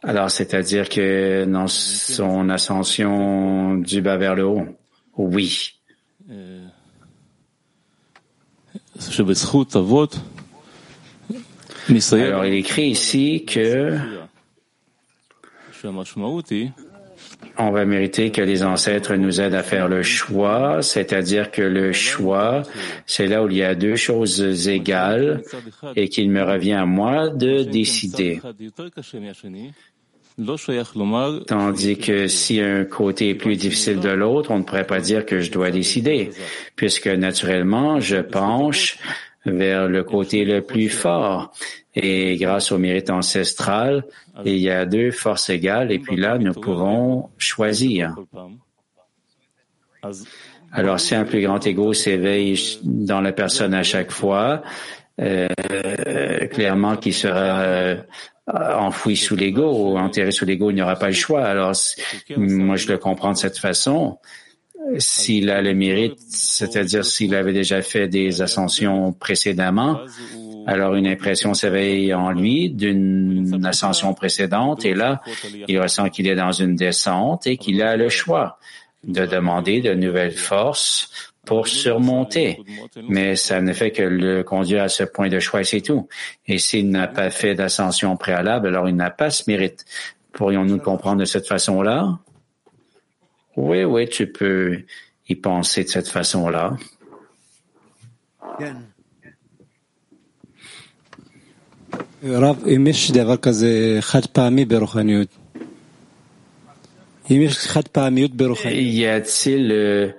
Alors, 0.03 0.29
c'est-à-dire 0.29 0.89
que 0.89 1.45
dans 1.45 1.69
son 1.69 2.49
ascension 2.49 3.77
du 3.77 4.01
bas 4.03 4.17
vers 4.17 4.35
le 4.35 4.45
haut, 4.45 4.67
oui. 5.17 5.75
Alors, 11.90 12.46
il 12.46 12.54
écrit 12.56 12.90
ici 12.90 13.46
que 13.46 13.98
on 17.58 17.72
va 17.72 17.86
mériter 17.86 18.32
que 18.32 18.42
les 18.42 18.64
ancêtres 18.64 19.16
nous 19.16 19.42
aident 19.42 19.56
à 19.56 19.64
faire 19.64 19.88
le 19.88 20.04
choix, 20.04 20.82
c'est-à-dire 20.82 21.52
que 21.52 21.62
le 21.62 21.92
choix, 21.92 22.64
c'est 23.06 23.28
là 23.28 23.44
où 23.44 23.50
il 23.50 23.58
y 23.58 23.64
a 23.64 23.76
deux 23.76 23.96
choses 23.96 24.68
égales 24.68 25.42
et 25.96 26.10
qu'il 26.10 26.30
me 26.30 26.44
revient 26.44 26.74
à 26.74 26.86
moi 26.86 27.30
de 27.30 27.64
décider. 27.64 28.40
Tandis 31.48 31.98
que 31.98 32.28
si 32.28 32.62
un 32.62 32.86
côté 32.86 33.30
est 33.30 33.36
plus 33.36 33.56
difficile 33.56 34.00
de 34.00 34.10
l'autre, 34.10 34.52
on 34.52 34.60
ne 34.60 34.64
pourrait 34.64 34.86
pas 34.86 35.00
dire 35.00 35.26
que 35.26 35.40
je 35.40 35.52
dois 35.52 35.72
décider, 35.72 36.30
puisque 36.76 37.08
naturellement, 37.08 38.00
je 38.00 38.18
penche 38.18 39.00
vers 39.52 39.88
le 39.88 40.04
côté 40.04 40.46
le 40.46 40.62
plus 40.62 40.90
fort. 40.90 41.52
Et 41.96 42.36
grâce 42.38 42.72
au 42.72 42.78
mérite 42.78 43.10
ancestral, 43.10 44.06
il 44.46 44.58
y 44.58 44.70
a 44.70 44.86
deux 44.86 45.12
forces 45.12 45.50
égales 45.50 45.92
et 45.92 46.00
puis 46.00 46.16
là, 46.16 46.38
nous 46.38 46.54
pouvons 46.54 47.30
choisir. 47.38 48.16
Alors, 50.72 51.00
si 51.00 51.16
un 51.16 51.26
plus 51.26 51.42
grand 51.42 51.66
ego 51.66 51.94
s'éveille 51.94 52.60
dans 52.84 53.22
la 53.22 53.32
personne 53.32 53.74
à 53.74 53.84
chaque 53.84 54.12
fois, 54.12 54.62
euh, 55.20 55.48
clairement 56.52 56.98
qui 56.98 57.14
sera 57.14 57.62
euh, 57.62 57.98
enfoui 58.48 59.18
sous 59.18 59.36
l'ego 59.36 59.72
ou 59.72 59.98
enterré 59.98 60.32
sous 60.32 60.46
l'ego, 60.46 60.70
il 60.70 60.76
n'y 60.76 60.82
aura 60.82 60.96
pas 60.96 61.08
le 61.08 61.14
choix. 61.14 61.44
Alors, 61.46 61.74
moi, 62.38 62.76
je 62.76 62.88
le 62.90 62.98
comprends 62.98 63.32
de 63.32 63.38
cette 63.38 63.58
façon 63.58 64.20
s'il 64.98 65.50
a 65.50 65.62
le 65.62 65.74
mérite, 65.74 66.20
c'est-à-dire 66.30 67.06
s'il 67.06 67.36
avait 67.36 67.54
déjà 67.54 67.82
fait 67.82 68.08
des 68.08 68.42
ascensions 68.42 69.14
précédemment, 69.14 70.00
alors 70.66 70.96
une 70.96 71.08
impression 71.08 71.54
s'éveille 71.54 72.14
en 72.14 72.32
lui 72.32 72.70
d'une 72.70 73.66
ascension 73.66 74.14
précédente 74.14 74.86
et 74.86 74.94
là, 74.94 75.22
il 75.68 75.80
ressent 75.80 76.10
qu'il 76.10 76.28
est 76.28 76.36
dans 76.36 76.52
une 76.52 76.76
descente 76.76 77.48
et 77.48 77.58
qu'il 77.58 77.82
a 77.82 77.96
le 77.96 78.10
choix 78.10 78.60
de 79.04 79.26
demander 79.26 79.82
de 79.82 79.94
nouvelles 79.94 80.34
forces 80.34 81.32
pour 81.46 81.68
surmonter. 81.68 82.60
Mais 83.08 83.36
ça 83.38 83.62
ne 83.62 83.72
fait 83.72 83.92
que 83.92 84.04
le 84.04 84.44
conduire 84.44 84.84
à 84.84 84.90
ce 84.90 85.04
point 85.04 85.30
de 85.30 85.40
choix, 85.40 85.64
c'est 85.64 85.82
tout. 85.82 86.08
Et 86.46 86.58
s'il 86.58 86.90
n'a 86.90 87.08
pas 87.08 87.30
fait 87.30 87.56
d'ascension 87.56 88.18
préalable, 88.18 88.68
alors 88.68 88.90
il 88.90 88.96
n'a 88.96 89.10
pas 89.10 89.30
ce 89.30 89.44
mérite. 89.48 89.86
Pourrions-nous 90.34 90.80
comprendre 90.80 91.22
de 91.22 91.26
cette 91.26 91.48
façon-là? 91.48 92.20
Oui, 93.58 93.84
oui, 93.84 94.08
tu 94.08 94.28
peux 94.28 94.84
y 95.28 95.36
penser 95.36 95.84
de 95.84 95.90
cette 95.90 96.08
façon-là. 96.08 96.78
Y 108.74 109.06
a-t-il 109.06 109.72
euh, 109.72 110.12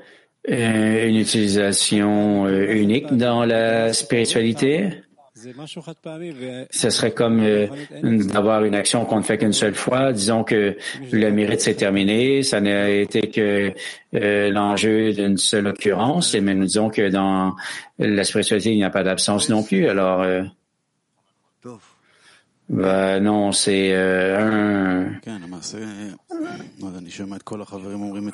une 0.47 1.16
utilisation 1.16 2.47
euh, 2.47 2.72
unique 2.74 3.16
dans 3.16 3.45
la 3.45 3.93
spiritualité? 3.93 4.91
Ce 6.70 6.91
serait 6.91 7.12
comme 7.12 7.41
euh, 7.41 7.66
d'avoir 8.03 8.64
une 8.64 8.74
action 8.74 9.05
qu'on 9.05 9.18
ne 9.18 9.22
fait 9.22 9.39
qu'une 9.39 9.53
seule 9.53 9.74
fois. 9.74 10.12
Disons 10.12 10.45
que 10.45 10.76
le 11.12 11.30
mérite 11.30 11.61
s'est 11.61 11.74
terminé, 11.74 12.43
ça 12.43 12.61
n'a 12.61 12.89
été 12.91 13.30
que 13.30 13.72
euh, 14.14 14.51
l'enjeu 14.51 15.12
d'une 15.12 15.36
seule 15.36 15.68
occurrence, 15.68 16.34
mais 16.34 16.55
nous 16.55 16.64
disons 16.64 16.91
que 16.91 17.09
dans 17.09 17.55
la 17.99 18.24
spiritualité, 18.24 18.72
il 18.72 18.76
n'y 18.76 18.84
a 18.84 18.91
pas 18.91 19.05
d'absence 19.05 19.49
non 19.49 19.62
plus. 19.62 19.89
Alors, 19.89 20.22
euh, 20.22 20.43
ben 22.68 23.20
non, 23.20 23.53
c'est 23.53 23.95
un, 23.95 25.12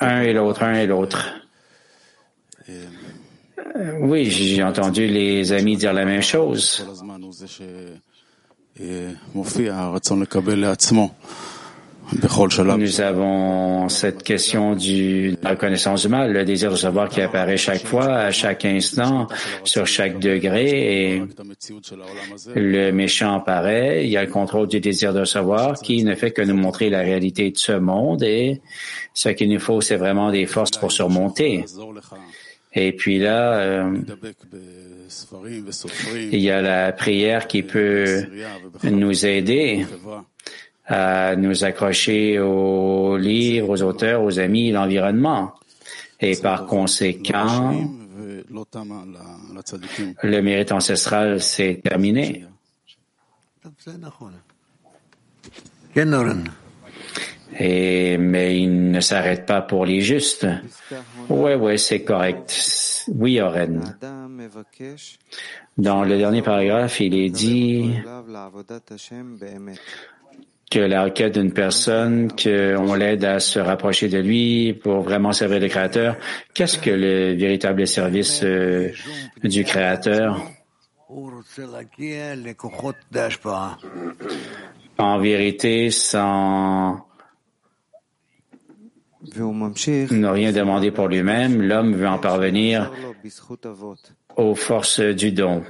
un 0.00 0.22
et 0.22 0.32
l'autre, 0.32 0.62
un 0.64 0.74
et 0.74 0.86
l'autre. 0.86 1.34
Oui, 4.00 4.24
j'ai 4.30 4.62
entendu 4.62 5.06
les 5.06 5.52
amis 5.52 5.76
dire 5.76 5.92
la 5.92 6.04
même 6.04 6.22
chose. 6.22 6.84
Nous 12.76 13.00
avons 13.00 13.88
cette 13.88 14.22
question 14.22 14.74
du, 14.74 15.32
de 15.32 15.38
la 15.42 15.50
reconnaissance 15.50 16.02
du 16.02 16.08
mal, 16.08 16.32
le 16.32 16.44
désir 16.44 16.70
de 16.70 16.76
savoir 16.76 17.08
qui 17.08 17.22
apparaît 17.22 17.56
chaque 17.56 17.86
fois, 17.86 18.16
à 18.16 18.30
chaque 18.30 18.64
instant, 18.64 19.26
sur 19.64 19.86
chaque 19.86 20.18
degré, 20.18 21.14
et 21.14 21.22
le 22.54 22.90
méchant 22.90 23.36
apparaît, 23.36 24.04
il 24.04 24.10
y 24.10 24.16
a 24.16 24.24
le 24.24 24.30
contrôle 24.30 24.68
du 24.68 24.80
désir 24.80 25.14
de 25.14 25.24
savoir 25.24 25.74
qui 25.78 26.04
ne 26.04 26.14
fait 26.14 26.32
que 26.32 26.42
nous 26.42 26.56
montrer 26.56 26.90
la 26.90 27.00
réalité 27.00 27.50
de 27.50 27.56
ce 27.56 27.72
monde, 27.72 28.22
et 28.22 28.60
ce 29.14 29.30
qu'il 29.30 29.50
nous 29.50 29.60
faut, 29.60 29.80
c'est 29.80 29.96
vraiment 29.96 30.30
des 30.30 30.46
forces 30.46 30.72
pour 30.72 30.92
surmonter. 30.92 31.64
Et 32.74 32.92
puis 32.92 33.18
là, 33.18 33.54
euh, 33.54 33.96
il 36.32 36.40
y 36.40 36.50
a 36.50 36.60
la 36.60 36.92
prière 36.92 37.46
qui 37.46 37.62
peut 37.62 38.24
nous 38.82 39.26
aider 39.26 39.86
à 40.86 41.36
nous 41.36 41.64
accrocher 41.64 42.40
aux 42.40 43.16
livres, 43.16 43.70
aux 43.70 43.82
auteurs, 43.82 44.22
aux 44.22 44.38
amis, 44.38 44.72
l'environnement. 44.72 45.54
Et 46.20 46.36
par 46.36 46.66
conséquent, 46.66 47.74
le 50.22 50.40
mérite 50.40 50.72
ancestral 50.72 51.40
s'est 51.40 51.80
terminé. 51.82 52.44
Et, 57.58 58.18
mais 58.18 58.58
il 58.58 58.90
ne 58.90 59.00
s'arrête 59.00 59.46
pas 59.46 59.62
pour 59.62 59.86
les 59.86 60.00
justes. 60.00 60.46
Ouais, 61.28 61.54
ouais, 61.54 61.76
c'est 61.78 62.02
correct. 62.02 63.06
Oui, 63.08 63.40
Oren. 63.40 63.96
Dans 65.76 66.04
le 66.04 66.18
dernier 66.18 66.42
paragraphe, 66.42 67.00
il 67.00 67.14
est 67.14 67.30
dit 67.30 67.94
que 70.70 70.80
la 70.80 71.04
requête 71.04 71.34
d'une 71.34 71.52
personne, 71.52 72.32
qu'on 72.32 72.94
l'aide 72.94 73.24
à 73.24 73.38
se 73.38 73.58
rapprocher 73.58 74.08
de 74.08 74.18
lui 74.18 74.72
pour 74.74 75.02
vraiment 75.02 75.32
servir 75.32 75.60
le 75.60 75.68
Créateur. 75.68 76.16
Qu'est-ce 76.52 76.78
que 76.78 76.90
le 76.90 77.34
véritable 77.34 77.86
service 77.86 78.40
euh, 78.42 78.90
du 79.44 79.64
Créateur? 79.64 80.40
En 84.98 85.18
vérité, 85.18 85.90
sans 85.90 87.03
ne 89.36 90.28
rien 90.28 90.52
demander 90.52 90.90
pour 90.90 91.08
lui-même, 91.08 91.62
l'homme 91.62 91.94
veut 91.94 92.08
en 92.08 92.18
parvenir 92.18 92.92
aux 94.36 94.54
forces 94.54 95.00
du 95.00 95.32
don. 95.32 95.62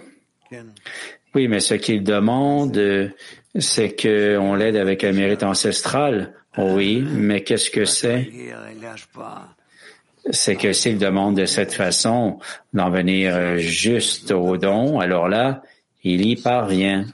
Oui, 1.35 1.49
mais 1.49 1.61
ce 1.61 1.75
qu'il 1.75 2.05
demande, 2.05 3.13
c'est 3.59 4.01
qu'on 4.01 4.55
l'aide 4.55 4.77
avec 4.77 5.05
un 5.05 5.13
mérite 5.13 5.43
ancestral. 5.43 6.35
Oui, 6.57 7.01
mais 7.01 7.43
qu'est-ce 7.43 7.71
que 7.71 7.85
c'est? 7.85 8.31
C'est 10.31 10.57
que 10.57 10.73
s'il 10.73 10.99
demande 10.99 11.37
de 11.37 11.45
cette 11.45 11.75
façon 11.75 12.39
d'en 12.73 12.91
venir 12.91 13.59
juste 13.59 14.31
au 14.31 14.57
don, 14.57 15.01
alors 15.01 15.29
là, 15.29 15.63
il 16.03 16.25
y 16.25 16.37
parvient. 16.37 17.07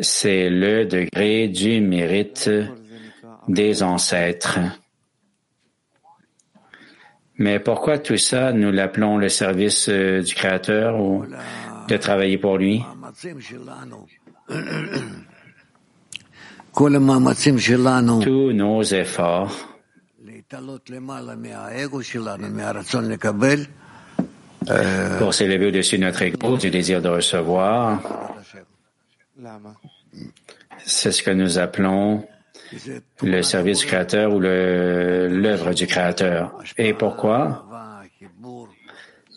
C'est 0.00 0.48
le 0.48 0.86
degré 0.86 1.48
du 1.48 1.80
mérite 1.80 2.48
des 3.48 3.82
ancêtres. 3.82 4.58
Mais 7.40 7.58
pourquoi 7.58 7.98
tout 7.98 8.18
ça, 8.18 8.52
nous 8.52 8.70
l'appelons 8.70 9.16
le 9.16 9.30
service 9.30 9.88
euh, 9.88 10.20
du 10.20 10.34
Créateur 10.34 11.00
ou 11.00 11.24
de 11.88 11.96
travailler 11.96 12.36
pour 12.36 12.58
lui? 12.58 12.84
Tous 18.20 18.52
nos 18.52 18.82
efforts. 18.82 19.56
Pour 25.18 25.32
s'élever 25.34 25.66
au-dessus 25.66 25.96
de 25.96 26.04
notre 26.04 26.22
ego, 26.22 26.58
du 26.58 26.70
désir 26.70 27.00
de 27.00 27.08
recevoir, 27.08 28.02
c'est 30.84 31.12
ce 31.12 31.22
que 31.22 31.30
nous 31.30 31.58
appelons 31.58 32.28
le 33.22 33.42
service 33.42 33.80
du 33.80 33.86
Créateur 33.86 34.34
ou 34.34 34.40
l'œuvre 34.40 35.72
du 35.72 35.86
Créateur. 35.86 36.58
Et 36.78 36.94
pourquoi? 36.94 37.66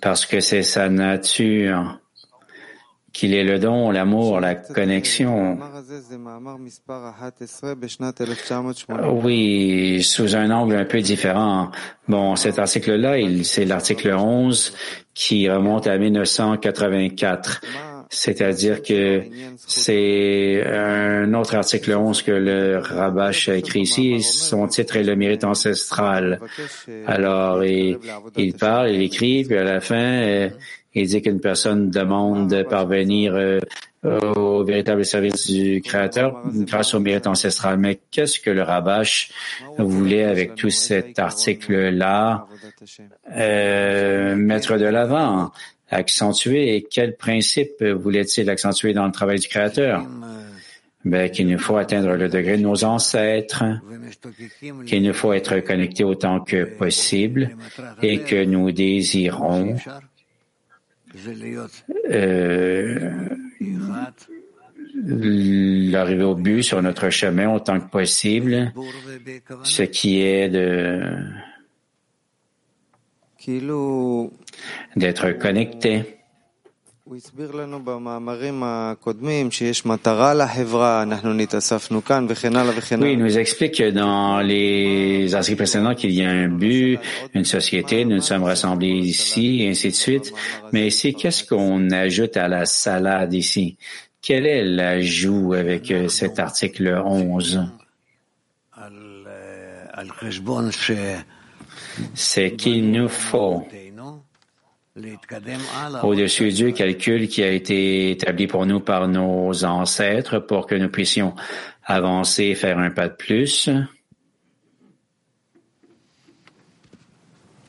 Parce 0.02 0.26
que 0.26 0.40
c'est 0.40 0.64
sa 0.64 0.90
nature 0.90 2.00
qu'il 3.14 3.36
est 3.36 3.44
le 3.44 3.60
don, 3.60 3.92
l'amour, 3.92 4.40
la 4.40 4.56
connexion. 4.56 5.60
Oui, 9.24 10.04
sous 10.04 10.36
un 10.36 10.50
angle 10.50 10.76
un 10.76 10.86
peu 10.86 11.00
différent. 11.00 11.70
Bon, 12.08 12.36
cet 12.36 12.58
article-là, 12.58 13.18
c'est 13.44 13.66
l'article 13.66 14.14
11 14.14 14.76
qui 15.14 15.48
remonte 15.48 15.86
à 15.86 15.98
1984. 15.98 17.62
C'est-à-dire 18.14 18.84
que 18.84 19.24
c'est 19.58 20.64
un 20.66 21.34
autre 21.34 21.56
article 21.56 21.94
11 21.94 22.22
que 22.22 22.32
le 22.32 22.78
Rabash 22.78 23.50
a 23.50 23.56
écrit 23.56 23.82
ici. 23.82 24.22
Son 24.22 24.68
titre 24.68 24.98
est 24.98 25.04
Le 25.04 25.16
mérite 25.16 25.44
ancestral. 25.44 26.40
Alors, 27.08 27.66
il, 27.66 27.98
parle, 28.60 28.92
il 28.92 29.02
écrit, 29.02 29.44
puis 29.44 29.58
à 29.58 29.64
la 29.64 29.82
fin, 29.82 29.96
euh, 29.96 30.50
il 30.94 31.08
dit 31.08 31.22
qu'une 31.22 31.40
personne 31.40 31.90
demande 31.90 32.50
de 32.50 32.62
parvenir 32.62 33.34
euh, 33.36 33.60
au 34.04 34.64
véritable 34.64 35.06
service 35.06 35.50
du 35.50 35.82
Créateur 35.82 36.42
grâce 36.46 36.94
au 36.94 37.00
mérite 37.00 37.26
ancestral. 37.26 37.78
Mais 37.78 38.00
qu'est-ce 38.12 38.40
que 38.40 38.52
le 38.52 38.62
Rabash 38.62 39.32
voulait 39.78 40.26
avec 40.26 40.56
tout 40.56 40.70
cet 40.70 41.18
article-là 41.18 42.46
euh, 43.36 44.36
mettre 44.36 44.78
de 44.78 44.86
l'avant? 44.86 45.52
Accentuer 45.94 46.76
et 46.76 46.84
quel 46.84 47.16
principe 47.16 47.84
voulait-il 47.84 48.50
accentuer 48.50 48.94
dans 48.94 49.06
le 49.06 49.12
travail 49.12 49.40
du 49.40 49.48
Créateur? 49.48 50.06
Ben, 51.06 51.30
qu'il 51.30 51.48
nous 51.48 51.60
faut 51.60 51.76
atteindre 51.76 52.14
le 52.14 52.30
degré 52.30 52.56
de 52.56 52.62
nos 52.62 52.86
ancêtres, 52.86 53.66
qu'il 54.86 55.04
nous 55.04 55.14
faut 55.14 55.34
être 55.34 55.60
connectés 55.60 56.06
autant 56.06 56.40
que 56.40 56.64
possible 56.64 57.58
et 58.02 58.20
que 58.20 58.46
nous 58.46 58.72
désirons 58.72 59.76
euh, 62.10 63.12
l'arriver 64.96 66.24
au 66.24 66.36
but 66.36 66.64
sur 66.64 66.82
notre 66.82 67.10
chemin 67.10 67.54
autant 67.54 67.82
que 67.82 67.90
possible, 67.90 68.74
ce 69.64 69.84
qui 69.84 70.22
est 70.22 70.48
de 70.48 71.04
d'être 74.96 75.32
connecté. 75.32 76.24
Oui, 83.04 83.14
il 83.14 83.20
nous 83.20 83.38
explique 83.38 83.82
dans 83.82 84.40
les 84.40 85.36
articles 85.36 85.58
précédents 85.58 85.96
qu'il 85.96 86.12
y 86.12 86.24
a 86.24 86.30
un 86.30 86.48
but, 86.48 87.00
une 87.34 87.44
société, 87.44 88.06
nous 88.06 88.16
nous 88.16 88.22
sommes 88.22 88.44
rassemblés 88.44 88.88
ici, 88.88 89.64
et 89.64 89.70
ainsi 89.70 89.90
de 89.90 89.96
suite. 89.96 90.34
Mais 90.72 90.88
ici, 90.88 91.14
qu'est-ce 91.14 91.44
qu'on 91.44 91.92
ajoute 91.92 92.38
à 92.38 92.48
la 92.48 92.66
salade 92.66 93.34
ici? 93.34 93.78
Quel 94.22 94.46
est 94.46 94.64
l'ajout 94.64 95.52
avec 95.52 95.92
euh, 95.92 96.08
cet 96.08 96.40
article 96.40 97.02
11? 97.06 97.68
C'est 102.15 102.57
qu'il 102.57 102.91
nous 102.91 103.09
faut 103.09 103.67
au-dessus 106.03 106.53
du 106.53 106.73
calcul 106.73 107.29
qui 107.29 107.43
a 107.43 107.51
été 107.51 108.11
établi 108.11 108.47
pour 108.47 108.67
nous 108.67 108.81
par 108.81 109.07
nos 109.09 109.65
ancêtres 109.65 110.41
pour 110.41 110.67
que 110.67 110.75
nous 110.75 110.89
puissions 110.89 111.35
avancer 111.85 112.45
et 112.45 112.55
faire 112.55 112.79
un 112.79 112.91
pas 112.91 113.09
de 113.09 113.15
plus. 113.15 113.71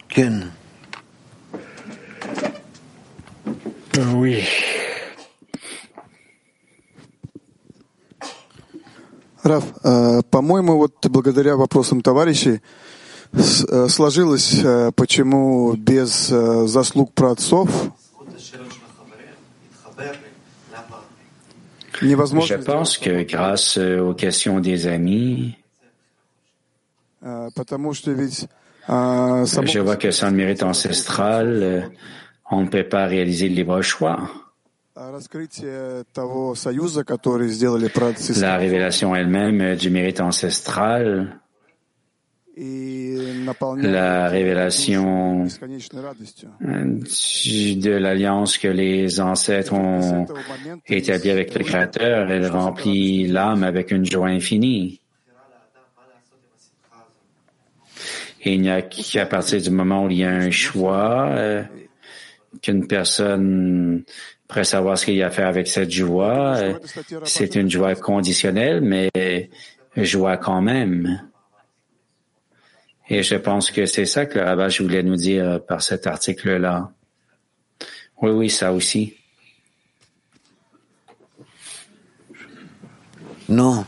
Ken. 0.08 0.52
Oui. 4.14 4.44
Раф, 9.44 9.64
по-моему, 10.32 10.78
вот 10.78 11.08
благодаря 11.08 11.56
вопросам 11.56 12.02
товарищей 12.02 12.62
сложилось, 13.90 14.64
почему 14.96 15.76
без 15.78 16.34
заслуг 16.66 17.14
праотцов 17.14 17.70
Je 22.02 22.56
pense 22.56 22.98
que 22.98 23.24
grâce 23.24 23.78
aux 23.78 24.14
questions 24.14 24.60
des 24.60 24.88
amis, 24.88 25.56
je 27.22 27.50
vois 29.80 29.98
que 29.98 30.12
sans 30.12 30.30
le 30.30 30.36
mérite 30.36 30.64
ancestral, 30.64 31.92
on 32.50 32.62
ne 32.62 32.68
peut 32.68 32.88
pas 32.88 33.06
réaliser 33.06 33.50
le 33.50 33.56
libre 33.56 33.82
choix. 33.82 34.30
La 34.96 35.12
révélation 38.58 39.14
elle-même 39.16 39.76
du 39.76 39.90
mérite 39.90 40.22
ancestral 40.22 41.40
la 42.57 44.29
révélation 44.29 45.45
de 45.45 47.91
l'alliance 47.91 48.59
que 48.59 48.69
les 48.69 49.21
ancêtres 49.21 49.73
ont 49.73 50.27
établie 50.87 51.31
avec 51.31 51.55
le 51.55 51.65
Créateur, 51.65 52.31
elle 52.31 52.47
remplit 52.47 53.27
l'âme 53.27 53.65
avec 53.65 53.91
une 53.91 54.05
joie 54.05 54.29
infinie. 54.29 55.01
Et 58.47 58.55
il 58.55 58.61
n'y 58.61 58.71
a 58.71 58.83
qu'à 58.83 59.27
partir 59.27 59.61
du 59.61 59.71
moment 59.71 60.05
où 60.05 60.11
il 60.11 60.19
y 60.19 60.25
a 60.25 60.31
un 60.31 60.51
choix, 60.51 61.29
euh, 61.31 61.63
qu'une 62.61 62.87
personne 62.87 64.05
pourrait 64.47 64.65
savoir 64.65 64.99
ce 64.99 65.07
qu'il 65.07 65.15
y 65.15 65.23
a 65.23 65.29
à 65.29 65.31
faire 65.31 65.49
avec 65.49 65.67
cette 65.67 65.91
joie. 65.91 66.57
Euh, 66.57 66.75
c'est 67.25 67.55
une 67.55 67.71
joie 67.71 67.95
conditionnelle, 67.95 68.83
mais 68.83 69.11
joie 69.97 70.37
quand 70.37 70.61
même. 70.61 71.23
Et 73.10 73.24
je 73.24 73.36
pense 73.36 73.72
que 73.72 73.86
c'est 73.86 74.06
ça 74.06 74.26
que 74.26 74.38
le 74.38 74.46
rabbin 74.46 74.68
voulait 74.80 75.04
nous 75.04 75.16
dire 75.16 75.62
par 75.68 75.82
cet 75.82 76.06
article-là. 76.06 76.92
Oui, 78.22 78.32
oui, 78.32 78.50
ça 78.50 78.72
aussi. 78.74 79.16
Non. 83.50 83.84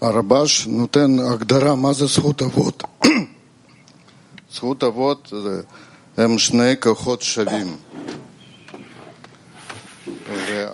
הרבש 0.00 0.66
נותן 0.66 1.18
הגדרה 1.32 1.74
מה 1.74 1.92
זה 1.92 2.06
זכות 2.06 2.42
אבות. 2.42 2.82
זכות 4.52 4.84
אבות 4.84 5.32
הם 6.16 6.38
שני 6.38 6.80
כוחות 6.80 7.22
שווים. 7.22 7.76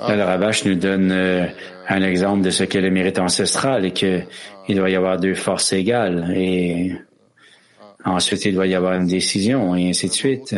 Le 0.07 0.23
Rabash 0.23 0.65
nous 0.65 0.75
donne 0.75 1.11
euh, 1.11 1.45
un 1.87 2.01
exemple 2.03 2.41
de 2.41 2.51
ce 2.51 2.63
qu'est 2.63 2.81
le 2.81 2.91
mérite 2.91 3.19
ancestral 3.19 3.85
et 3.85 3.91
qu'il 3.91 4.25
doit 4.69 4.89
y 4.89 4.95
avoir 4.95 5.19
deux 5.19 5.35
forces 5.35 5.73
égales 5.73 6.31
et 6.35 6.93
ensuite 8.05 8.45
il 8.45 8.55
doit 8.55 8.67
y 8.67 8.75
avoir 8.75 8.93
une 8.93 9.07
décision 9.07 9.75
et 9.75 9.89
ainsi 9.89 10.07
de 10.07 10.13
suite. 10.13 10.55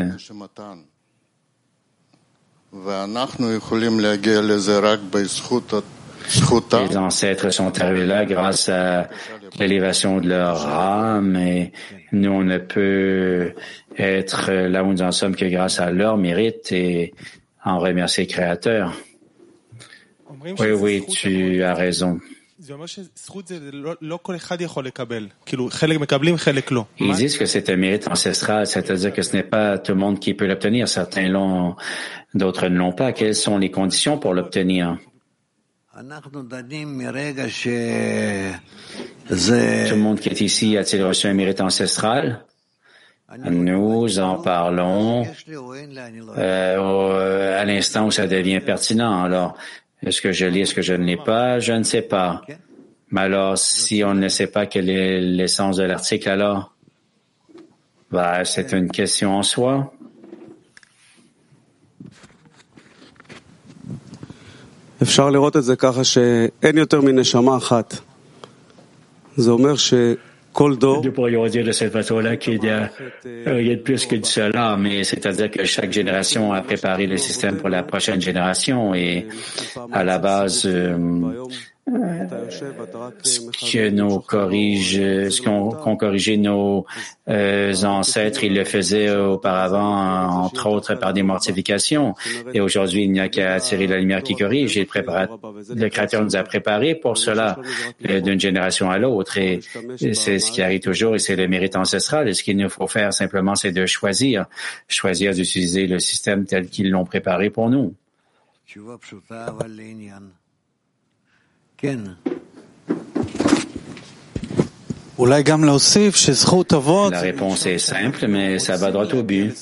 Les 6.89 6.97
ancêtres 6.97 7.49
sont 7.49 7.81
arrivés 7.81 8.05
là 8.05 8.25
grâce 8.25 8.69
à 8.69 9.09
l'élévation 9.57 10.19
de 10.19 10.29
leur 10.29 10.67
âme 10.67 11.35
et 11.35 11.71
nous 12.11 12.31
on 12.31 12.43
ne 12.43 12.59
peut 12.59 13.53
être 13.97 14.51
là 14.51 14.83
où 14.83 14.91
nous 14.91 15.01
en 15.01 15.11
sommes 15.11 15.35
que 15.35 15.45
grâce 15.45 15.79
à 15.79 15.91
leur 15.91 16.17
mérite 16.17 16.71
et 16.71 17.13
en 17.65 17.79
remercier 17.79 18.25
le 18.25 18.29
Créateur. 18.29 18.93
Oui, 20.59 20.71
oui, 20.71 21.05
tu 21.09 21.63
as 21.63 21.73
raison. 21.73 22.19
Ils 26.99 27.15
disent 27.15 27.37
que 27.37 27.45
c'est 27.45 27.69
un 27.69 27.75
mérite 27.75 28.07
ancestral, 28.07 28.67
c'est-à-dire 28.67 29.11
que 29.11 29.23
ce 29.23 29.35
n'est 29.35 29.43
pas 29.43 29.79
tout 29.79 29.93
le 29.93 29.97
monde 29.97 30.19
qui 30.19 30.35
peut 30.35 30.45
l'obtenir. 30.45 30.87
Certains 30.87 31.27
l'ont, 31.27 31.75
d'autres 32.35 32.67
ne 32.67 32.77
l'ont 32.77 32.93
pas. 32.93 33.13
Quelles 33.13 33.35
sont 33.35 33.57
les 33.57 33.71
conditions 33.71 34.19
pour 34.19 34.35
l'obtenir? 34.35 34.97
Tout 39.27 39.95
le 39.95 39.95
monde 39.95 40.19
qui 40.19 40.29
est 40.29 40.41
ici 40.41 40.77
a-t-il 40.77 41.03
reçu 41.03 41.27
un 41.27 41.33
mérite 41.33 41.61
ancestral? 41.61 42.45
Nous 43.49 44.19
en 44.19 44.41
parlons 44.41 45.25
euh, 46.37 47.61
à 47.61 47.65
l'instant 47.65 48.07
où 48.07 48.11
ça 48.11 48.27
devient 48.27 48.59
pertinent. 48.59 49.23
Alors, 49.23 49.55
est-ce 50.02 50.20
que 50.20 50.32
je 50.32 50.46
lis, 50.46 50.60
est-ce 50.62 50.74
que 50.74 50.82
je 50.82 50.94
ne 50.94 51.04
l'ai 51.04 51.16
pas? 51.16 51.58
Je 51.58 51.72
ne 51.72 51.82
sais 51.82 52.02
pas. 52.02 52.42
Mais 53.10 53.22
alors, 53.22 53.56
si 53.56 54.02
on 54.04 54.14
ne 54.14 54.28
sait 54.28 54.46
pas 54.48 54.66
quelle 54.66 54.90
est 54.90 55.20
l'essence 55.20 55.76
de 55.76 55.84
l'article, 55.84 56.28
alors, 56.28 56.74
bah, 58.10 58.44
c'est 58.44 58.72
une 58.72 58.90
question 58.90 59.36
en 59.36 59.42
soi. 59.42 59.92
אפשר 65.02 65.30
לראות 65.30 65.56
את 65.56 65.64
זה 65.64 65.76
ככה 65.76 66.04
שאין 66.04 66.76
יותר 66.76 67.00
מנשמה 67.00 67.56
אחת. 67.56 67.94
זה 69.36 69.50
אומר 69.50 69.74
nous 70.59 71.11
pourrions 71.11 71.47
dire 71.47 71.65
de 71.65 71.71
cette 71.71 71.93
façon-là 71.93 72.37
qu'il 72.37 72.63
y 72.63 72.69
a 72.69 72.89
rien 73.45 73.75
de 73.75 73.81
plus 73.81 74.05
que 74.05 74.21
cela, 74.23 74.75
mais 74.77 75.03
c'est-à-dire 75.03 75.49
que 75.49 75.63
chaque 75.63 75.91
génération 75.91 76.51
a 76.53 76.61
préparé 76.61 77.07
le 77.07 77.17
système 77.17 77.57
pour 77.57 77.69
la 77.69 77.83
prochaine 77.83 78.21
génération 78.21 78.93
et 78.93 79.27
à 79.91 80.03
la 80.03 80.19
base, 80.19 80.65
euh, 80.65 80.97
ce 81.87 83.39
que 83.73 83.89
nous 83.89 84.19
corrige, 84.19 84.95
ce 84.95 85.41
qu'ont 85.41 85.95
corrigé 85.95 86.37
nos 86.37 86.85
euh, 87.27 87.73
ancêtres, 87.83 88.43
ils 88.43 88.53
le 88.53 88.63
faisaient 88.63 89.13
auparavant, 89.15 90.43
entre 90.43 90.67
autres 90.67 90.95
par 90.95 91.13
des 91.13 91.23
mortifications. 91.23 92.13
Et 92.53 92.61
aujourd'hui, 92.61 93.03
il 93.03 93.11
n'y 93.11 93.19
a 93.19 93.29
qu'à 93.29 93.53
attirer 93.53 93.87
la 93.87 93.97
lumière 93.97 94.21
qui 94.21 94.35
corrige. 94.35 94.77
Et 94.77 94.87
le, 94.93 95.75
le 95.75 95.89
Créateur 95.89 96.23
nous 96.23 96.35
a 96.35 96.43
préparés 96.43 96.95
pour 96.95 97.17
cela 97.17 97.57
euh, 98.07 98.21
d'une 98.21 98.39
génération 98.39 98.89
à 98.89 98.97
l'autre. 98.97 99.37
Et 99.37 99.59
c'est 100.13 100.39
ce 100.39 100.51
qui 100.51 100.61
arrive 100.61 100.81
toujours 100.81 101.15
et 101.15 101.19
c'est 101.19 101.35
le 101.35 101.47
mérite 101.47 101.75
ancestral. 101.75 102.29
Et 102.29 102.33
ce 102.33 102.43
qu'il 102.43 102.57
nous 102.57 102.69
faut 102.69 102.87
faire 102.87 103.11
simplement, 103.13 103.55
c'est 103.55 103.71
de 103.71 103.85
choisir, 103.85 104.45
choisir 104.87 105.33
d'utiliser 105.33 105.87
le 105.87 105.99
système 105.99 106.45
tel 106.45 106.67
qu'ils 106.67 106.91
l'ont 106.91 107.05
préparé 107.05 107.49
pour 107.49 107.69
nous. 107.69 107.95
La 117.11 117.19
réponse 117.19 117.67
est 117.67 117.77
simple, 117.77 118.25
mais 118.27 118.57
ça 118.57 118.75
va 118.75 118.91
droit 118.91 119.05
au 119.13 119.21
but. 119.21 119.53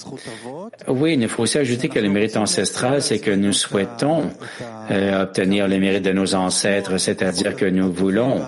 Oui, 0.87 1.17
il 1.19 1.27
faut 1.27 1.43
aussi 1.43 1.57
ajouter 1.57 1.89
que 1.89 1.99
le 1.99 2.07
mérite 2.07 2.37
ancestral, 2.37 3.01
c'est 3.01 3.19
que 3.19 3.31
nous 3.31 3.51
souhaitons 3.51 4.29
euh, 4.89 5.23
obtenir 5.23 5.67
le 5.67 5.77
mérite 5.79 6.03
de 6.03 6.13
nos 6.13 6.33
ancêtres, 6.33 6.97
c'est-à-dire 6.97 7.57
que 7.57 7.65
nous 7.65 7.91
voulons 7.91 8.41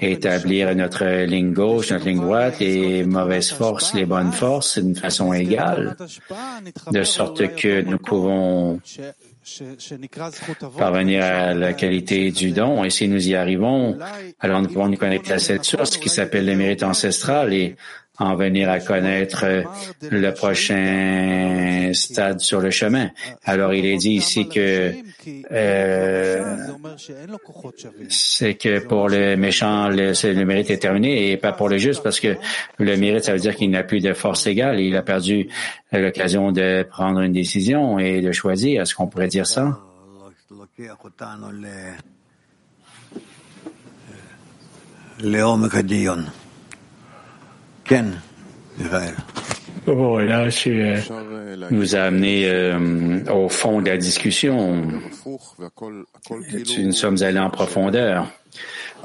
établir 0.00 0.74
notre 0.74 1.24
ligne 1.24 1.52
gauche, 1.52 1.92
notre 1.92 2.06
ligne 2.06 2.20
droite, 2.20 2.58
les 2.58 3.04
mauvaises 3.04 3.50
forces, 3.50 3.94
les 3.94 4.04
bonnes 4.04 4.32
forces 4.32 4.78
d'une 4.78 4.96
façon 4.96 5.32
égale, 5.32 5.96
de 6.90 7.02
sorte 7.04 7.54
que 7.54 7.82
nous 7.82 7.98
pouvons 7.98 8.80
parvenir 10.76 11.24
à 11.24 11.54
la 11.54 11.72
qualité 11.72 12.30
du 12.30 12.50
don. 12.52 12.84
Et 12.84 12.90
si 12.90 13.08
nous 13.08 13.28
y 13.28 13.34
arrivons, 13.34 13.98
alors 14.40 14.62
nous 14.62 14.68
pouvons 14.68 14.88
nous 14.88 14.96
connecter 14.96 15.32
à 15.32 15.38
cette 15.38 15.64
source 15.64 15.96
qui 15.96 16.08
s'appelle 16.08 16.46
le 16.46 16.56
mérite 16.56 16.82
ancestral 16.82 17.52
et 17.52 17.76
en 18.18 18.34
venir 18.34 18.68
à 18.68 18.80
connaître 18.80 19.44
le 20.02 20.30
prochain 20.32 21.92
stade 21.94 22.40
sur 22.40 22.60
le 22.60 22.70
chemin. 22.70 23.10
Alors 23.44 23.74
il 23.74 23.86
est 23.86 23.96
dit 23.96 24.14
ici 24.14 24.48
que 24.48 24.92
euh, 25.52 26.56
c'est 28.08 28.54
que 28.54 28.80
pour 28.80 29.08
le 29.08 29.36
méchant, 29.36 29.88
le, 29.88 30.12
le, 30.34 30.44
mérite 30.44 30.70
est 30.70 30.78
terminé 30.78 31.30
et 31.30 31.36
pas 31.36 31.52
pour 31.52 31.68
le 31.68 31.78
juste 31.78 32.02
parce 32.02 32.20
que 32.20 32.36
le 32.78 32.96
mérite, 32.96 33.24
ça 33.24 33.32
veut 33.32 33.38
dire 33.38 33.54
qu'il 33.54 33.70
n'a 33.70 33.82
plus 33.82 34.00
de 34.00 34.12
force 34.12 34.46
égale. 34.46 34.80
Il 34.80 34.96
a 34.96 35.02
perdu 35.02 35.48
l'occasion 35.92 36.52
de 36.52 36.82
prendre 36.82 37.20
une 37.20 37.32
décision 37.32 37.98
et 37.98 38.20
de 38.20 38.32
choisir. 38.32 38.82
Est-ce 38.82 38.94
qu'on 38.94 39.06
pourrait 39.06 39.28
dire 39.28 39.46
ça? 39.46 39.78
Voilà, 49.86 50.50
tu 50.50 50.82
euh, 50.82 50.98
nous 51.70 51.96
a 51.96 52.00
amené 52.00 52.46
euh, 52.46 53.24
au 53.32 53.48
fond 53.48 53.80
de 53.80 53.88
la 53.88 53.96
discussion. 53.96 54.82
Tu, 56.66 56.84
nous 56.84 56.92
sommes 56.92 57.22
allés 57.22 57.38
en 57.38 57.48
profondeur. 57.48 58.30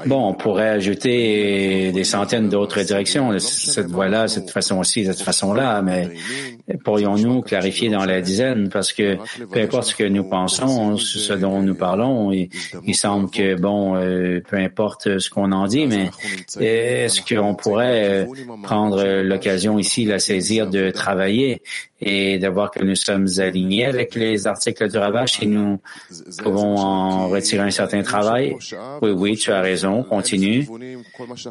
Bon, 0.06 0.28
on 0.28 0.34
pourrait 0.34 0.68
ajouter 0.68 1.92
des 1.92 2.04
centaines 2.04 2.48
d'autres 2.48 2.82
directions, 2.82 3.38
cette 3.38 3.86
voie-là, 3.86 4.28
cette 4.28 4.50
façon-ci, 4.50 5.06
cette 5.06 5.22
façon-là, 5.22 5.80
mais 5.82 6.08
pourrions-nous 6.84 7.42
clarifier 7.42 7.88
dans 7.90 8.04
la 8.04 8.20
dizaine? 8.20 8.68
Parce 8.68 8.92
que 8.92 9.16
peu 9.50 9.60
importe 9.60 9.88
ce 9.88 9.94
que 9.94 10.04
nous 10.04 10.24
pensons, 10.24 10.96
ce 10.96 11.32
dont 11.32 11.62
nous 11.62 11.74
parlons, 11.74 12.32
il, 12.32 12.94
semble 12.94 13.30
que, 13.30 13.54
bon, 13.54 13.96
euh, 13.96 14.40
peu 14.48 14.56
importe 14.56 15.18
ce 15.18 15.30
qu'on 15.30 15.52
en 15.52 15.66
dit, 15.66 15.86
mais 15.86 16.10
est-ce 16.60 17.20
qu'on 17.22 17.54
pourrait 17.54 18.24
euh, 18.24 18.26
prendre 18.62 19.22
l'occasion 19.22 19.78
ici, 19.78 20.04
la 20.04 20.18
saisir 20.18 20.68
de 20.68 20.90
travailler 20.90 21.62
et 22.00 22.38
de 22.38 22.48
voir 22.48 22.70
que 22.70 22.82
nous 22.82 22.94
sommes 22.94 23.26
alignés 23.38 23.86
avec 23.86 24.14
les 24.14 24.46
articles 24.46 24.90
du 24.90 24.98
Ravache 24.98 25.42
et 25.42 25.46
nous 25.46 25.80
pouvons 26.42 26.76
en 26.76 27.28
retirer 27.28 27.62
un 27.62 27.70
certain 27.70 28.02
travail? 28.02 28.56
Oui, 29.02 29.10
oui, 29.10 29.36
tu 29.36 29.52
as 29.52 29.60
raison, 29.60 29.83
continue. 30.02 30.66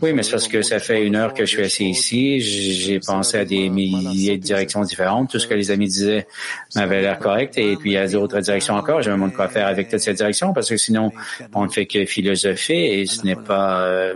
Oui, 0.01 0.13
mais 0.13 0.23
c'est 0.23 0.31
parce 0.31 0.47
que 0.47 0.61
ça 0.61 0.79
fait 0.79 1.05
une 1.05 1.15
heure 1.15 1.33
que 1.33 1.45
je 1.45 1.51
suis 1.51 1.63
assis 1.63 1.89
ici. 1.89 2.39
J'ai 2.39 2.99
pensé 2.99 3.37
à 3.37 3.45
des 3.45 3.69
milliers 3.69 4.37
de 4.37 4.43
directions 4.43 4.81
différentes. 4.81 5.29
Tout 5.29 5.39
ce 5.39 5.47
que 5.47 5.53
les 5.53 5.71
amis 5.71 5.87
disaient 5.87 6.27
m'avait 6.75 7.01
l'air 7.01 7.19
correct 7.19 7.57
et 7.57 7.75
puis 7.75 7.91
il 7.91 7.93
y 7.93 7.97
a 7.97 8.07
d'autres 8.07 8.39
directions 8.39 8.75
encore. 8.75 9.01
Je 9.01 9.09
me 9.09 9.15
demande 9.15 9.33
quoi 9.33 9.47
faire 9.47 9.67
avec 9.67 9.89
toutes 9.89 9.99
ces 9.99 10.13
directions 10.13 10.53
parce 10.53 10.69
que 10.69 10.77
sinon, 10.77 11.11
on 11.53 11.65
ne 11.65 11.69
fait 11.69 11.85
que 11.85 12.05
philosopher 12.05 12.99
et 12.99 13.05
ce 13.05 13.25
n'est 13.25 13.35
pas... 13.35 13.85
Euh, 13.85 14.15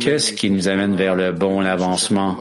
Qu'est-ce 0.00 0.32
qui 0.32 0.50
nous 0.50 0.68
amène 0.68 0.96
vers 0.96 1.14
le 1.14 1.32
bon 1.32 1.60
avancement? 1.60 2.38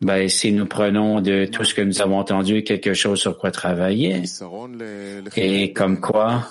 Ben, 0.00 0.28
si 0.28 0.52
nous 0.52 0.66
prenons 0.66 1.20
de 1.20 1.46
tout 1.46 1.64
ce 1.64 1.74
que 1.74 1.82
nous 1.82 2.00
avons 2.00 2.18
entendu 2.18 2.62
quelque 2.62 2.94
chose 2.94 3.20
sur 3.20 3.36
quoi 3.36 3.50
travailler, 3.50 4.22
et 5.36 5.72
comme 5.72 6.00
quoi, 6.00 6.48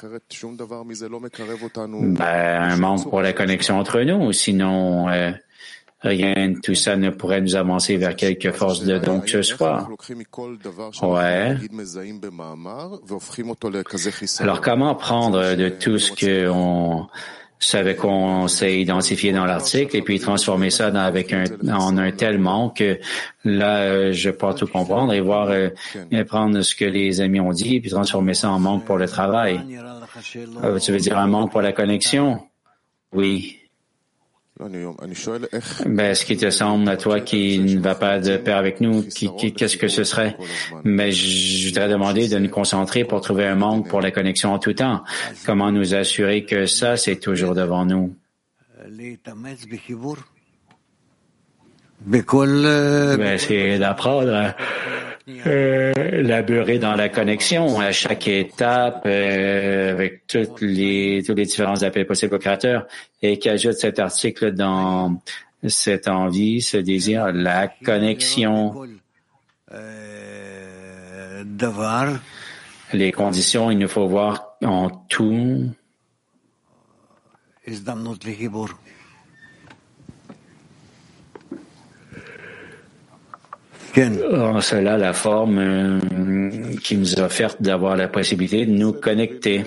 ben, 2.02 2.62
un 2.62 2.78
manque 2.78 3.10
pour 3.10 3.22
la 3.22 3.32
connexion 3.32 3.80
entre 3.80 4.02
nous, 4.02 4.34
sinon, 4.34 5.08
euh, 5.10 5.32
rien 6.02 6.50
de 6.50 6.60
tout 6.60 6.76
ça 6.76 6.98
ne 6.98 7.10
pourrait 7.10 7.40
nous 7.40 7.56
avancer 7.56 7.96
vers 7.96 8.18
quelque 8.18 8.52
force 8.52 8.84
de 8.84 8.98
don 8.98 9.22
que 9.22 9.30
ce 9.30 9.42
soit. 9.42 9.88
Ouais. 11.02 11.56
Alors, 14.40 14.60
comment 14.62 14.96
prendre 14.96 15.56
de 15.56 15.70
tout 15.70 15.98
ce 15.98 16.12
qu'on 16.12 17.08
savait 17.66 17.96
qu'on 17.96 18.48
s'est 18.48 18.80
identifié 18.80 19.32
dans 19.32 19.46
l'article 19.46 19.96
et 19.96 20.02
puis 20.02 20.20
transformer 20.20 20.70
ça 20.70 20.88
avec 20.88 21.34
un, 21.34 21.46
en 21.72 21.98
un 21.98 22.12
tel 22.12 22.38
manque 22.38 22.78
que 22.78 23.00
là, 23.44 23.78
euh, 23.78 24.14
je 24.14 24.30
peux 24.30 24.54
tout 24.54 24.68
comprendre 24.68 25.14
et 25.14 25.22
voir, 25.22 25.50
euh, 25.50 25.70
prendre 26.28 26.62
ce 26.62 26.76
que 26.76 26.86
les 26.86 27.22
amis 27.22 27.40
ont 27.40 27.52
dit 27.52 27.76
et 27.76 27.82
puis 27.82 27.90
transformer 27.90 28.34
ça 28.34 28.50
en 28.50 28.60
manque 28.60 28.86
pour 28.86 28.98
le 28.98 29.08
travail. 29.08 29.60
Euh, 30.64 30.80
tu 30.80 30.92
veux 30.92 31.00
dire 31.00 31.18
un 31.18 31.28
manque 31.28 31.52
pour 31.52 31.62
la 31.62 31.72
connexion? 31.72 32.40
Oui. 33.12 33.63
Ben, 35.86 36.14
ce 36.14 36.26
qui 36.26 36.38
te 36.38 36.50
semble 36.52 36.88
à 36.88 36.96
toi 36.96 37.20
qui 37.22 37.58
ne 37.60 37.80
va 37.80 37.96
pas 37.96 38.20
de 38.20 38.38
pair 38.38 38.58
avec 38.58 38.82
nous, 38.82 39.04
qu'est-ce 39.04 39.78
que 39.78 39.88
ce 39.88 40.04
serait? 40.04 40.38
Mais 40.84 41.12
je 41.12 41.68
voudrais 41.70 41.90
demander 41.90 42.28
de 42.28 42.38
nous 42.38 42.50
concentrer 42.50 43.04
pour 43.04 43.22
trouver 43.22 43.48
un 43.48 43.56
manque 43.56 43.90
pour 43.90 44.00
la 44.00 44.12
connexion 44.12 44.54
en 44.54 44.60
tout 44.60 44.74
temps. 44.74 45.04
Comment 45.46 45.72
nous 45.72 45.96
assurer 45.96 46.46
que 46.46 46.68
ça, 46.68 46.98
c'est 46.98 47.16
toujours 47.18 47.56
devant 47.56 47.86
nous? 47.86 48.16
Ben, 53.18 53.38
c'est 53.38 53.80
d'apprendre 53.80 54.54
euh, 55.46 55.94
laborer 56.22 56.80
dans 56.80 56.96
la 56.96 57.08
connexion 57.08 57.80
à 57.80 57.94
chaque 57.94 58.28
étape 58.28 59.04
euh, 59.06 59.92
avec 59.92 60.28
toutes 60.28 60.60
les 60.60 61.24
tous 61.26 61.34
les 61.34 61.46
différents 61.46 61.82
appels 61.82 62.06
possibles 62.06 62.36
au 62.36 62.40
créateur 62.40 62.88
et 63.22 63.40
qui 63.40 63.48
ajoute 63.48 63.76
cet 63.76 64.00
article 64.00 64.52
dans 64.52 65.22
cette 65.66 66.10
envie, 66.10 66.62
ce 66.62 66.76
désir, 66.76 67.32
la 67.32 67.70
connexion. 67.70 68.84
Les 72.92 73.12
conditions, 73.12 73.72
il 73.72 73.78
nous 73.78 73.88
faut 73.88 74.08
voir 74.08 74.58
en 74.62 74.90
tout 74.90 75.72
En 83.96 84.62
cela, 84.62 84.98
la 84.98 85.14
forme 85.14 85.58
euh, 85.60 86.76
qui 86.84 86.98
nous 86.98 87.20
offerte 87.20 87.62
d'avoir 87.62 87.96
la 87.96 88.08
possibilité 88.08 88.66
de 88.66 88.72
nous 88.72 88.94
connecter. 88.94 89.64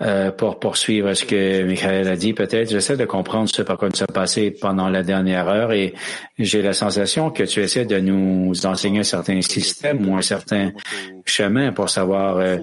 Euh, 0.00 0.30
pour 0.30 0.58
poursuivre 0.58 1.14
ce 1.14 1.24
que 1.24 1.64
Michael 1.64 2.08
a 2.08 2.16
dit, 2.16 2.32
peut-être, 2.32 2.70
j'essaie 2.70 2.96
de 2.96 3.04
comprendre 3.04 3.48
ce 3.48 3.62
par 3.62 3.78
quoi 3.78 3.88
nous 3.88 3.96
sommes 3.96 4.06
passés 4.08 4.50
pendant 4.50 4.88
la 4.88 5.02
dernière 5.02 5.48
heure 5.48 5.72
et 5.72 5.94
j'ai 6.38 6.62
la 6.62 6.72
sensation 6.72 7.30
que 7.30 7.44
tu 7.44 7.60
essaies 7.60 7.84
de 7.84 7.98
nous 7.98 8.66
enseigner 8.66 9.00
un 9.00 9.04
certain 9.04 9.40
système 9.40 10.08
ou 10.08 10.16
un 10.16 10.22
certain 10.22 10.72
chemin 11.24 11.72
pour 11.72 11.90
savoir 11.90 12.36
euh, 12.36 12.58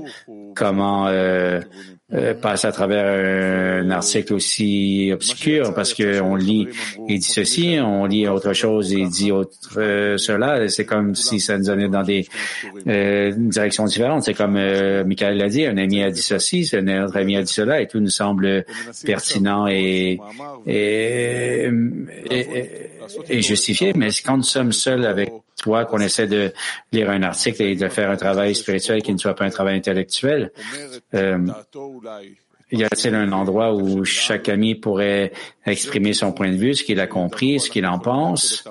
comment 0.55 1.07
euh, 1.07 1.61
passe 2.41 2.65
à 2.65 2.71
travers 2.71 3.83
un 3.83 3.89
article 3.89 4.35
aussi 4.35 5.09
obscur 5.11 5.73
parce 5.73 5.93
qu'on 5.93 6.35
lit 6.35 6.67
et 7.09 7.17
dit 7.17 7.21
ceci, 7.27 7.77
on 7.81 8.05
lit 8.05 8.27
autre 8.27 8.53
chose 8.53 8.93
et 8.93 9.07
dit 9.07 9.31
autre 9.31 9.51
euh, 9.77 10.17
cela. 10.17 10.69
C'est 10.69 10.85
comme 10.85 11.15
si 11.15 11.39
ça 11.39 11.57
nous 11.57 11.65
donnait 11.65 11.89
dans 11.89 12.03
des 12.03 12.27
euh, 12.87 13.31
directions 13.35 13.85
différentes. 13.85 14.23
C'est 14.23 14.35
comme 14.35 14.55
euh, 14.55 15.03
Michael 15.03 15.37
l'a 15.37 15.49
dit, 15.49 15.65
un 15.65 15.77
ami 15.77 16.03
a 16.03 16.11
dit 16.11 16.21
ceci, 16.21 16.69
un 16.73 17.05
autre 17.05 17.17
ami 17.17 17.37
a 17.37 17.41
dit 17.41 17.51
cela 17.51 17.81
et 17.81 17.87
tout 17.87 17.99
nous 17.99 18.09
semble 18.09 18.65
pertinent 19.03 19.67
et, 19.67 20.19
et, 20.67 21.69
et 23.29 23.41
justifié. 23.41 23.93
Mais 23.95 24.09
quand 24.23 24.37
nous 24.37 24.43
sommes 24.43 24.73
seuls 24.73 25.05
avec 25.05 25.31
toi, 25.65 25.85
qu'on 25.85 25.99
essaie 25.99 26.27
de 26.27 26.53
lire 26.91 27.09
un 27.09 27.23
article 27.23 27.63
et 27.63 27.75
de 27.75 27.87
faire 27.87 28.11
un 28.11 28.17
travail 28.17 28.53
spirituel 28.53 29.01
qui 29.01 29.11
ne 29.11 29.17
soit 29.17 29.33
pas 29.33 29.45
un 29.45 29.49
travail 29.49 29.77
intellectuel, 29.77 30.51
euh, 31.15 31.39
y 32.71 32.83
a-t-il 32.83 33.15
un 33.15 33.31
endroit 33.31 33.73
où 33.73 34.05
chaque 34.05 34.47
ami 34.47 34.75
pourrait 34.75 35.31
exprimer 35.65 36.13
son 36.13 36.33
point 36.33 36.51
de 36.51 36.57
vue, 36.57 36.75
ce 36.75 36.83
qu'il 36.83 36.99
a 36.99 37.07
compris, 37.07 37.59
ce 37.59 37.71
qu'il 37.71 37.87
en 37.87 37.97
pense? 37.97 38.63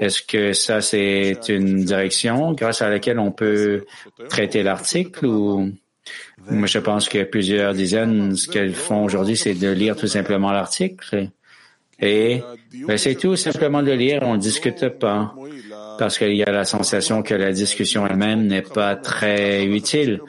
Est-ce 0.00 0.22
que 0.22 0.54
ça, 0.54 0.80
c'est 0.80 1.36
une 1.50 1.84
direction 1.84 2.52
grâce 2.52 2.80
à 2.80 2.88
laquelle 2.88 3.18
on 3.18 3.30
peut 3.30 3.84
traiter 4.30 4.62
l'article 4.62 5.26
ou 5.26 5.70
moi, 6.50 6.66
je 6.66 6.78
pense 6.78 7.08
que 7.10 7.22
plusieurs 7.24 7.74
dizaines, 7.74 8.36
ce 8.36 8.48
qu'elles 8.48 8.74
font 8.74 9.04
aujourd'hui, 9.04 9.36
c'est 9.36 9.54
de 9.54 9.68
lire 9.68 9.96
tout 9.96 10.08
simplement 10.08 10.50
l'article. 10.50 11.28
Et 12.00 12.42
ben, 12.88 12.98
c'est 12.98 13.14
tout 13.14 13.36
simplement 13.36 13.80
de 13.82 13.92
lire, 13.92 14.20
on 14.22 14.34
ne 14.34 14.40
discute 14.40 14.88
pas 14.98 15.34
parce 15.98 16.18
qu'il 16.18 16.34
y 16.34 16.42
a 16.42 16.50
la 16.50 16.64
sensation 16.64 17.22
que 17.22 17.34
la 17.34 17.52
discussion 17.52 18.06
elle-même 18.06 18.46
n'est 18.46 18.62
pas 18.62 18.96
très 18.96 19.64
utile. 19.64 20.20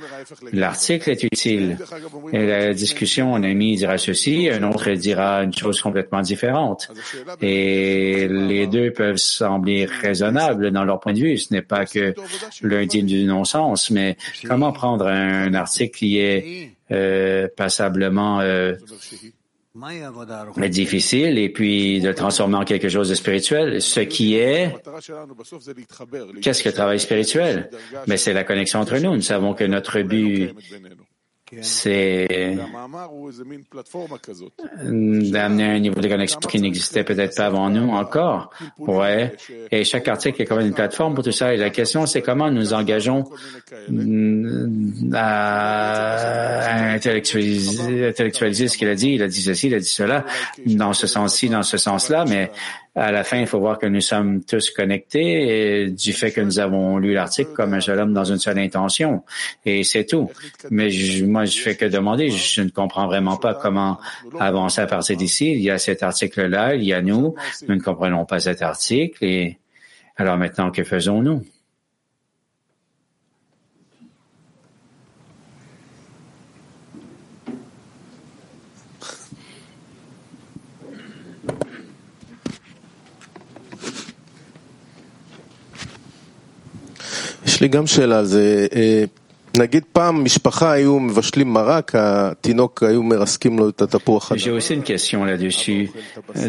L'article 0.51 1.09
est 1.11 1.23
utile. 1.23 1.77
Et 2.31 2.45
la 2.45 2.73
discussion, 2.73 3.35
un 3.35 3.43
ami 3.43 3.75
dira 3.75 3.97
ceci, 3.97 4.49
un 4.49 4.63
autre 4.63 4.91
dira 4.91 5.43
une 5.43 5.53
chose 5.53 5.81
complètement 5.81 6.21
différente. 6.21 6.89
Et 7.41 8.27
les 8.27 8.67
deux 8.67 8.91
peuvent 8.91 9.17
sembler 9.17 9.85
raisonnables 9.85 10.71
dans 10.71 10.83
leur 10.83 10.99
point 10.99 11.13
de 11.13 11.19
vue. 11.19 11.37
Ce 11.37 11.53
n'est 11.53 11.61
pas 11.61 11.85
que 11.85 12.13
l'un 12.61 12.85
dit 12.85 13.03
du 13.03 13.25
non-sens, 13.25 13.89
mais 13.89 14.17
comment 14.47 14.71
prendre 14.71 15.07
un 15.07 15.53
article 15.53 15.97
qui 15.97 16.19
est 16.19 16.71
euh, 16.91 17.47
passablement 17.55 18.39
euh, 18.41 18.75
difficile 20.69 21.39
et 21.39 21.49
puis 21.49 21.99
de 21.99 22.09
le 22.09 22.15
transformer 22.15 22.57
en 22.57 22.63
quelque 22.63 22.89
chose 22.89 23.09
de 23.09 23.15
spirituel. 23.15 23.81
Ce 23.81 24.01
qui 24.01 24.35
est, 24.35 24.71
qu'est-ce 26.41 26.61
que 26.61 26.69
le 26.69 26.75
travail 26.75 26.99
spirituel? 26.99 27.71
Mais 28.07 28.17
c'est 28.17 28.33
la 28.33 28.43
connexion 28.43 28.79
entre 28.79 28.97
nous. 28.99 29.15
Nous 29.15 29.21
savons 29.21 29.53
que 29.53 29.63
notre 29.63 30.01
but 30.01 30.53
c'est 31.61 32.57
d'amener 34.83 35.63
un 35.63 35.79
niveau 35.79 35.99
de 35.99 36.07
connexion 36.07 36.39
qui 36.39 36.59
n'existait 36.61 37.03
peut-être 37.03 37.35
pas 37.35 37.45
avant 37.45 37.69
nous 37.69 37.89
encore. 37.89 38.49
Ouais. 38.77 39.35
Et 39.71 39.83
chaque 39.83 40.07
article 40.07 40.41
est 40.41 40.45
comme 40.45 40.61
une 40.61 40.73
plateforme 40.73 41.13
pour 41.15 41.23
tout 41.23 41.31
ça. 41.31 41.53
Et 41.53 41.57
la 41.57 41.69
question, 41.69 42.05
c'est 42.05 42.21
comment 42.21 42.49
nous 42.51 42.73
engageons 42.73 43.25
à 45.13 46.93
intellectualiser, 46.93 48.07
intellectualiser 48.07 48.67
ce 48.67 48.77
qu'il 48.77 48.87
a 48.87 48.95
dit. 48.95 49.11
Il 49.13 49.21
a 49.23 49.27
dit 49.27 49.41
ceci, 49.41 49.67
il 49.67 49.75
a 49.75 49.79
dit 49.79 49.85
cela, 49.85 50.25
dans 50.65 50.93
ce 50.93 51.07
sens-ci, 51.07 51.49
dans 51.49 51.63
ce 51.63 51.77
sens-là, 51.77 52.25
mais 52.27 52.51
à 52.95 53.11
la 53.11 53.23
fin, 53.23 53.39
il 53.39 53.47
faut 53.47 53.59
voir 53.59 53.79
que 53.79 53.87
nous 53.87 54.01
sommes 54.01 54.43
tous 54.43 54.69
connectés 54.69 55.89
du 55.89 56.13
fait 56.13 56.31
que 56.31 56.41
nous 56.41 56.59
avons 56.59 56.99
lu 56.99 57.13
l'article 57.13 57.51
comme 57.53 57.73
un 57.73 57.81
seul 57.81 57.99
homme 57.99 58.13
dans 58.13 58.23
une 58.23 58.37
seule 58.37 58.59
intention. 58.59 59.23
Et 59.65 59.83
c'est 59.83 60.05
tout. 60.05 60.29
Mais 60.69 60.89
moi, 61.23 61.45
je 61.45 61.59
fais 61.59 61.75
que 61.75 61.85
demander. 61.85 62.29
Je 62.29 62.61
ne 62.61 62.69
comprends 62.69 63.07
vraiment 63.07 63.37
pas 63.37 63.55
comment 63.55 63.99
avancer 64.39 64.81
à 64.81 64.85
partir 64.85 65.17
d'ici. 65.17 65.51
Il 65.53 65.61
y 65.61 65.71
a 65.71 65.79
cet 65.79 66.03
article-là, 66.03 66.75
il 66.75 66.83
y 66.83 66.93
a 66.93 67.01
nous. 67.01 67.33
Nous 67.67 67.75
ne 67.75 67.81
comprenons 67.81 68.25
pas 68.25 68.39
cet 68.39 68.61
article. 68.61 69.25
Et 69.25 69.57
alors 70.15 70.37
maintenant, 70.37 70.69
que 70.69 70.83
faisons-nous? 70.83 71.43
יש 87.45 87.51
לי 87.62 87.68
גם 87.68 87.86
שאלה 87.86 88.18
על 88.18 88.24
זה. 88.24 88.66
נגיד 89.58 89.82
פעם 89.92 90.24
משפחה 90.24 90.72
היו 90.72 91.00
מבשלים 91.00 91.52
מרק, 91.52 91.92
התינוק 91.94 92.82
היו 92.82 93.02
מרסקים 93.02 93.58
לו 93.58 93.68
את 93.68 93.82
התפוח 93.82 94.32
J'ai 94.32 94.50
aussi 94.50 94.74
une 94.74 94.82
question 94.82 95.24
là-dessus. 95.24 95.90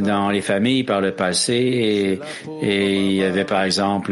Dans 0.02 0.30
les 0.30 0.42
familles 0.42 0.84
par 0.84 1.02
le 1.02 1.12
passé, 1.12 1.54
et, 1.54 2.20
et 2.62 2.96
il 3.06 3.14
y 3.14 3.24
avait 3.24 3.46
par 3.46 3.64
exemple 3.64 4.12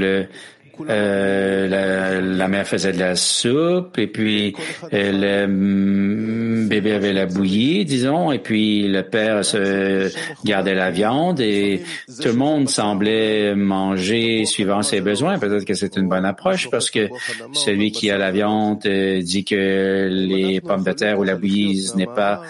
euh, 0.88 1.68
la, 1.68 2.20
la, 2.20 2.48
mère 2.48 2.66
faisait 2.66 2.92
de 2.92 2.98
la 2.98 3.14
soupe 3.14 3.98
et 3.98 4.06
puis 4.06 4.54
euh, 4.92 5.46
le 5.46 6.66
bébé 6.66 6.92
avait 6.92 7.12
la 7.12 7.26
bouillie, 7.26 7.84
disons, 7.84 8.32
et 8.32 8.38
puis 8.38 8.88
le 8.88 9.02
père 9.02 9.44
se 9.44 10.10
gardait 10.44 10.74
la 10.74 10.90
viande 10.90 11.40
et 11.40 11.82
tout 12.20 12.28
le 12.28 12.34
monde 12.34 12.68
semblait 12.68 13.54
manger 13.54 14.44
suivant 14.44 14.82
ses 14.82 15.00
besoins. 15.00 15.38
Peut-être 15.38 15.64
que 15.64 15.74
c'est 15.74 15.96
une 15.96 16.08
bonne 16.08 16.24
approche 16.24 16.70
parce 16.70 16.90
que 16.90 17.08
celui 17.52 17.92
qui 17.92 18.10
a 18.10 18.18
la 18.18 18.30
viande 18.30 18.84
euh, 18.86 19.20
dit 19.20 19.44
que 19.44 20.08
les 20.10 20.60
pommes 20.60 20.84
de 20.84 20.92
terre 20.92 21.18
ou 21.18 21.24
la 21.24 21.36
bouillie 21.36 21.90
n'est 21.96 22.06
pas 22.06 22.42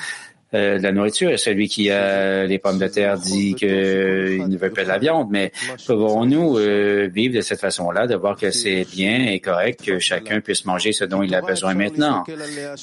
euh, 0.54 0.78
de 0.78 0.82
la 0.82 0.92
nourriture 0.92 1.30
et 1.30 1.38
celui 1.38 1.68
qui 1.68 1.90
a 1.90 2.44
les 2.44 2.58
pommes 2.58 2.78
de 2.78 2.86
terre 2.86 3.18
dit 3.18 3.54
qu'il 3.54 3.68
ne 3.68 4.56
veut 4.56 4.70
pas 4.70 4.82
de 4.82 4.88
la 4.88 4.98
viande. 4.98 5.28
Mais 5.30 5.52
pouvons-nous 5.86 6.58
euh, 6.58 7.08
vivre 7.12 7.36
de 7.36 7.40
cette 7.40 7.60
façon-là, 7.60 8.06
de 8.06 8.14
voir 8.14 8.36
que 8.36 8.50
c'est 8.50 8.86
bien 8.90 9.26
et 9.26 9.40
correct 9.40 9.84
que 9.84 9.98
chacun 9.98 10.40
puisse 10.40 10.64
manger 10.64 10.92
ce 10.92 11.04
dont 11.04 11.22
il 11.22 11.34
a 11.34 11.40
besoin 11.40 11.74
maintenant? 11.74 12.24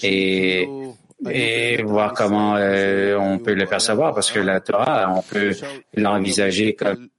Et, 0.03 0.67
et 1.29 1.83
voir 1.83 2.13
comment 2.13 2.55
euh, 2.55 3.17
on 3.17 3.37
peut 3.39 3.53
le 3.53 3.65
percevoir 3.65 4.13
parce 4.13 4.31
que 4.31 4.39
la 4.39 4.61
Torah, 4.61 5.13
on 5.15 5.21
peut 5.21 5.51
l'envisager 5.95 6.75
comme 6.75 7.09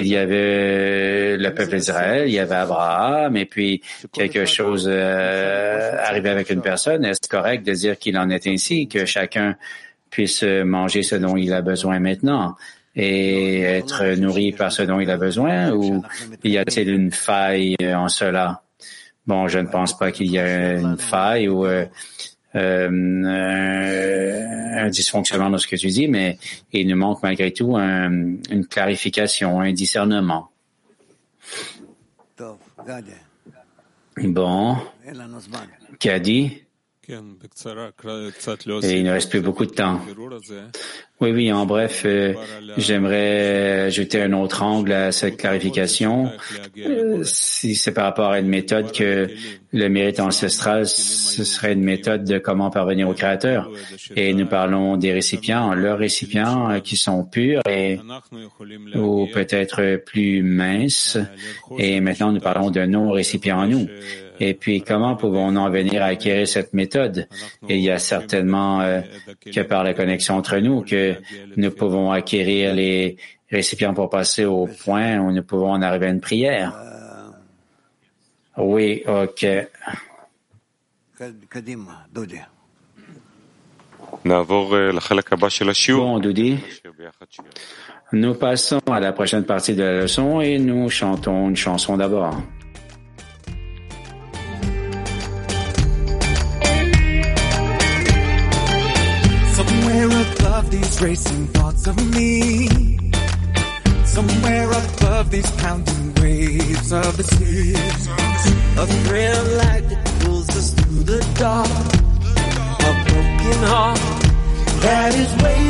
il 0.00 0.06
y 0.06 0.16
avait 0.16 1.36
le 1.36 1.54
peuple 1.54 1.76
d'Israël, 1.76 2.28
il 2.28 2.34
y 2.34 2.38
avait 2.38 2.54
Abraham, 2.54 3.36
et 3.36 3.46
puis 3.46 3.82
quelque 4.12 4.44
chose 4.44 4.88
euh, 4.90 5.96
arrivait 5.98 6.30
avec 6.30 6.50
une 6.50 6.62
personne. 6.62 7.04
Est-ce 7.04 7.28
correct 7.28 7.66
de 7.66 7.72
dire 7.72 7.98
qu'il 7.98 8.16
en 8.18 8.30
est 8.30 8.46
ainsi, 8.46 8.88
que 8.88 9.04
chacun 9.04 9.56
puisse 10.10 10.42
manger 10.42 11.02
ce 11.02 11.14
dont 11.14 11.36
il 11.36 11.52
a 11.52 11.62
besoin 11.62 11.98
maintenant 11.98 12.56
et 12.94 13.62
être 13.62 14.04
nourri 14.18 14.52
par 14.52 14.70
ce 14.70 14.82
dont 14.82 15.00
il 15.00 15.10
a 15.10 15.16
besoin, 15.16 15.70
ou 15.72 16.02
y 16.44 16.58
a-t-il 16.58 16.90
une 16.90 17.10
faille 17.10 17.76
en 17.80 18.08
cela? 18.08 18.62
Bon, 19.26 19.46
je 19.46 19.60
ne 19.60 19.68
pense 19.68 19.96
pas 19.96 20.10
qu'il 20.10 20.32
y 20.32 20.36
ait 20.36 20.80
une 20.80 20.98
faille 20.98 21.48
ou 21.48 21.64
euh, 21.64 21.86
euh, 22.54 22.88
un 24.84 24.88
dysfonctionnement 24.88 25.50
dans 25.50 25.58
ce 25.58 25.66
que 25.66 25.76
tu 25.76 25.88
dis, 25.88 26.08
mais 26.08 26.38
il 26.72 26.88
nous 26.88 26.96
manque 26.96 27.22
malgré 27.22 27.52
tout 27.52 27.76
un, 27.76 28.10
une 28.50 28.66
clarification, 28.66 29.60
un 29.60 29.72
discernement. 29.72 30.50
Bon, 34.16 34.76
Kadi, 35.98 36.61
et 38.82 38.98
il 38.98 39.04
ne 39.04 39.10
reste 39.10 39.30
plus 39.30 39.40
beaucoup 39.40 39.66
de 39.66 39.72
temps. 39.72 40.00
Oui, 41.20 41.30
oui, 41.30 41.52
en 41.52 41.66
bref, 41.66 42.02
euh, 42.04 42.34
j'aimerais 42.76 43.82
ajouter 43.82 44.20
un 44.22 44.32
autre 44.32 44.64
angle 44.64 44.92
à 44.92 45.12
cette 45.12 45.36
clarification. 45.36 46.32
Euh, 46.78 47.20
si 47.22 47.76
c'est 47.76 47.92
par 47.92 48.06
rapport 48.06 48.32
à 48.32 48.40
une 48.40 48.48
méthode 48.48 48.90
que 48.90 49.30
le 49.72 49.88
mérite 49.88 50.18
ancestral, 50.18 50.86
ce 50.86 51.44
serait 51.44 51.74
une 51.74 51.84
méthode 51.84 52.24
de 52.24 52.38
comment 52.38 52.70
parvenir 52.70 53.08
au 53.08 53.14
Créateur. 53.14 53.70
Et 54.16 54.34
nous 54.34 54.46
parlons 54.46 54.96
des 54.96 55.12
récipients, 55.12 55.74
leurs 55.74 55.98
récipients 55.98 56.70
euh, 56.70 56.80
qui 56.80 56.96
sont 56.96 57.24
purs 57.24 57.62
et 57.68 58.00
ou 58.96 59.28
peut-être 59.32 60.02
plus 60.04 60.42
minces. 60.42 61.18
Et 61.78 62.00
maintenant, 62.00 62.32
nous 62.32 62.40
parlons 62.40 62.72
de 62.72 62.84
nos 62.84 63.12
récipients 63.12 63.60
en 63.60 63.66
nous. 63.68 63.86
Et 64.44 64.54
puis, 64.54 64.82
comment 64.82 65.14
pouvons-nous 65.14 65.60
en 65.60 65.70
venir 65.70 66.02
à 66.02 66.06
acquérir 66.06 66.48
cette 66.48 66.74
méthode? 66.74 67.28
il 67.68 67.76
y 67.76 67.92
a 67.92 68.00
certainement 68.00 68.80
que 69.40 69.60
par 69.60 69.84
la 69.84 69.94
connexion 69.94 70.34
entre 70.34 70.58
nous 70.58 70.82
que 70.82 71.14
nous 71.56 71.70
pouvons 71.70 72.10
acquérir 72.10 72.74
les 72.74 73.16
récipients 73.48 73.94
pour 73.94 74.10
passer 74.10 74.44
au 74.44 74.66
point 74.66 75.20
où 75.20 75.30
nous 75.30 75.44
pouvons 75.44 75.70
en 75.70 75.80
arriver 75.80 76.06
à 76.06 76.08
une 76.08 76.20
prière. 76.20 76.74
Oui, 78.56 79.04
ok. 79.06 79.46
Bon, 85.98 86.18
Doudi, 86.18 86.58
nous 88.12 88.34
passons 88.34 88.80
à 88.90 88.98
la 88.98 89.12
prochaine 89.12 89.44
partie 89.44 89.76
de 89.76 89.84
la 89.84 90.00
leçon 90.00 90.40
et 90.40 90.58
nous 90.58 90.88
chantons 90.90 91.48
une 91.48 91.56
chanson 91.56 91.96
d'abord. 91.96 92.36
These 100.72 101.02
racing 101.02 101.46
thoughts 101.48 101.86
of 101.86 101.96
me. 102.14 102.66
Somewhere 104.06 104.70
above 104.70 105.30
these 105.30 105.50
pounding 105.60 106.14
waves 106.14 106.92
of 106.92 107.16
the 107.18 107.24
sea. 107.24 107.74
A 108.82 108.86
thrill 109.04 109.44
light 109.60 109.86
that 109.90 110.02
pulls 110.20 110.48
us 110.56 110.70
through 110.72 111.04
the 111.12 111.20
dark. 111.34 111.68
A 112.88 112.92
broken 113.06 113.60
heart 113.72 114.00
that 114.80 115.14
is 115.14 115.30
waiting 115.42 115.61